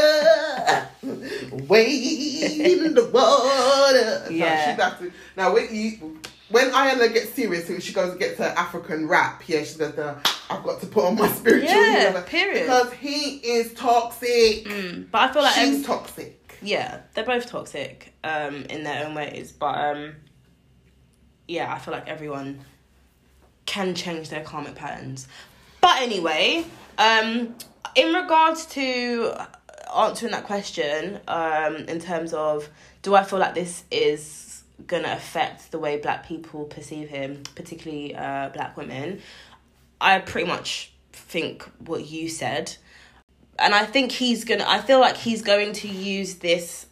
Wade 1.68 2.62
in 2.86 2.94
the 2.94 3.06
water. 3.12 4.28
Yeah. 4.32 4.56
No, 4.56 4.72
she'd 4.72 4.82
have 4.84 5.00
to. 5.00 5.12
Now, 5.36 5.54
when 5.56 5.74
you. 5.74 6.20
When 6.50 6.72
Iyanla 6.72 7.14
gets 7.14 7.34
serious, 7.34 7.68
she 7.84 7.92
goes 7.94 8.12
and 8.12 8.20
gets 8.20 8.38
her 8.40 8.54
African 8.58 9.08
wrap. 9.08 9.48
Yeah, 9.50 9.64
she 9.64 9.78
does 9.78 9.94
the 9.96 10.16
I've 10.50 10.64
got 10.64 10.80
to 10.82 10.88
put 10.88 11.04
on 11.04 11.16
my 11.18 11.28
spiritual. 11.28 11.70
Yeah, 11.70 12.08
whatever," 12.08 12.22
period. 12.22 12.64
Because 12.68 12.94
he 12.94 13.36
is 13.38 13.74
toxic. 13.74 14.66
Mm, 14.66 15.12
but 15.12 15.30
I 15.30 15.34
feel 15.34 15.42
like 15.44 15.56
She's 15.56 15.70
every- 15.74 15.84
toxic. 15.84 16.58
yeah, 16.62 17.02
they're 17.14 17.26
both 17.26 17.48
toxic 17.48 18.14
um, 18.24 18.64
in 18.70 18.84
their 18.84 19.06
own 19.06 19.14
ways. 19.14 19.52
But 19.52 19.76
um, 19.78 20.16
yeah, 21.50 21.74
I 21.74 21.80
feel 21.80 21.94
like 21.94 22.08
everyone 22.08 22.62
can 23.66 23.94
change 23.94 24.30
their 24.30 24.44
karmic 24.44 24.76
patterns. 24.76 25.28
But 25.82 26.02
anyway, 26.02 26.66
um, 26.98 27.56
in 27.96 28.14
regards 28.14 28.66
to 28.68 29.34
answering 29.94 30.32
that 30.32 30.46
question, 30.46 31.20
um, 31.28 31.76
in 31.76 32.00
terms 32.00 32.34
of 32.34 32.70
do 33.02 33.16
I 33.16 33.24
feel 33.24 33.40
like 33.40 33.54
this 33.54 33.84
is 33.92 34.24
gonna 34.86 35.12
affect 35.14 35.72
the 35.72 35.80
way 35.80 35.98
black 35.98 36.28
people 36.28 36.66
perceive 36.66 37.10
him, 37.10 37.44
particularly 37.56 38.16
uh, 38.16 38.50
black 38.50 38.78
women, 38.78 39.22
I 40.00 40.20
pretty 40.20 40.48
much 40.48 40.92
think 41.12 41.64
what 41.80 42.06
you 42.08 42.30
said. 42.30 42.76
And 43.60 43.74
I 43.74 43.86
think 43.86 44.12
he's 44.12 44.44
gonna 44.44 44.66
I 44.68 44.80
feel 44.82 45.00
like 45.00 45.18
he's 45.18 45.42
going 45.42 45.74
to 45.74 45.88
use 45.88 46.36
this 46.36 46.86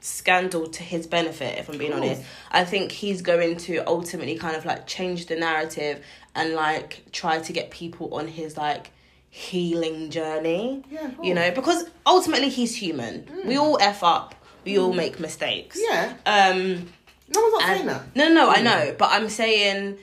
scandal 0.00 0.66
to 0.66 0.82
his 0.82 1.06
benefit, 1.06 1.58
if 1.60 1.68
I'm 1.68 1.78
being 1.78 1.92
Cool. 1.92 2.02
honest. 2.02 2.22
I 2.50 2.64
think 2.64 2.90
he's 2.90 3.22
going 3.22 3.56
to 3.58 3.78
ultimately 3.86 4.36
kind 4.36 4.56
of 4.56 4.64
like 4.64 4.86
change 4.88 5.26
the 5.26 5.36
narrative 5.36 6.04
and 6.34 6.54
like 6.54 7.04
try 7.12 7.38
to 7.38 7.52
get 7.52 7.70
people 7.70 8.12
on 8.14 8.26
his 8.26 8.56
like 8.56 8.90
healing 9.30 10.10
journey. 10.10 10.82
Yeah, 10.90 11.10
cool. 11.16 11.24
You 11.24 11.34
know, 11.34 11.50
because 11.52 11.88
ultimately 12.04 12.48
he's 12.48 12.74
human. 12.76 13.28
We 13.46 13.56
all 13.56 13.78
F 13.80 14.02
up, 14.02 14.34
we 14.64 14.76
all 14.78 14.92
make 14.92 15.20
mistakes. 15.20 15.78
Yeah. 15.80 16.14
Um 16.26 16.88
No 17.34 17.40
one's 17.40 17.52
not 17.52 17.62
saying 17.62 17.86
that. 17.86 18.16
no, 18.16 18.28
no, 18.28 18.34
no, 18.34 18.50
I 18.50 18.58
hmm. 18.58 18.64
know, 18.64 18.94
but 18.98 19.10
I'm 19.12 19.28
saying, 19.28 19.98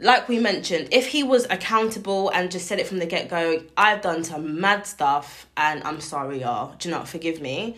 like 0.00 0.28
we 0.28 0.38
mentioned, 0.38 0.88
if 0.90 1.06
he 1.06 1.22
was 1.22 1.46
accountable 1.50 2.30
and 2.30 2.50
just 2.50 2.66
said 2.66 2.78
it 2.78 2.86
from 2.86 2.98
the 2.98 3.06
get 3.06 3.28
go, 3.28 3.62
I've 3.76 4.02
done 4.02 4.24
some 4.24 4.60
mad 4.60 4.86
stuff 4.86 5.46
and 5.56 5.82
I'm 5.84 6.00
sorry, 6.00 6.40
y'all. 6.40 6.74
Do 6.78 6.90
not 6.90 7.08
forgive 7.08 7.40
me? 7.40 7.76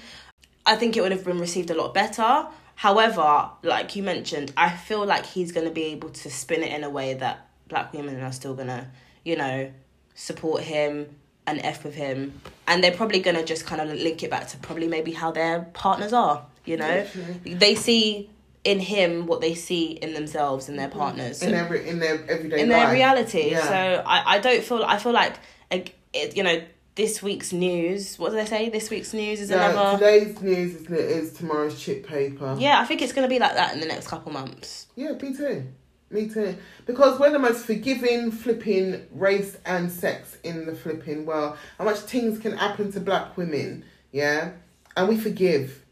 I 0.67 0.77
think 0.77 0.97
it 0.97 1.03
would 1.03 1.13
have 1.13 1.25
been 1.25 1.39
received 1.39 1.71
a 1.71 1.75
lot 1.75 1.93
better. 1.93 2.47
However, 2.77 3.51
like 3.63 3.95
you 3.95 4.03
mentioned, 4.03 4.53
I 4.57 4.71
feel 4.71 5.05
like 5.05 5.27
he's 5.27 5.53
going 5.53 5.67
to 5.67 5.73
be 5.73 5.85
able 5.85 6.11
to 6.11 6.31
spin 6.31 6.63
it 6.63 6.73
in 6.73 6.85
a 6.85 6.91
way 6.91 7.15
that 7.15 7.47
black 7.69 7.93
women 7.93 8.21
are 8.21 8.33
still 8.33 8.55
going 8.55 8.69
to, 8.69 8.87
you 9.25 9.37
know, 9.37 9.71
support 10.15 10.63
him 10.63 11.15
and 11.47 11.61
F 11.61 11.85
with 11.85 11.95
him. 11.95 12.41
And 12.67 12.83
they're 12.83 12.93
probably 12.93 13.21
going 13.21 13.37
to 13.37 13.45
just 13.45 13.67
kind 13.67 13.81
of 13.81 13.89
link 13.89 14.23
it 14.23 14.31
back 14.31 14.49
to 14.49 14.57
probably 14.59 14.89
maybe 14.89 15.13
how 15.13 15.31
their 15.31 15.61
partners 15.75 16.13
are, 16.13 16.47
you 16.65 16.77
know? 16.77 17.07
Literally. 17.15 17.55
They 17.55 17.75
see 17.75 18.31
in 18.65 18.81
him 18.81 19.27
what 19.27 19.41
they 19.41 19.55
see 19.55 19.93
in 19.93 20.15
themselves 20.15 20.69
and 20.69 20.79
their 20.79 20.89
mm-hmm. 20.89 20.99
partners. 20.99 21.43
In 21.43 21.53
their, 21.53 21.75
in 21.75 21.99
their 21.99 22.25
everyday 22.29 22.61
in 22.61 22.69
their 22.69 22.85
life. 22.85 22.93
reality. 22.93 23.51
Yeah. 23.51 23.63
So 23.63 24.03
I, 24.07 24.37
I 24.37 24.39
don't 24.39 24.65
feel 24.65 24.83
I 24.83 24.99
feel 24.99 25.13
like 25.13 25.39
you 26.35 26.43
know 26.43 26.63
this 26.95 27.23
week's 27.23 27.53
news. 27.53 28.19
What 28.19 28.31
did 28.31 28.41
I 28.41 28.45
say? 28.45 28.71
This 28.71 28.89
week's 28.89 29.13
news 29.13 29.41
is 29.41 29.51
No, 29.51 29.59
another. 29.59 29.99
today's 29.99 30.41
news 30.41 30.75
is, 30.75 30.91
is 30.91 31.33
tomorrow's 31.33 31.81
chip 31.81 32.07
paper. 32.07 32.57
Yeah, 32.59 32.81
I 32.81 32.85
think 32.85 33.03
it's 33.03 33.13
gonna 33.13 33.29
be 33.29 33.39
like 33.39 33.55
that 33.55 33.75
in 33.75 33.81
the 33.81 33.87
next 33.87 34.09
couple 34.09 34.33
months. 34.33 34.87
Yeah, 34.97 35.13
me 35.13 35.37
too. 35.37 35.67
Me 36.11 36.29
too. 36.29 36.57
Because 36.87 37.19
we're 37.19 37.33
the 37.33 37.39
most 37.41 37.67
forgiving, 37.67 38.31
flipping 38.31 39.07
race 39.11 39.57
and 39.67 39.91
sex 39.91 40.39
in 40.45 40.65
the 40.67 40.75
flipping 40.75 41.27
world. 41.27 41.57
How 41.77 41.85
much 41.85 41.99
things 41.99 42.39
can 42.39 42.57
happen 42.57 42.93
to 42.93 43.01
black 43.01 43.37
women, 43.37 43.85
yeah? 44.13 44.53
And 44.97 45.09
we 45.09 45.17
forgive. 45.17 45.84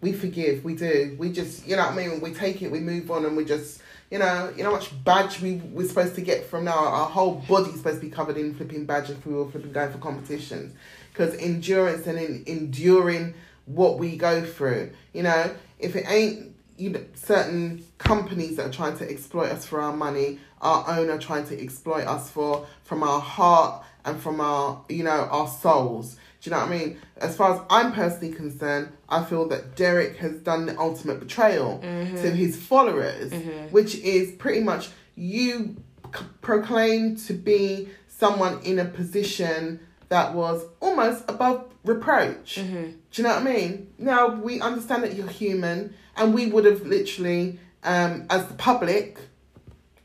We 0.00 0.12
forgive. 0.12 0.64
We 0.64 0.74
do. 0.74 1.16
We 1.18 1.30
just, 1.30 1.66
you 1.66 1.76
know 1.76 1.82
what 1.82 1.92
I 1.92 1.96
mean. 1.96 2.20
We 2.20 2.32
take 2.32 2.62
it. 2.62 2.70
We 2.70 2.80
move 2.80 3.10
on, 3.10 3.24
and 3.24 3.36
we 3.36 3.44
just, 3.44 3.82
you 4.10 4.18
know, 4.18 4.52
you 4.56 4.62
know 4.62 4.70
how 4.70 4.76
much 4.76 5.04
badge 5.04 5.40
we 5.40 5.56
we're 5.56 5.86
supposed 5.86 6.14
to 6.14 6.22
get 6.22 6.46
from 6.46 6.64
now. 6.64 6.78
Our 6.78 7.06
whole 7.06 7.34
body's 7.48 7.76
supposed 7.76 8.00
to 8.00 8.06
be 8.06 8.10
covered 8.10 8.36
in 8.36 8.54
flipping 8.54 8.86
badge 8.86 9.10
if 9.10 9.26
we 9.26 9.34
were 9.34 9.48
flipping 9.50 9.72
going 9.72 9.92
for 9.92 9.98
competitions, 9.98 10.74
because 11.12 11.34
endurance 11.36 12.06
and 12.06 12.18
in, 12.18 12.44
enduring 12.46 13.34
what 13.66 13.98
we 13.98 14.16
go 14.16 14.44
through. 14.44 14.90
You 15.12 15.24
know, 15.24 15.54
if 15.78 15.96
it 15.96 16.04
ain't 16.08 16.54
you 16.80 16.90
know, 16.90 17.04
certain 17.14 17.84
companies 17.98 18.56
that 18.56 18.66
are 18.66 18.72
trying 18.72 18.96
to 18.96 19.10
exploit 19.10 19.50
us 19.50 19.66
for 19.66 19.82
our 19.82 19.94
money, 19.94 20.38
our 20.62 20.98
owner 20.98 21.18
trying 21.18 21.46
to 21.46 21.62
exploit 21.62 22.06
us 22.06 22.30
for 22.30 22.66
from 22.84 23.02
our 23.02 23.20
heart 23.20 23.84
and 24.06 24.20
from 24.20 24.40
our 24.40 24.82
you 24.88 25.04
know 25.04 25.28
our 25.30 25.46
souls. 25.46 26.16
Do 26.40 26.48
you 26.48 26.56
know 26.56 26.62
what 26.62 26.72
I 26.72 26.78
mean? 26.78 26.98
As 27.18 27.36
far 27.36 27.54
as 27.54 27.60
I'm 27.68 27.92
personally 27.92 28.32
concerned, 28.34 28.92
I 29.08 29.24
feel 29.24 29.46
that 29.48 29.76
Derrick 29.76 30.16
has 30.18 30.32
done 30.38 30.66
the 30.66 30.78
ultimate 30.78 31.20
betrayal 31.20 31.80
Mm-hmm. 31.84 32.16
to 32.16 32.30
his 32.30 32.56
followers, 32.56 33.32
which 33.70 33.94
is 33.96 34.32
pretty 34.32 34.60
much 34.60 34.88
you 35.16 35.76
c- 36.14 36.24
proclaim 36.40 37.16
to 37.16 37.34
be 37.34 37.88
someone 38.08 38.60
in 38.62 38.78
a 38.78 38.84
position 38.86 39.80
that 40.08 40.34
was 40.34 40.64
almost 40.80 41.24
above 41.28 41.66
reproach. 41.84 42.56
Mm-hmm. 42.56 42.90
Do 43.10 43.22
you 43.22 43.22
know 43.24 43.34
what 43.34 43.42
I 43.42 43.44
mean? 43.44 43.92
Now 43.98 44.28
we 44.28 44.60
understand 44.60 45.02
that 45.04 45.14
you're 45.14 45.28
human, 45.28 45.94
and 46.16 46.32
we 46.34 46.46
would 46.46 46.64
have 46.64 46.86
literally, 46.86 47.58
um, 47.84 48.26
as 48.30 48.46
the 48.46 48.54
public, 48.54 49.18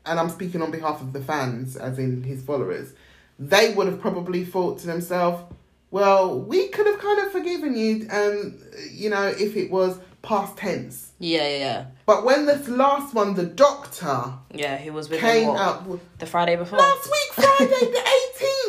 and 0.04 0.20
I'm 0.20 0.28
speaking 0.30 0.60
on 0.60 0.70
behalf 0.70 1.00
of 1.00 1.12
the 1.14 1.20
fans, 1.22 1.76
as 1.76 1.98
in 1.98 2.22
his 2.22 2.42
followers, 2.42 2.92
they 3.38 3.72
would 3.74 3.86
have 3.86 4.00
probably 4.00 4.44
thought 4.44 4.78
to 4.80 4.86
themselves, 4.86 5.42
well, 5.90 6.38
we 6.40 6.68
could 6.68 6.86
have 6.86 6.98
kind 6.98 7.20
of 7.26 7.32
forgiven 7.32 7.76
you, 7.76 8.08
um, 8.10 8.58
you 8.90 9.10
know, 9.10 9.26
if 9.26 9.56
it 9.56 9.70
was 9.70 9.98
past 10.22 10.56
tense. 10.56 11.12
Yeah, 11.18 11.48
yeah, 11.48 11.58
yeah. 11.58 11.84
But 12.04 12.24
when 12.24 12.46
this 12.46 12.68
last 12.68 13.14
one, 13.14 13.34
the 13.34 13.44
doctor, 13.46 14.32
Yeah, 14.52 14.76
he 14.76 14.90
was 14.90 15.08
with 15.08 15.20
came 15.20 15.48
what, 15.48 15.60
up 15.60 15.86
with- 15.86 16.00
the 16.18 16.26
Friday 16.26 16.56
before. 16.56 16.78
last 16.78 17.06
week, 17.10 17.32
Friday 17.46 17.66
the 17.92 18.02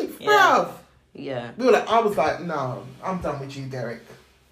18th, 0.00 0.20
Yeah. 0.20 0.28
bruv. 0.30 0.70
Yeah. 1.14 1.50
We 1.56 1.66
were 1.66 1.72
like, 1.72 1.88
I 1.88 2.00
was 2.00 2.16
like, 2.16 2.40
no, 2.42 2.84
I'm 3.02 3.20
done 3.20 3.40
with 3.40 3.56
you, 3.56 3.66
Derrick. 3.66 4.02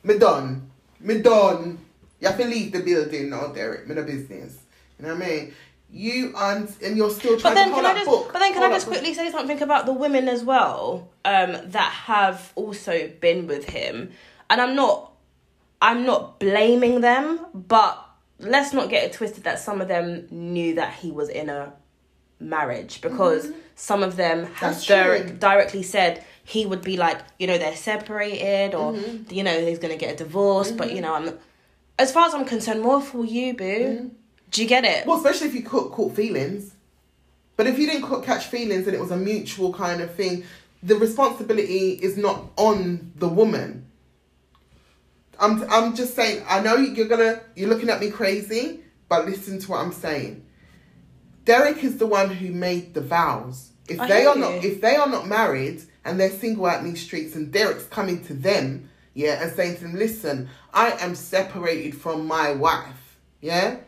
Me 0.02 0.18
done. 0.18 0.68
Me 1.00 1.20
done. 1.20 1.78
You 2.20 2.28
have 2.28 2.38
to 2.38 2.44
leave 2.44 2.72
the 2.72 2.80
building 2.80 3.30
now, 3.30 3.48
Derrick. 3.48 3.86
Me 3.86 3.94
no 3.94 4.02
business. 4.02 4.58
You 4.98 5.06
know 5.06 5.14
what 5.14 5.22
I 5.24 5.28
mean? 5.28 5.54
You 5.98 6.32
and 6.36 6.68
and 6.84 6.96
you're 6.96 7.10
still 7.10 7.32
But 7.36 7.40
trying 7.40 7.54
then 7.54 7.68
to 7.70 7.74
can 7.76 7.86
I 7.86 7.94
just 7.94 8.06
book. 8.10 8.30
but 8.32 8.38
then 8.40 8.52
can 8.52 8.62
I 8.62 8.68
just 8.70 8.86
that 8.86 8.92
book. 8.92 8.98
quickly 9.02 9.14
say 9.14 9.30
something 9.30 9.62
about 9.62 9.86
the 9.86 9.92
women 9.94 10.28
as 10.28 10.42
well 10.44 11.08
um, 11.24 11.52
that 11.76 11.90
have 12.06 12.52
also 12.54 13.08
been 13.20 13.46
with 13.46 13.64
him, 13.70 14.10
and 14.50 14.60
I'm 14.60 14.74
not 14.76 15.12
I'm 15.80 16.04
not 16.04 16.38
blaming 16.40 17.00
them, 17.00 17.40
but 17.54 17.94
let's 18.38 18.72
not 18.72 18.90
get 18.90 19.04
it 19.04 19.12
twisted 19.14 19.44
that 19.44 19.58
some 19.58 19.80
of 19.80 19.88
them 19.88 20.26
knew 20.30 20.74
that 20.74 20.92
he 20.94 21.10
was 21.10 21.28
in 21.30 21.48
a 21.48 21.72
marriage 22.38 23.00
because 23.00 23.50
some 23.74 24.02
of 24.02 24.16
them 24.16 24.44
have 24.54 24.74
Mm-hmm. 24.76 25.26
True. 25.28 25.36
directly 25.38 25.82
said 25.82 26.22
he 26.44 26.66
would 26.66 26.82
be 26.82 26.96
like 26.98 27.18
you 27.38 27.46
know 27.46 27.58
they're 27.58 27.74
separated 27.76 28.74
or 28.74 28.92
Mm-hmm. 28.92 29.32
you 29.34 29.42
know 29.42 29.58
he's 29.64 29.78
gonna 29.78 29.96
get 29.96 30.12
a 30.14 30.16
divorce, 30.24 30.70
but 30.72 30.92
you 30.92 31.00
know 31.00 31.14
I'm 31.14 31.38
as 31.98 32.12
far 32.12 32.26
as 32.28 32.34
I'm 32.34 32.44
concerned 32.44 32.82
more 32.82 33.00
for 33.00 33.24
you, 33.24 33.54
boo. 33.54 34.10
Do 34.56 34.62
you 34.62 34.68
get 34.68 34.86
it? 34.86 35.06
Well, 35.06 35.18
especially 35.18 35.48
if 35.48 35.54
you 35.54 35.62
caught, 35.62 35.92
caught 35.92 36.16
feelings. 36.16 36.74
But 37.56 37.66
if 37.66 37.78
you 37.78 37.86
didn't 37.86 38.08
caught, 38.08 38.24
catch 38.24 38.46
feelings 38.46 38.86
and 38.86 38.96
it 38.96 38.98
was 38.98 39.10
a 39.10 39.16
mutual 39.16 39.70
kind 39.70 40.00
of 40.00 40.14
thing, 40.14 40.44
the 40.82 40.96
responsibility 40.96 41.90
is 41.90 42.16
not 42.16 42.42
on 42.56 43.12
the 43.16 43.28
woman. 43.28 43.86
I'm 45.38 45.62
I'm 45.70 45.94
just 45.94 46.14
saying. 46.14 46.42
I 46.48 46.60
know 46.60 46.76
you're 46.76 47.06
gonna 47.06 47.42
you're 47.54 47.68
looking 47.68 47.90
at 47.90 48.00
me 48.00 48.10
crazy, 48.10 48.80
but 49.10 49.26
listen 49.26 49.58
to 49.58 49.70
what 49.70 49.80
I'm 49.82 49.92
saying. 49.92 50.46
Derrick 51.44 51.84
is 51.84 51.98
the 51.98 52.06
one 52.06 52.30
who 52.30 52.50
made 52.50 52.94
the 52.94 53.02
vows. 53.02 53.72
If 53.90 54.00
I 54.00 54.08
they 54.08 54.24
are 54.24 54.36
not 54.36 54.64
if 54.64 54.80
they 54.80 54.96
are 54.96 55.06
not 55.06 55.28
married 55.28 55.82
and 56.06 56.18
they're 56.18 56.30
single 56.30 56.64
out 56.64 56.80
in 56.80 56.86
these 56.86 57.02
streets 57.02 57.34
and 57.34 57.52
Derrick's 57.52 57.84
coming 57.84 58.24
to 58.24 58.32
them, 58.32 58.88
yeah, 59.12 59.42
and 59.42 59.54
saying 59.54 59.76
to 59.76 59.82
them, 59.82 59.96
listen, 59.96 60.48
I 60.72 60.92
am 60.92 61.14
separated 61.14 61.94
from 61.94 62.26
my 62.26 62.52
wife, 62.52 63.18
yeah. 63.42 63.80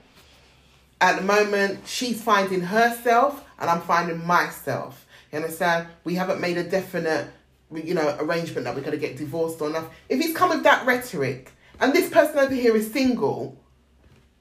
At 1.01 1.17
the 1.17 1.23
moment, 1.23 1.87
she's 1.87 2.23
finding 2.23 2.61
herself 2.61 3.45
and 3.59 3.71
I'm 3.71 3.81
finding 3.83 4.27
myself. 4.27 5.07
You 5.33 5.39
understand? 5.39 5.89
We 6.05 6.15
haven't 6.15 6.41
made 6.41 6.59
a 6.59 6.65
definite, 6.65 7.29
you 7.73 7.95
know, 7.95 8.17
arrangement 8.21 8.65
that 8.65 8.75
we're 8.75 8.81
going 8.81 8.93
to 8.93 8.99
get 8.99 9.17
divorced 9.17 9.61
or 9.61 9.71
nothing. 9.71 9.91
If 10.09 10.21
he's 10.21 10.35
come 10.35 10.51
with 10.51 10.65
that 10.65 10.87
rhetoric 10.87 11.53
and 11.81 11.93
this 11.93 12.11
person 12.11 12.39
over 12.39 12.55
here 12.55 12.75
is 12.75 12.93
single, 12.93 13.61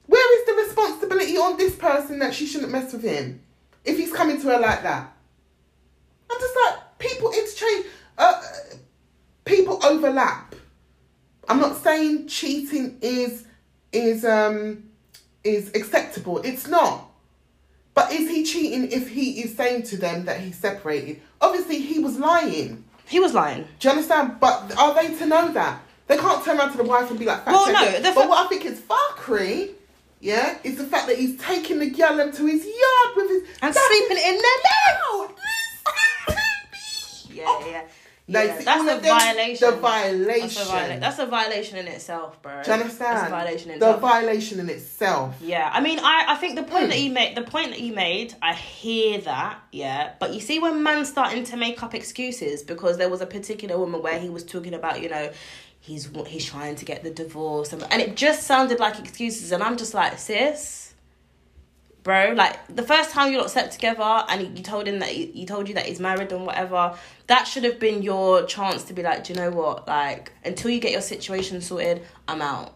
where 0.06 0.40
is 0.40 0.46
the 0.46 0.62
responsibility 0.62 1.36
on 1.36 1.56
this 1.58 1.76
person 1.76 2.18
that 2.20 2.34
she 2.34 2.46
shouldn't 2.46 2.72
mess 2.72 2.92
with 2.92 3.02
him? 3.02 3.42
If 3.84 3.96
he's 3.96 4.12
coming 4.12 4.40
to 4.40 4.48
her 4.48 4.58
like 4.58 4.82
that. 4.82 5.12
I'm 6.30 6.40
just 6.40 6.54
like, 6.64 6.98
people 6.98 7.30
interchange, 7.32 7.86
uh, 8.16 8.42
people 9.44 9.78
overlap. 9.84 10.54
I'm 11.48 11.60
not 11.60 11.76
saying 11.76 12.28
cheating 12.28 12.98
is 13.00 13.46
is 13.90 14.24
um 14.24 14.87
is 15.54 15.68
acceptable. 15.74 16.38
It's 16.38 16.66
not. 16.66 17.04
But 17.94 18.12
is 18.12 18.30
he 18.30 18.44
cheating 18.44 18.92
if 18.92 19.08
he 19.08 19.40
is 19.40 19.56
saying 19.56 19.82
to 19.84 19.96
them 19.96 20.24
that 20.26 20.40
he's 20.40 20.56
separated? 20.56 21.20
Obviously, 21.40 21.80
he 21.80 21.98
was 21.98 22.18
lying. 22.18 22.84
He 23.06 23.18
was 23.18 23.34
lying. 23.34 23.66
Do 23.80 23.88
you 23.88 23.90
understand? 23.90 24.38
But 24.38 24.76
are 24.78 24.94
they 24.94 25.14
to 25.16 25.26
know 25.26 25.52
that? 25.52 25.80
They 26.06 26.16
can't 26.16 26.44
turn 26.44 26.58
around 26.58 26.72
to 26.72 26.78
the 26.78 26.84
wife 26.84 27.10
and 27.10 27.18
be 27.18 27.24
like, 27.24 27.44
Well, 27.46 27.72
no, 27.72 27.82
it." 27.82 28.02
But 28.02 28.28
what 28.28 28.46
I 28.46 28.48
think 28.48 28.64
is 28.64 28.80
fuckery, 28.80 29.72
yeah, 30.20 30.58
is 30.64 30.76
the 30.76 30.84
fact 30.84 31.06
that 31.08 31.18
he's 31.18 31.38
taking 31.38 31.78
the 31.80 31.90
girl 31.90 32.18
into 32.20 32.46
his 32.46 32.64
yard 32.64 33.16
with 33.16 33.30
his 33.30 33.42
And 33.62 33.74
sleeping 33.74 34.16
in 34.16 34.34
their 34.34 34.98
No! 35.02 35.30
Yeah, 37.30 37.66
yeah. 37.66 37.82
No, 38.30 38.42
yeah. 38.42 38.60
That's 38.62 38.82
a 38.82 39.00
them- 39.00 39.18
violation. 39.18 39.70
The 39.70 39.76
violation. 39.76 40.40
That's 40.48 40.60
a, 40.60 40.64
viola- 40.66 41.00
that's 41.00 41.18
a 41.18 41.26
violation 41.26 41.78
in 41.78 41.86
itself, 41.88 42.42
bro. 42.42 42.62
Do 42.62 42.70
you 42.70 42.76
understand? 42.76 43.16
That's 43.16 43.26
a 43.26 43.30
violation 43.30 43.70
in 43.70 43.78
the 43.78 43.86
itself. 43.86 44.00
violation 44.02 44.60
in 44.60 44.68
itself. 44.68 45.34
yeah, 45.40 45.70
I 45.72 45.80
mean, 45.80 45.98
I, 45.98 46.26
I 46.28 46.34
think 46.36 46.56
the 46.56 46.62
point 46.62 46.84
Hmm. 46.84 46.90
that 46.90 47.00
you 47.00 47.10
made, 47.10 47.34
the 47.36 47.42
point 47.42 47.70
that 47.70 47.80
you 47.80 47.94
made, 47.94 48.34
I 48.42 48.52
hear 48.52 49.20
that, 49.22 49.58
yeah. 49.72 50.12
But 50.20 50.34
you 50.34 50.40
see, 50.40 50.58
when 50.58 50.82
man 50.82 51.06
starting 51.06 51.44
to 51.44 51.56
make 51.56 51.82
up 51.82 51.94
excuses 51.94 52.62
because 52.62 52.98
there 52.98 53.08
was 53.08 53.22
a 53.22 53.26
particular 53.26 53.78
woman 53.78 54.02
where 54.02 54.18
he 54.20 54.28
was 54.28 54.44
talking 54.44 54.74
about, 54.74 55.00
you 55.02 55.08
know, 55.08 55.30
he's 55.80 56.10
he's 56.26 56.44
trying 56.44 56.76
to 56.76 56.84
get 56.84 57.02
the 57.02 57.10
divorce, 57.10 57.72
and, 57.72 57.82
and 57.90 58.02
it 58.02 58.14
just 58.14 58.42
sounded 58.46 58.78
like 58.78 58.98
excuses, 58.98 59.52
and 59.52 59.62
I'm 59.62 59.78
just 59.78 59.94
like, 59.94 60.18
sis, 60.18 60.92
bro, 62.02 62.32
like 62.36 62.58
the 62.74 62.82
first 62.82 63.10
time 63.10 63.32
you 63.32 63.38
lot 63.38 63.50
slept 63.50 63.72
together, 63.72 64.02
and 64.28 64.56
you 64.58 64.62
told 64.62 64.86
him 64.86 64.98
that 64.98 65.08
he, 65.08 65.26
he 65.26 65.46
told 65.46 65.66
you 65.68 65.74
that 65.76 65.86
he's 65.86 66.00
married 66.00 66.30
and 66.32 66.44
whatever, 66.44 66.94
that 67.28 67.46
should 67.46 67.64
have 67.64 67.78
been 67.78 68.02
your 68.02 68.44
chance 68.44 68.84
to 68.84 68.94
be 68.94 69.02
like, 69.02 69.24
do 69.24 69.32
you 69.32 69.38
know 69.38 69.50
what, 69.50 69.86
like 69.86 70.32
until 70.44 70.70
you 70.70 70.80
get 70.80 70.92
your 70.92 71.02
situation 71.02 71.60
sorted, 71.60 72.02
I'm 72.26 72.42
out. 72.42 72.74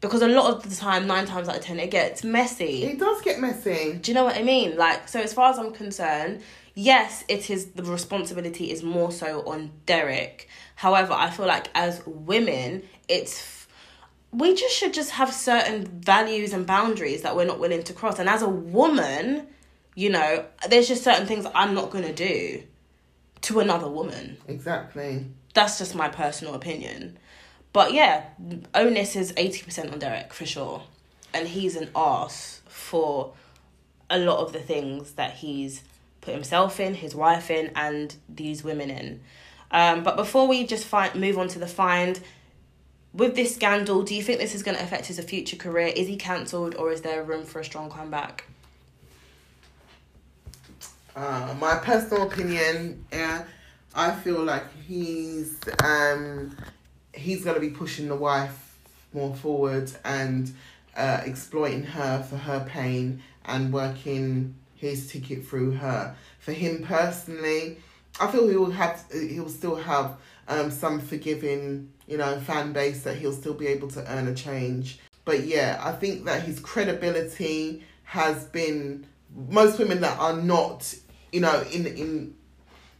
Because 0.00 0.20
a 0.20 0.28
lot 0.28 0.52
of 0.52 0.68
the 0.68 0.74
time, 0.74 1.06
nine 1.06 1.26
times 1.26 1.48
out 1.48 1.56
of 1.56 1.62
ten, 1.62 1.78
it 1.78 1.90
gets 1.90 2.24
messy. 2.24 2.82
It 2.82 2.98
does 2.98 3.22
get 3.22 3.40
messy. 3.40 3.98
Do 4.02 4.10
you 4.10 4.14
know 4.14 4.24
what 4.24 4.36
I 4.36 4.42
mean? 4.42 4.76
Like, 4.76 5.08
so 5.08 5.20
as 5.20 5.32
far 5.32 5.50
as 5.50 5.58
I'm 5.58 5.72
concerned, 5.72 6.42
yes, 6.74 7.24
it 7.28 7.48
is 7.48 7.72
the 7.72 7.82
responsibility 7.84 8.70
is 8.70 8.82
more 8.82 9.12
so 9.12 9.42
on 9.46 9.70
Derrick. 9.86 10.48
However, 10.76 11.12
I 11.12 11.30
feel 11.30 11.46
like 11.46 11.68
as 11.74 12.02
women, 12.06 12.82
it's 13.08 13.66
we 14.30 14.54
just 14.54 14.74
should 14.74 14.92
just 14.92 15.12
have 15.12 15.32
certain 15.32 15.86
values 15.86 16.52
and 16.52 16.66
boundaries 16.66 17.22
that 17.22 17.36
we're 17.36 17.46
not 17.46 17.60
willing 17.60 17.82
to 17.84 17.92
cross. 17.92 18.18
And 18.18 18.28
as 18.28 18.42
a 18.42 18.48
woman, 18.48 19.46
you 19.94 20.10
know, 20.10 20.44
there's 20.68 20.88
just 20.88 21.04
certain 21.04 21.26
things 21.26 21.46
I'm 21.54 21.74
not 21.74 21.90
gonna 21.90 22.12
do 22.12 22.62
to 23.44 23.60
another 23.60 23.88
woman. 23.88 24.36
Exactly. 24.48 25.26
That's 25.54 25.78
just 25.78 25.94
my 25.94 26.08
personal 26.08 26.54
opinion. 26.54 27.18
But 27.72 27.92
yeah, 27.92 28.24
onus 28.74 29.16
is 29.16 29.32
80% 29.32 29.92
on 29.92 29.98
Derrick 29.98 30.32
for 30.32 30.46
sure. 30.46 30.82
And 31.32 31.48
he's 31.48 31.76
an 31.76 31.90
ass 31.94 32.60
for 32.66 33.32
a 34.08 34.18
lot 34.18 34.38
of 34.38 34.52
the 34.52 34.60
things 34.60 35.12
that 35.12 35.34
he's 35.34 35.82
put 36.20 36.34
himself 36.34 36.80
in, 36.80 36.94
his 36.94 37.14
wife 37.14 37.50
in, 37.50 37.70
and 37.74 38.14
these 38.28 38.62
women 38.62 38.90
in. 38.90 39.20
Um, 39.70 40.04
but 40.04 40.16
before 40.16 40.46
we 40.46 40.66
just 40.66 40.84
find, 40.84 41.14
move 41.16 41.36
on 41.36 41.48
to 41.48 41.58
the 41.58 41.66
find, 41.66 42.20
with 43.12 43.34
this 43.34 43.54
scandal, 43.54 44.02
do 44.02 44.14
you 44.14 44.22
think 44.22 44.38
this 44.38 44.54
is 44.54 44.62
going 44.62 44.76
to 44.76 44.82
affect 44.82 45.06
his 45.06 45.18
future 45.20 45.56
career? 45.56 45.88
Is 45.88 46.06
he 46.06 46.16
cancelled 46.16 46.74
or 46.76 46.92
is 46.92 47.02
there 47.02 47.22
room 47.22 47.44
for 47.44 47.60
a 47.60 47.64
strong 47.64 47.90
comeback? 47.90 48.44
Uh, 51.14 51.54
my 51.58 51.76
personal 51.76 52.24
opinion, 52.26 53.04
yeah, 53.12 53.44
I 53.94 54.10
feel 54.12 54.42
like 54.42 54.64
he's 54.86 55.60
um 55.82 56.56
he's 57.12 57.44
gonna 57.44 57.60
be 57.60 57.70
pushing 57.70 58.08
the 58.08 58.16
wife 58.16 58.76
more 59.12 59.34
forward 59.34 59.90
and 60.04 60.50
uh, 60.96 61.20
exploiting 61.24 61.84
her 61.84 62.22
for 62.22 62.36
her 62.36 62.66
pain 62.68 63.22
and 63.44 63.72
working 63.72 64.54
his 64.74 65.08
ticket 65.08 65.46
through 65.46 65.72
her. 65.72 66.16
For 66.40 66.52
him 66.52 66.82
personally, 66.82 67.78
I 68.20 68.26
feel 68.30 68.48
he 68.48 68.56
will 68.56 68.72
have 68.72 69.04
he 69.12 69.38
will 69.38 69.48
still 69.48 69.76
have 69.76 70.16
um 70.48 70.70
some 70.70 71.00
forgiving 71.00 71.90
you 72.06 72.18
know, 72.18 72.38
fan 72.40 72.72
base 72.72 73.02
that 73.02 73.16
he'll 73.16 73.32
still 73.32 73.54
be 73.54 73.66
able 73.66 73.88
to 73.88 74.12
earn 74.12 74.28
a 74.28 74.34
change. 74.34 74.98
But 75.24 75.44
yeah, 75.44 75.80
I 75.82 75.92
think 75.92 76.24
that 76.26 76.42
his 76.42 76.60
credibility 76.60 77.82
has 78.04 78.44
been 78.46 79.06
most 79.48 79.78
women 79.78 80.00
that 80.02 80.18
are 80.18 80.36
not, 80.36 80.94
you 81.34 81.40
know, 81.40 81.66
in 81.72 81.84
in 81.86 82.34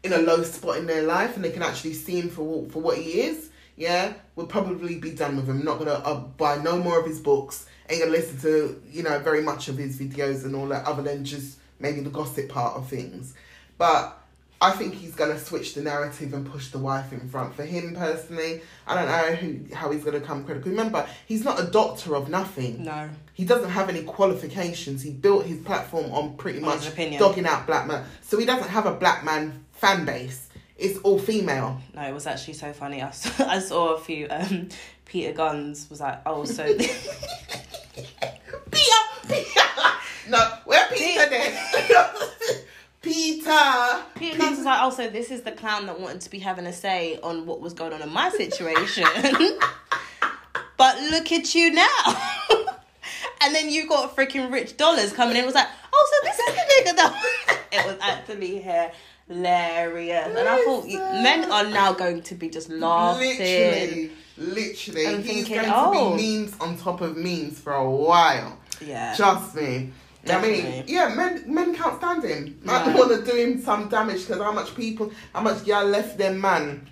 in 0.02 0.12
a 0.12 0.18
low 0.18 0.42
spot 0.42 0.76
in 0.78 0.86
their 0.86 1.04
life 1.04 1.36
and 1.36 1.44
they 1.44 1.52
can 1.52 1.62
actually 1.62 1.94
see 1.94 2.20
him 2.20 2.28
for 2.28 2.68
for 2.68 2.82
what 2.82 2.98
he 2.98 3.20
is. 3.20 3.50
Yeah, 3.76 4.14
would 4.34 4.48
probably 4.48 4.96
be 4.96 5.12
done 5.12 5.36
with 5.36 5.48
him. 5.48 5.64
Not 5.64 5.78
gonna 5.78 5.92
uh, 5.92 6.14
buy 6.16 6.58
no 6.58 6.76
more 6.76 6.98
of 6.98 7.06
his 7.06 7.20
books. 7.20 7.66
Ain't 7.88 8.00
gonna 8.00 8.10
listen 8.10 8.40
to 8.40 8.82
you 8.90 9.04
know 9.04 9.20
very 9.20 9.40
much 9.40 9.68
of 9.68 9.78
his 9.78 10.00
videos 10.00 10.44
and 10.44 10.56
all 10.56 10.66
that, 10.66 10.84
other 10.84 11.02
than 11.02 11.24
just 11.24 11.58
maybe 11.78 12.00
the 12.00 12.10
gossip 12.10 12.48
part 12.48 12.76
of 12.76 12.88
things. 12.88 13.34
But 13.78 14.20
I 14.60 14.70
think 14.70 14.94
he's 14.94 15.14
going 15.14 15.30
to 15.30 15.38
switch 15.38 15.74
the 15.74 15.82
narrative 15.82 16.32
and 16.32 16.50
push 16.50 16.68
the 16.68 16.78
wife 16.78 17.12
in 17.12 17.28
front. 17.28 17.54
For 17.54 17.64
him 17.64 17.94
personally, 17.94 18.62
I 18.86 18.94
don't 18.94 19.08
know 19.08 19.34
who, 19.36 19.74
how 19.74 19.90
he's 19.90 20.02
going 20.02 20.18
to 20.18 20.26
come 20.26 20.44
critical. 20.44 20.70
Remember, 20.70 21.06
he's 21.26 21.44
not 21.44 21.60
a 21.60 21.64
doctor 21.64 22.14
of 22.16 22.28
nothing. 22.28 22.84
No. 22.84 23.10
He 23.34 23.44
doesn't 23.44 23.70
have 23.70 23.88
any 23.88 24.04
qualifications. 24.04 25.02
He 25.02 25.10
built 25.10 25.44
his 25.44 25.58
platform 25.58 26.10
on 26.12 26.36
pretty 26.36 26.60
On 26.60 26.66
much 26.66 26.94
dogging 27.18 27.46
out 27.46 27.66
black 27.66 27.86
men. 27.86 28.04
So 28.22 28.38
he 28.38 28.46
doesn't 28.46 28.68
have 28.68 28.86
a 28.86 28.94
black 28.94 29.24
man 29.24 29.64
fan 29.72 30.04
base. 30.04 30.48
It's 30.76 30.98
all 31.00 31.18
female. 31.18 31.80
No, 31.94 32.02
it 32.02 32.12
was 32.12 32.26
actually 32.26 32.54
so 32.54 32.72
funny. 32.72 33.02
I 33.02 33.10
saw, 33.10 33.44
I 33.48 33.58
saw 33.58 33.94
a 33.94 34.00
few. 34.00 34.26
Um, 34.30 34.68
Peter 35.04 35.32
Gunz 35.32 35.90
was 35.90 36.00
like, 36.00 36.20
oh, 36.26 36.44
so 36.44 36.64
Peter, 36.78 36.94
Peter. 39.28 39.60
No, 40.28 40.58
where 40.64 40.88
Peter 40.92 41.28
then? 41.28 41.56
Peter. 43.14 44.02
Peter 44.16 44.38
Gunz 44.38 44.56
was 44.56 44.64
like, 44.64 44.80
oh, 44.82 44.90
so 44.90 45.08
this 45.08 45.30
is 45.30 45.42
the 45.42 45.52
clown 45.52 45.86
that 45.86 46.00
wanted 46.00 46.20
to 46.22 46.30
be 46.30 46.40
having 46.40 46.66
a 46.66 46.72
say 46.72 47.18
on 47.22 47.46
what 47.46 47.60
was 47.60 47.72
going 47.72 47.92
on 47.92 48.02
in 48.02 48.12
my 48.12 48.28
situation. 48.30 49.04
but 50.76 51.00
look 51.10 51.30
at 51.30 51.54
you 51.54 51.72
now. 51.72 52.22
and 53.40 53.54
then 53.54 53.70
you 53.70 53.88
got 53.88 54.16
freaking 54.16 54.50
rich 54.50 54.76
dollars 54.76 55.12
coming 55.12 55.36
in. 55.36 55.44
It 55.44 55.46
was 55.46 55.54
like, 55.54 55.68
oh, 55.92 56.10
so 56.12 56.28
this 56.28 56.38
is 56.38 56.46
the 56.46 56.90
nigga 56.90 56.96
that. 56.96 57.58
it 57.72 57.86
was 57.86 57.96
actually 58.00 58.60
here 58.60 58.90
hilarious. 59.28 60.36
And 60.36 60.48
I 60.48 60.64
thought 60.64 60.88
you- 60.88 60.98
men 60.98 61.50
are 61.52 61.68
now 61.70 61.92
going 61.92 62.20
to 62.22 62.34
be 62.34 62.48
just 62.48 62.68
laughing. 62.68 63.38
Literally, 63.38 64.10
literally. 64.36 65.06
I'm 65.06 65.22
He's 65.22 65.46
thinking, 65.46 65.56
going 65.56 65.72
oh. 65.72 66.10
to 66.10 66.16
be 66.16 66.36
oh. 66.36 66.40
memes 66.40 66.58
on 66.58 66.76
top 66.76 67.00
of 67.00 67.16
memes 67.16 67.60
for 67.60 67.74
a 67.74 67.88
while. 67.88 68.58
Yeah. 68.84 69.14
Trust 69.14 69.54
me. 69.54 69.92
I 70.30 70.40
mean, 70.40 70.84
yeah, 70.86 71.08
men 71.14 71.44
men 71.46 71.74
can't 71.74 71.98
stand 71.98 72.22
him. 72.24 72.58
Man 72.62 72.92
No. 72.92 72.96
want 72.98 73.24
to 73.24 73.30
do 73.30 73.36
him 73.36 73.62
some 73.62 73.88
damage 73.88 74.26
because 74.26 74.40
how 74.42 74.52
much 74.52 74.74
people, 74.74 75.12
how 75.34 75.40
much 75.42 75.64
y'all 75.66 75.84
left 75.86 76.16
their 76.18 76.32
man 76.32 76.88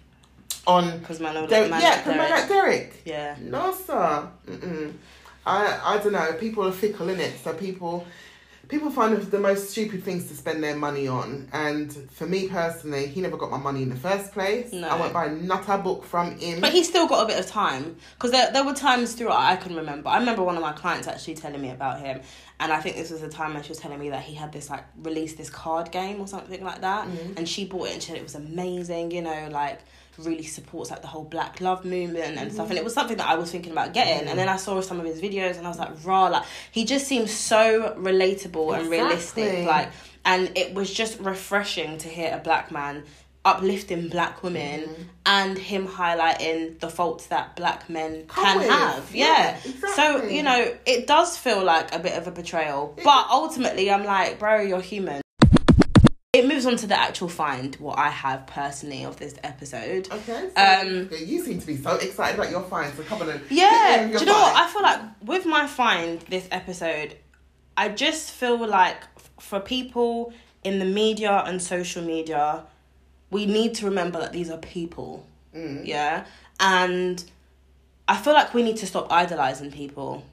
on. 0.66 0.98
Because 0.98 1.20
man, 1.20 1.34
Derrick, 1.34 1.50
like, 1.50 1.70
man 1.70 1.80
yeah, 1.80 1.88
like 1.90 1.98
because 2.04 2.16
man 2.16 2.28
Derrick. 2.28 2.40
like 2.40 2.48
Derrick. 2.48 3.02
Yeah. 3.04 3.36
No, 3.40 3.74
sir. 3.74 4.28
Mm-mm. 4.46 4.92
I 5.46 5.80
I 5.84 5.98
don't 5.98 6.12
know. 6.12 6.32
People 6.38 6.66
are 6.66 6.72
fickle 6.72 7.08
in 7.08 7.20
it, 7.20 7.34
so 7.42 7.52
people 7.54 8.06
people 8.68 8.90
find 8.90 9.16
the 9.16 9.38
most 9.38 9.70
stupid 9.70 10.02
things 10.02 10.28
to 10.28 10.34
spend 10.34 10.62
their 10.62 10.76
money 10.76 11.06
on. 11.06 11.48
And 11.52 11.92
for 12.10 12.26
me 12.26 12.48
personally, 12.48 13.06
he 13.06 13.20
never 13.20 13.36
got 13.36 13.50
my 13.50 13.58
money 13.58 13.82
in 13.82 13.88
the 13.88 13.96
first 13.96 14.32
place. 14.32 14.72
No. 14.72 14.88
I 14.88 14.98
won't 14.98 15.12
buy 15.12 15.28
not 15.28 15.68
a 15.68 15.78
book 15.78 16.04
from 16.04 16.38
him. 16.38 16.60
But 16.60 16.72
he 16.72 16.84
still 16.84 17.06
got 17.06 17.24
a 17.24 17.26
bit 17.26 17.38
of 17.38 17.46
time 17.46 17.96
because 18.14 18.30
there, 18.30 18.50
there 18.52 18.64
were 18.64 18.74
times 18.74 19.14
throughout 19.14 19.40
I 19.40 19.56
can 19.56 19.76
remember. 19.76 20.08
I 20.08 20.18
remember 20.18 20.42
one 20.42 20.56
of 20.56 20.62
my 20.62 20.72
clients 20.72 21.06
actually 21.08 21.34
telling 21.34 21.60
me 21.60 21.70
about 21.70 22.00
him, 22.00 22.20
and 22.60 22.72
I 22.72 22.80
think 22.80 22.96
this 22.96 23.10
was 23.10 23.20
the 23.20 23.28
time 23.28 23.54
when 23.54 23.62
she 23.62 23.70
was 23.70 23.78
telling 23.78 23.98
me 23.98 24.10
that 24.10 24.22
he 24.22 24.34
had 24.34 24.52
this 24.52 24.70
like 24.70 24.84
released 25.02 25.36
this 25.36 25.50
card 25.50 25.90
game 25.90 26.20
or 26.20 26.26
something 26.26 26.64
like 26.64 26.80
that, 26.80 27.08
mm. 27.08 27.36
and 27.36 27.48
she 27.48 27.64
bought 27.64 27.88
it 27.88 27.94
and 27.94 28.02
she 28.02 28.08
said 28.08 28.16
it 28.16 28.22
was 28.22 28.34
amazing. 28.34 29.10
You 29.10 29.22
know, 29.22 29.48
like 29.50 29.80
really 30.26 30.44
supports 30.44 30.90
like 30.90 31.00
the 31.02 31.08
whole 31.08 31.24
Black 31.24 31.60
Love 31.60 31.84
movement 31.84 32.38
and 32.38 32.52
stuff. 32.52 32.70
And 32.70 32.78
it 32.78 32.84
was 32.84 32.94
something 32.94 33.16
that 33.16 33.28
I 33.28 33.36
was 33.36 33.50
thinking 33.50 33.72
about 33.72 33.92
getting. 33.94 34.28
And 34.28 34.38
then 34.38 34.48
I 34.48 34.56
saw 34.56 34.80
some 34.80 34.98
of 35.00 35.06
his 35.06 35.20
videos 35.20 35.56
and 35.58 35.66
I 35.66 35.70
was 35.70 35.78
like, 35.78 35.90
raw, 36.04 36.28
like 36.28 36.44
he 36.70 36.84
just 36.84 37.06
seems 37.06 37.30
so 37.30 37.94
relatable 37.98 38.78
and 38.78 38.88
realistic, 38.90 39.66
like. 39.66 39.90
And 40.24 40.56
it 40.56 40.72
was 40.74 40.92
just 40.92 41.18
refreshing 41.18 41.98
to 41.98 42.08
hear 42.08 42.32
a 42.32 42.38
black 42.38 42.70
man 42.70 43.02
uplifting 43.44 44.08
black 44.08 44.44
women 44.44 44.82
Mm-hmm. 44.82 45.02
and 45.26 45.58
him 45.58 45.88
highlighting 45.88 46.78
the 46.78 46.88
faults 46.88 47.26
that 47.26 47.56
black 47.56 47.90
men 47.90 48.24
can 48.28 48.60
have. 48.70 49.12
Yeah, 49.12 49.58
Yeah. 49.64 49.88
So, 49.96 50.22
you 50.24 50.44
know, 50.44 50.72
it 50.86 51.08
does 51.08 51.36
feel 51.36 51.64
like 51.64 51.92
a 51.92 51.98
bit 51.98 52.16
of 52.16 52.28
a 52.28 52.30
betrayal. 52.30 52.96
But 53.02 53.26
ultimately, 53.30 53.90
I'm 53.90 54.04
like, 54.04 54.38
bro, 54.38 54.60
you're 54.60 54.80
human. 54.80 55.21
It 56.34 56.48
moves 56.48 56.64
on 56.64 56.76
to 56.76 56.86
the 56.86 56.98
actual 56.98 57.28
find, 57.28 57.74
what 57.74 57.98
I 57.98 58.08
have 58.08 58.46
personally 58.46 59.04
of 59.04 59.18
this 59.18 59.34
episode. 59.44 60.08
Okay. 60.10 60.48
So, 60.56 60.62
Um, 60.64 61.10
you 61.14 61.44
seem 61.44 61.60
to 61.60 61.66
be 61.66 61.76
so 61.76 61.96
excited 61.96 62.38
about 62.40 62.50
your 62.50 62.62
finds. 62.62 62.96
So 62.96 63.02
come 63.02 63.20
on 63.20 63.28
and 63.28 63.40
Yeah. 63.50 64.06
Do 64.10 64.18
you 64.18 64.24
know 64.24 64.32
what? 64.32 64.56
I 64.56 64.66
feel 64.66 64.80
like 64.80 65.00
with 65.22 65.44
my 65.44 65.66
find 65.66 66.20
this 66.30 66.48
episode, 66.50 67.16
I 67.76 67.90
just 67.90 68.30
feel 68.30 68.56
like 68.66 68.96
f- 69.18 69.30
for 69.40 69.60
people 69.60 70.32
in 70.64 70.78
the 70.78 70.86
media 70.86 71.42
and 71.44 71.60
social 71.60 72.02
media, 72.02 72.64
we 73.30 73.44
need 73.44 73.74
to 73.74 73.84
remember 73.84 74.18
that 74.20 74.32
these 74.32 74.48
are 74.48 74.56
people. 74.56 75.26
Mm. 75.54 75.86
Yeah. 75.86 76.24
And 76.60 77.22
I 78.08 78.16
feel 78.16 78.32
like 78.32 78.54
we 78.54 78.62
need 78.62 78.78
to 78.78 78.86
stop 78.86 79.12
idolizing 79.12 79.70
people 79.70 80.24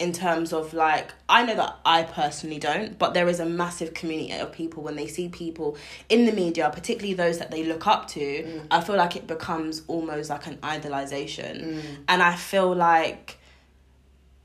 in 0.00 0.14
terms 0.14 0.52
of 0.52 0.72
like 0.72 1.12
I 1.28 1.44
know 1.44 1.54
that 1.54 1.76
I 1.84 2.02
personally 2.02 2.58
don't, 2.58 2.98
but 2.98 3.12
there 3.12 3.28
is 3.28 3.38
a 3.38 3.44
massive 3.44 3.92
community 3.94 4.32
of 4.32 4.50
people 4.50 4.82
when 4.82 4.96
they 4.96 5.06
see 5.06 5.28
people 5.28 5.76
in 6.08 6.24
the 6.24 6.32
media, 6.32 6.70
particularly 6.72 7.14
those 7.14 7.38
that 7.38 7.50
they 7.50 7.62
look 7.64 7.86
up 7.86 8.08
to, 8.08 8.20
mm. 8.20 8.66
I 8.70 8.80
feel 8.80 8.96
like 8.96 9.14
it 9.14 9.26
becomes 9.26 9.82
almost 9.86 10.30
like 10.30 10.46
an 10.46 10.56
idolization. 10.56 11.62
Mm. 11.62 11.82
And 12.08 12.22
I 12.22 12.34
feel 12.34 12.74
like 12.74 13.36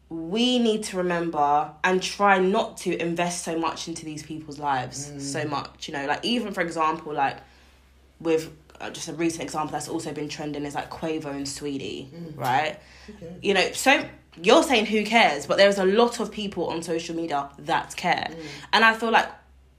we 0.10 0.60
need 0.60 0.84
to 0.84 0.98
remember 0.98 1.72
and 1.84 2.04
try 2.04 2.38
not 2.38 2.78
to 2.78 3.02
invest 3.02 3.44
so 3.44 3.58
much 3.58 3.88
into 3.88 4.06
these 4.06 4.22
people's 4.22 4.60
lives 4.60 5.10
mm. 5.10 5.22
so 5.22 5.46
much, 5.46 5.88
you 5.88 5.94
know, 5.94 6.06
like 6.06 6.24
even 6.26 6.54
for 6.54 6.62
example, 6.62 7.14
like 7.14 7.38
with 8.20 8.52
uh, 8.82 8.90
just 8.90 9.08
a 9.08 9.14
recent 9.14 9.44
example 9.44 9.72
that's 9.72 9.88
also 9.88 10.12
been 10.12 10.28
trending 10.28 10.66
is 10.66 10.76
like 10.76 10.90
Quavo 10.90 11.28
and 11.28 11.46
Saweetie, 11.46 12.10
right? 12.36 12.78
Okay. 13.10 13.36
You 13.42 13.54
know, 13.54 13.72
so 13.72 14.04
you're 14.42 14.64
saying 14.64 14.88
who 14.88 15.04
cares, 15.06 15.46
but 15.46 15.58
there's 15.58 15.78
a 15.78 15.86
lot 15.86 16.20
of 16.20 16.32
people 16.32 16.68
on 16.68 16.84
social 16.84 17.16
media 17.16 17.50
that 17.60 17.96
care, 17.96 18.28
mm. 18.30 18.46
and 18.74 18.84
I 18.84 18.94
feel 18.94 19.12
like 19.12 19.30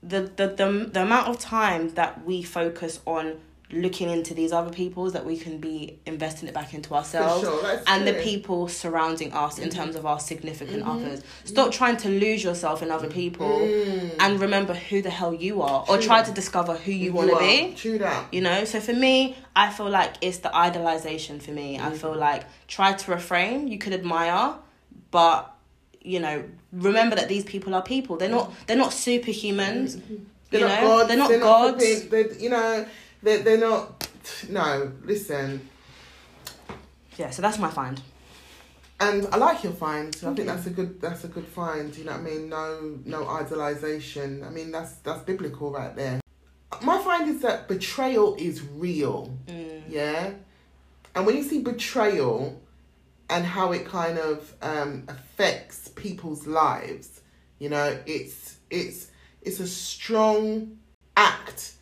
the, 0.03 0.21
the 0.21 0.47
the 0.47 0.89
the 0.93 1.01
amount 1.01 1.27
of 1.27 1.39
time 1.39 1.93
that 1.95 2.23
we 2.25 2.43
focus 2.43 2.99
on 3.05 3.39
looking 3.71 4.09
into 4.09 4.33
these 4.33 4.53
other 4.53 4.71
people's 4.71 5.11
that 5.11 5.25
we 5.25 5.37
can 5.37 5.57
be 5.57 5.99
investing 6.05 6.47
it 6.47 6.53
back 6.53 6.73
into 6.73 6.93
ourselves 6.93 7.43
sure, 7.43 7.81
and 7.87 8.07
the 8.07 8.13
people 8.13 8.69
surrounding 8.69 9.33
us 9.33 9.59
in 9.59 9.69
terms 9.69 9.95
of 9.97 10.05
our 10.05 10.19
significant 10.19 10.83
mm-hmm. 10.83 11.05
others. 11.05 11.21
Stop 11.43 11.73
trying 11.73 11.97
to 11.97 12.09
lose 12.09 12.43
yourself 12.43 12.81
in 12.81 12.91
other 12.91 13.09
people 13.09 13.59
mm. 13.59 14.15
and 14.19 14.39
remember 14.39 14.73
who 14.73 15.01
the 15.01 15.09
hell 15.09 15.33
you 15.33 15.61
are 15.61 15.83
or 15.89 15.97
True. 15.97 16.05
try 16.05 16.23
to 16.23 16.31
discover 16.31 16.75
who 16.75 16.93
you 16.93 17.11
want 17.11 17.29
to 17.29 17.39
be. 17.39 17.73
True 17.75 17.97
that. 17.97 18.33
You 18.33 18.41
know, 18.41 18.63
so 18.63 18.79
for 18.79 18.93
me, 18.93 19.35
I 19.53 19.69
feel 19.69 19.89
like 19.89 20.15
it's 20.21 20.37
the 20.37 20.49
idolization 20.49 21.41
for 21.41 21.51
me. 21.51 21.77
I 21.77 21.91
mm. 21.91 21.97
feel 21.97 22.15
like 22.15 22.45
try 22.67 22.93
to 22.93 23.11
refrain. 23.11 23.67
You 23.67 23.77
could 23.77 23.93
admire, 23.93 24.55
but 25.11 25.53
you 26.01 26.21
know, 26.21 26.45
remember 26.71 27.17
that 27.17 27.27
these 27.27 27.43
people 27.43 27.75
are 27.75 27.81
people. 27.81 28.15
They're 28.15 28.29
not. 28.29 28.53
They're 28.65 28.77
not 28.77 28.91
superhumans. 28.91 29.97
Mm. 29.97 30.21
They're 30.49 30.61
you 30.61 30.67
not 30.67 30.81
know, 30.81 30.87
gods. 30.87 31.07
they're 31.09 31.17
not 31.17 31.29
they're 31.29 31.39
gods. 31.39 32.01
Not 32.03 32.11
they're, 32.11 32.33
you 32.35 32.49
know, 32.49 32.85
they're, 33.21 33.39
they're 33.39 33.57
not. 33.57 34.09
No, 34.49 34.91
listen. 35.03 35.67
yeah, 37.17 37.29
so 37.29 37.41
that's 37.41 37.57
my 37.57 37.69
find. 37.69 38.01
And 38.99 39.27
I 39.31 39.37
like 39.37 39.63
your 39.63 39.73
find. 39.73 40.15
I 40.25 40.33
think 40.33 40.47
that's 40.47 40.65
a 40.65 40.71
good. 40.71 40.99
That's 40.99 41.23
a 41.23 41.27
good 41.27 41.45
find. 41.45 41.95
You 41.95 42.05
know 42.05 42.13
what 42.13 42.21
I 42.21 42.23
mean? 42.23 42.49
No, 42.49 42.99
no 43.05 43.25
idolization. 43.25 44.45
I 44.45 44.49
mean 44.49 44.71
that's 44.71 44.93
that's 44.95 45.21
biblical 45.21 45.71
right 45.71 45.95
there. 45.95 46.19
My 46.81 46.97
find 47.01 47.29
is 47.29 47.41
that 47.41 47.67
betrayal 47.67 48.35
is 48.35 48.63
real. 48.63 49.37
Mm. 49.47 49.83
Yeah, 49.87 50.31
and 51.15 51.25
when 51.25 51.35
you 51.35 51.43
see 51.43 51.61
betrayal 51.61 52.61
and 53.29 53.45
how 53.45 53.71
it 53.71 53.85
kind 53.85 54.17
of 54.17 54.53
um, 54.61 55.05
affects 55.07 55.89
people's 55.89 56.47
lives, 56.47 57.21
you 57.59 57.69
know, 57.69 57.97
it's 58.05 58.57
it's 58.69 59.11
it's 59.41 59.59
a 59.59 59.67
strong 59.67 60.77
act, 61.15 61.73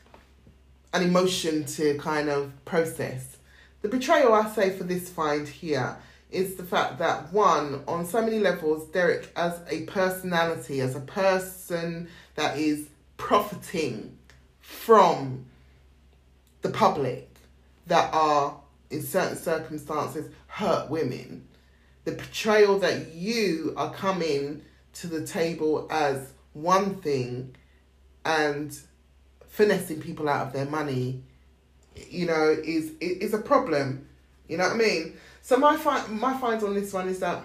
an 0.96 1.04
emotion 1.04 1.66
to 1.66 1.98
kind 1.98 2.30
of 2.30 2.54
process. 2.64 3.36
The 3.82 3.90
betrayal 3.90 4.34
I 4.34 4.50
say 4.50 4.78
for 4.78 4.86
this 4.86 5.10
find 5.10 5.46
here 5.46 5.98
is 6.32 6.56
the 6.56 6.64
fact 6.64 7.00
that 7.00 7.34
one, 7.34 7.84
on 7.86 8.06
so 8.06 8.22
many 8.22 8.40
levels, 8.40 8.88
Derrick 8.92 9.30
as 9.36 9.60
a 9.70 9.82
personality, 9.82 10.80
as 10.80 10.96
a 10.96 11.02
person 11.02 12.08
that 12.36 12.58
is 12.58 12.88
profiting 13.18 14.18
from 14.62 15.46
the 16.62 16.70
public 16.70 17.30
that 17.88 18.14
are 18.14 18.58
in 18.90 19.04
certain 19.04 19.38
circumstances 19.38 20.32
hurt 20.48 20.90
women. 20.90 21.46
The 22.06 22.14
portrayal 22.14 22.80
that 22.80 23.14
you 23.14 23.74
are 23.76 23.94
coming 23.94 24.62
to 24.94 25.08
the 25.08 25.28
table 25.28 25.88
as 25.92 26.32
one 26.54 26.96
thing 27.02 27.54
and 28.24 28.78
finessing 29.56 30.02
people 30.02 30.28
out 30.28 30.48
of 30.48 30.54
their 30.54 30.66
money, 30.66 31.22
you 32.10 32.26
know, 32.26 32.56
is 32.64 32.92
is 33.00 33.34
a 33.34 33.38
problem. 33.38 34.06
You 34.50 34.58
know 34.58 34.66
what 34.66 34.74
I 34.74 34.78
mean? 34.78 35.18
So 35.42 35.58
my 35.58 35.78
fi- 35.78 36.08
my 36.08 36.38
finds 36.38 36.64
on 36.64 36.74
this 36.74 36.92
one 36.92 37.08
is 37.08 37.20
that 37.20 37.44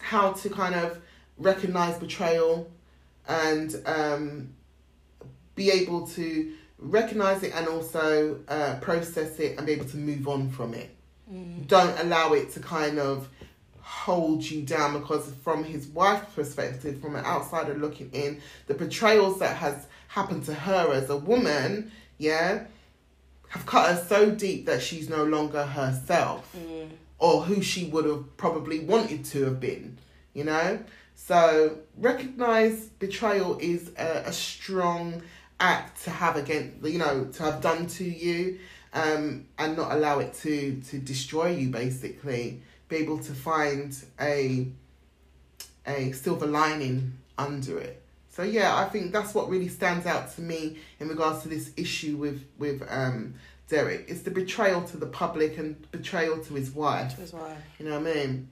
how 0.00 0.32
to 0.32 0.50
kind 0.50 0.74
of 0.74 1.00
recognize 1.38 1.98
betrayal 1.98 2.68
and 3.28 3.74
um, 3.86 4.50
be 5.54 5.70
able 5.70 6.06
to 6.08 6.52
recognize 6.78 7.42
it 7.42 7.52
and 7.54 7.68
also 7.68 8.40
uh, 8.48 8.76
process 8.80 9.38
it 9.38 9.56
and 9.56 9.66
be 9.66 9.72
able 9.72 9.86
to 9.86 9.96
move 9.96 10.26
on 10.28 10.50
from 10.50 10.74
it. 10.74 10.90
Mm. 11.32 11.66
Don't 11.68 11.98
allow 12.00 12.32
it 12.32 12.50
to 12.52 12.60
kind 12.60 12.98
of 12.98 13.28
hold 13.80 14.42
you 14.42 14.62
down 14.62 14.98
because 14.98 15.32
from 15.44 15.62
his 15.62 15.86
wife's 15.88 16.34
perspective, 16.34 17.00
from 17.00 17.14
an 17.14 17.24
outsider 17.24 17.74
looking 17.74 18.10
in, 18.12 18.40
the 18.66 18.74
betrayals 18.74 19.38
that 19.38 19.56
has 19.56 19.86
happened 20.08 20.44
to 20.46 20.54
her 20.54 20.92
as 20.92 21.10
a 21.10 21.16
woman, 21.16 21.90
yeah, 22.18 22.64
have 23.48 23.66
cut 23.66 23.94
her 23.94 24.04
so 24.04 24.30
deep 24.30 24.66
that 24.66 24.82
she's 24.82 25.08
no 25.08 25.24
longer 25.24 25.64
herself 25.64 26.54
Mm. 26.56 26.90
or 27.18 27.42
who 27.42 27.62
she 27.62 27.84
would 27.86 28.04
have 28.04 28.36
probably 28.36 28.80
wanted 28.80 29.24
to 29.26 29.44
have 29.44 29.60
been, 29.60 29.98
you 30.34 30.44
know? 30.44 30.78
So 31.14 31.78
recognize 31.96 32.86
betrayal 32.98 33.58
is 33.60 33.90
a, 33.98 34.24
a 34.26 34.32
strong 34.32 35.22
act 35.60 36.04
to 36.04 36.10
have 36.10 36.36
against, 36.36 36.84
you 36.86 36.98
know, 36.98 37.24
to 37.24 37.42
have 37.44 37.62
done 37.62 37.86
to 37.86 38.04
you, 38.04 38.58
um, 38.92 39.46
and 39.58 39.76
not 39.76 39.92
allow 39.92 40.18
it 40.18 40.34
to 40.42 40.80
to 40.90 40.98
destroy 40.98 41.48
you. 41.50 41.68
Basically, 41.68 42.60
be 42.88 42.96
able 42.96 43.18
to 43.18 43.32
find 43.32 43.96
a 44.20 44.68
a 45.86 46.12
silver 46.12 46.46
lining 46.46 47.14
under 47.38 47.78
it. 47.78 48.02
So 48.36 48.42
yeah, 48.42 48.76
I 48.76 48.84
think 48.84 49.12
that's 49.12 49.34
what 49.34 49.48
really 49.48 49.68
stands 49.68 50.04
out 50.04 50.34
to 50.34 50.42
me 50.42 50.76
in 51.00 51.08
regards 51.08 51.42
to 51.44 51.48
this 51.48 51.70
issue 51.78 52.16
with 52.18 52.44
with 52.58 52.82
um, 52.90 53.34
Derrick. 53.68 54.04
It's 54.08 54.20
the 54.22 54.30
betrayal 54.30 54.82
to 54.82 54.96
the 54.98 55.06
public 55.06 55.56
and 55.56 55.90
betrayal 55.90 56.38
to 56.44 56.54
his 56.54 56.70
wife. 56.70 57.16
That's 57.16 57.32
why. 57.32 57.56
You 57.78 57.86
know 57.88 57.98
what 57.98 58.08
I 58.10 58.14
mean? 58.14 58.48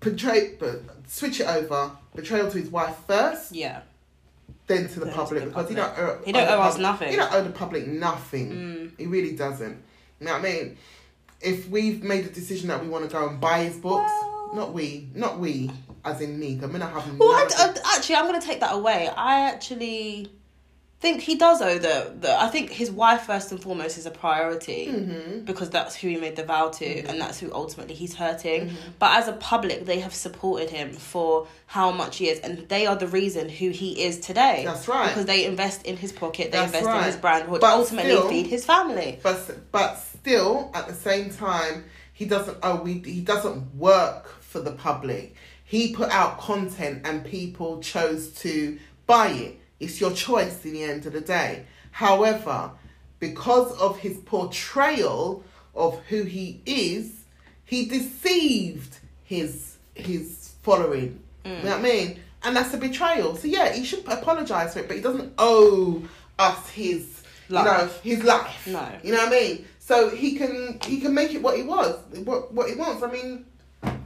Betray, 0.00 0.54
but 0.60 0.82
switch 1.06 1.40
it 1.40 1.46
over. 1.46 1.92
Betrayal 2.14 2.50
to 2.50 2.58
his 2.58 2.68
wife 2.70 2.96
first, 3.06 3.52
Yeah. 3.52 3.80
then 4.66 4.88
to 4.88 5.00
the 5.00 5.06
Then 5.06 5.08
to 5.14 5.14
public 5.18 5.40
the 5.44 5.46
because 5.50 5.68
he 5.70 5.74
don't 5.74 5.98
owe, 5.98 6.18
He 6.24 6.32
don't 6.32 6.46
the 6.46 6.54
owe 6.54 6.60
us 6.60 6.72
public- 6.74 6.82
nothing. 6.82 7.08
He 7.10 7.16
don't 7.16 7.32
owe 7.32 7.42
the 7.42 7.50
public 7.50 7.86
nothing. 7.86 8.50
Mm. 8.52 8.98
He 8.98 9.06
really 9.06 9.32
doesn't. 9.34 9.82
You 10.20 10.26
know 10.26 10.32
what 10.32 10.40
I 10.40 10.44
mean? 10.44 10.78
If 11.40 11.68
we've 11.68 12.02
made 12.02 12.24
a 12.26 12.30
decision 12.30 12.68
that 12.68 12.82
we 12.82 12.88
want 12.88 13.04
to 13.08 13.10
go 13.14 13.28
and 13.28 13.40
buy 13.40 13.64
his 13.64 13.76
books, 13.76 14.10
Well- 14.10 14.50
not 14.54 14.72
we, 14.72 15.08
not 15.14 15.38
we, 15.38 15.70
as 16.04 16.20
in 16.22 16.38
me. 16.38 16.58
I'm 16.62 16.70
gonna 16.72 16.86
have. 16.86 17.18
Well. 17.18 17.32
I- 17.32 17.74
actually, 18.06 18.16
I'm 18.16 18.26
going 18.28 18.40
to 18.40 18.46
take 18.46 18.60
that 18.60 18.74
away. 18.74 19.08
I 19.16 19.50
actually 19.50 20.30
think 21.00 21.20
he 21.20 21.34
does 21.36 21.60
owe 21.60 21.76
the, 21.78 22.14
the. 22.20 22.40
I 22.40 22.48
think 22.48 22.70
his 22.70 22.90
wife 22.90 23.22
first 23.22 23.50
and 23.52 23.60
foremost 23.62 23.98
is 23.98 24.06
a 24.06 24.10
priority 24.10 24.86
Mhm. 24.88 25.44
because 25.44 25.68
that's 25.68 25.94
who 25.94 26.08
he 26.08 26.16
made 26.16 26.36
the 26.36 26.42
vow 26.44 26.68
to, 26.70 26.84
Mhm. 26.86 27.08
and 27.08 27.20
that's 27.20 27.38
who 27.38 27.52
ultimately 27.52 27.94
he's 27.94 28.14
hurting. 28.14 28.68
Mhm. 28.70 28.76
But 28.98 29.18
as 29.18 29.28
a 29.28 29.34
public, 29.34 29.84
they 29.84 30.00
have 30.00 30.14
supported 30.14 30.70
him 30.70 30.92
for 30.94 31.48
how 31.66 31.90
much 31.90 32.16
he 32.16 32.28
is, 32.30 32.38
and 32.40 32.66
they 32.68 32.86
are 32.86 32.96
the 32.96 33.08
reason 33.08 33.48
who 33.50 33.68
he 33.70 34.02
is 34.04 34.18
today. 34.20 34.62
That's 34.64 34.88
right. 34.88 35.08
Because 35.08 35.26
they 35.26 35.44
invest 35.44 35.82
in 35.84 35.96
his 35.98 36.12
pocket, 36.12 36.50
they 36.50 36.58
That's 36.58 36.72
invest 36.74 36.96
in 36.96 37.04
his 37.04 37.16
brand, 37.16 37.48
which 37.48 37.60
But 37.60 37.72
ultimately 37.74 38.12
still- 38.12 38.28
feed 38.30 38.46
his 38.46 38.64
family. 38.64 39.18
But 39.22 39.70
but 39.72 39.98
still, 40.18 40.70
at 40.72 40.88
the 40.88 40.94
same 40.94 41.28
time, 41.30 41.84
he 42.14 42.24
doesn't. 42.24 42.56
Oh, 42.62 42.76
we 42.76 43.02
he 43.04 43.20
doesn't 43.20 43.74
work 43.76 44.34
for 44.40 44.60
the 44.60 44.72
public. 44.72 45.34
He 45.66 45.92
put 45.92 46.10
out 46.10 46.38
content, 46.38 47.02
and 47.04 47.24
people 47.24 47.80
chose 47.80 48.28
to 48.40 48.78
buy 49.06 49.28
it. 49.28 49.60
It's 49.80 50.00
your 50.00 50.12
choice 50.12 50.64
in 50.64 50.72
the 50.72 50.84
end 50.84 51.04
of 51.06 51.12
the 51.12 51.20
day. 51.20 51.66
However, 51.90 52.70
because 53.18 53.76
of 53.78 53.98
his 53.98 54.16
portrayal 54.18 55.42
of 55.74 55.98
who 56.08 56.22
he 56.22 56.62
is, 56.64 57.24
he 57.64 57.86
deceived 57.86 58.98
his 59.24 59.76
his 59.94 60.52
following. 60.62 61.18
Mm. 61.44 61.58
You 61.58 61.64
know 61.64 61.70
what 61.70 61.78
I 61.80 61.82
mean? 61.82 62.20
And 62.44 62.56
that's 62.56 62.72
a 62.72 62.78
betrayal. 62.78 63.34
So 63.36 63.48
yeah, 63.48 63.72
he 63.72 63.84
should 63.84 64.06
apologize 64.06 64.74
for 64.74 64.80
it, 64.80 64.88
but 64.88 64.96
he 64.96 65.02
doesn't 65.02 65.32
owe 65.36 66.02
us 66.38 66.68
his 66.70 67.22
you 67.48 67.56
know 67.56 67.64
Life. 67.64 68.00
his 68.02 68.22
life. 68.24 68.66
No. 68.66 68.88
You 69.02 69.12
know 69.12 69.18
what 69.18 69.28
I 69.28 69.30
mean? 69.30 69.64
So 69.80 70.10
he 70.10 70.36
can 70.36 70.78
he 70.84 71.00
can 71.00 71.12
make 71.14 71.34
it 71.34 71.42
what 71.42 71.56
he 71.56 71.62
was, 71.62 71.98
what 72.24 72.52
what 72.52 72.68
he 72.68 72.76
wants. 72.76 73.02
I 73.02 73.10
mean, 73.10 73.46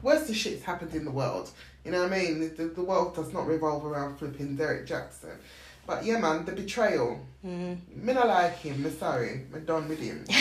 worse 0.02 0.26
the 0.26 0.34
shit's 0.34 0.64
happened 0.64 0.94
in 0.94 1.04
the 1.04 1.10
world. 1.10 1.50
You 1.84 1.92
know 1.92 2.02
what 2.02 2.12
I 2.12 2.18
mean? 2.18 2.40
The, 2.56 2.64
the 2.64 2.82
world 2.82 3.14
does 3.14 3.32
not 3.32 3.46
revolve 3.46 3.84
around 3.84 4.18
flipping 4.18 4.56
Derrick 4.56 4.86
Jaxn. 4.86 5.36
But 5.86 6.04
yeah, 6.04 6.18
man, 6.18 6.44
the 6.44 6.52
betrayal. 6.52 7.20
Mm. 7.44 7.78
Me 7.96 8.12
not 8.12 8.28
like 8.28 8.58
him. 8.58 8.82
Me 8.82 8.90
sorry. 8.90 9.46
Me 9.52 9.60
done 9.60 9.88
with 9.88 10.00
him. 10.00 10.24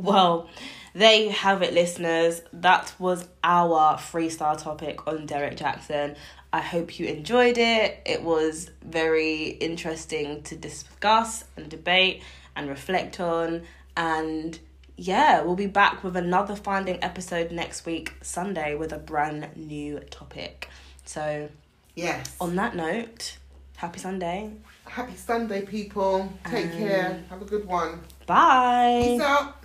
Well, 0.00 0.48
there 0.94 1.20
you 1.20 1.30
have 1.30 1.60
it, 1.62 1.74
listeners. 1.74 2.40
That 2.52 2.94
was 3.00 3.26
our 3.42 3.96
freestyle 3.98 4.56
topic 4.56 5.08
on 5.08 5.26
Derrick 5.26 5.56
Jaxn. 5.56 6.14
I 6.52 6.60
hope 6.60 7.00
you 7.00 7.06
enjoyed 7.06 7.58
it. 7.58 8.00
It 8.06 8.22
was 8.22 8.70
very 8.84 9.48
interesting 9.48 10.44
to 10.44 10.54
discuss 10.54 11.44
and 11.56 11.68
debate 11.68 12.22
and 12.54 12.68
reflect 12.68 13.18
on. 13.18 13.62
And 13.96 14.60
yeah, 14.98 15.42
we'll 15.42 15.54
be 15.56 15.66
back 15.66 16.02
with 16.02 16.16
another 16.16 16.56
finding 16.56 17.02
episode 17.02 17.52
next 17.52 17.86
week, 17.86 18.14
Sunday, 18.20 18.74
with 18.74 18.92
a 18.92 18.98
brand 18.98 19.48
new 19.56 20.00
topic. 20.10 20.68
So, 21.04 21.48
Yes. 21.94 22.36
on 22.40 22.56
that 22.56 22.74
note, 22.74 23.38
happy 23.76 24.00
Sunday. 24.00 24.52
Happy 24.84 25.14
Sunday, 25.16 25.62
people. 25.64 26.32
Take 26.50 26.66
Um, 26.66 26.72
care. 26.72 27.24
Have 27.30 27.42
a 27.42 27.44
good 27.44 27.64
one. 27.64 28.00
Bye. 28.26 29.02
Peace 29.04 29.20
out. 29.20 29.54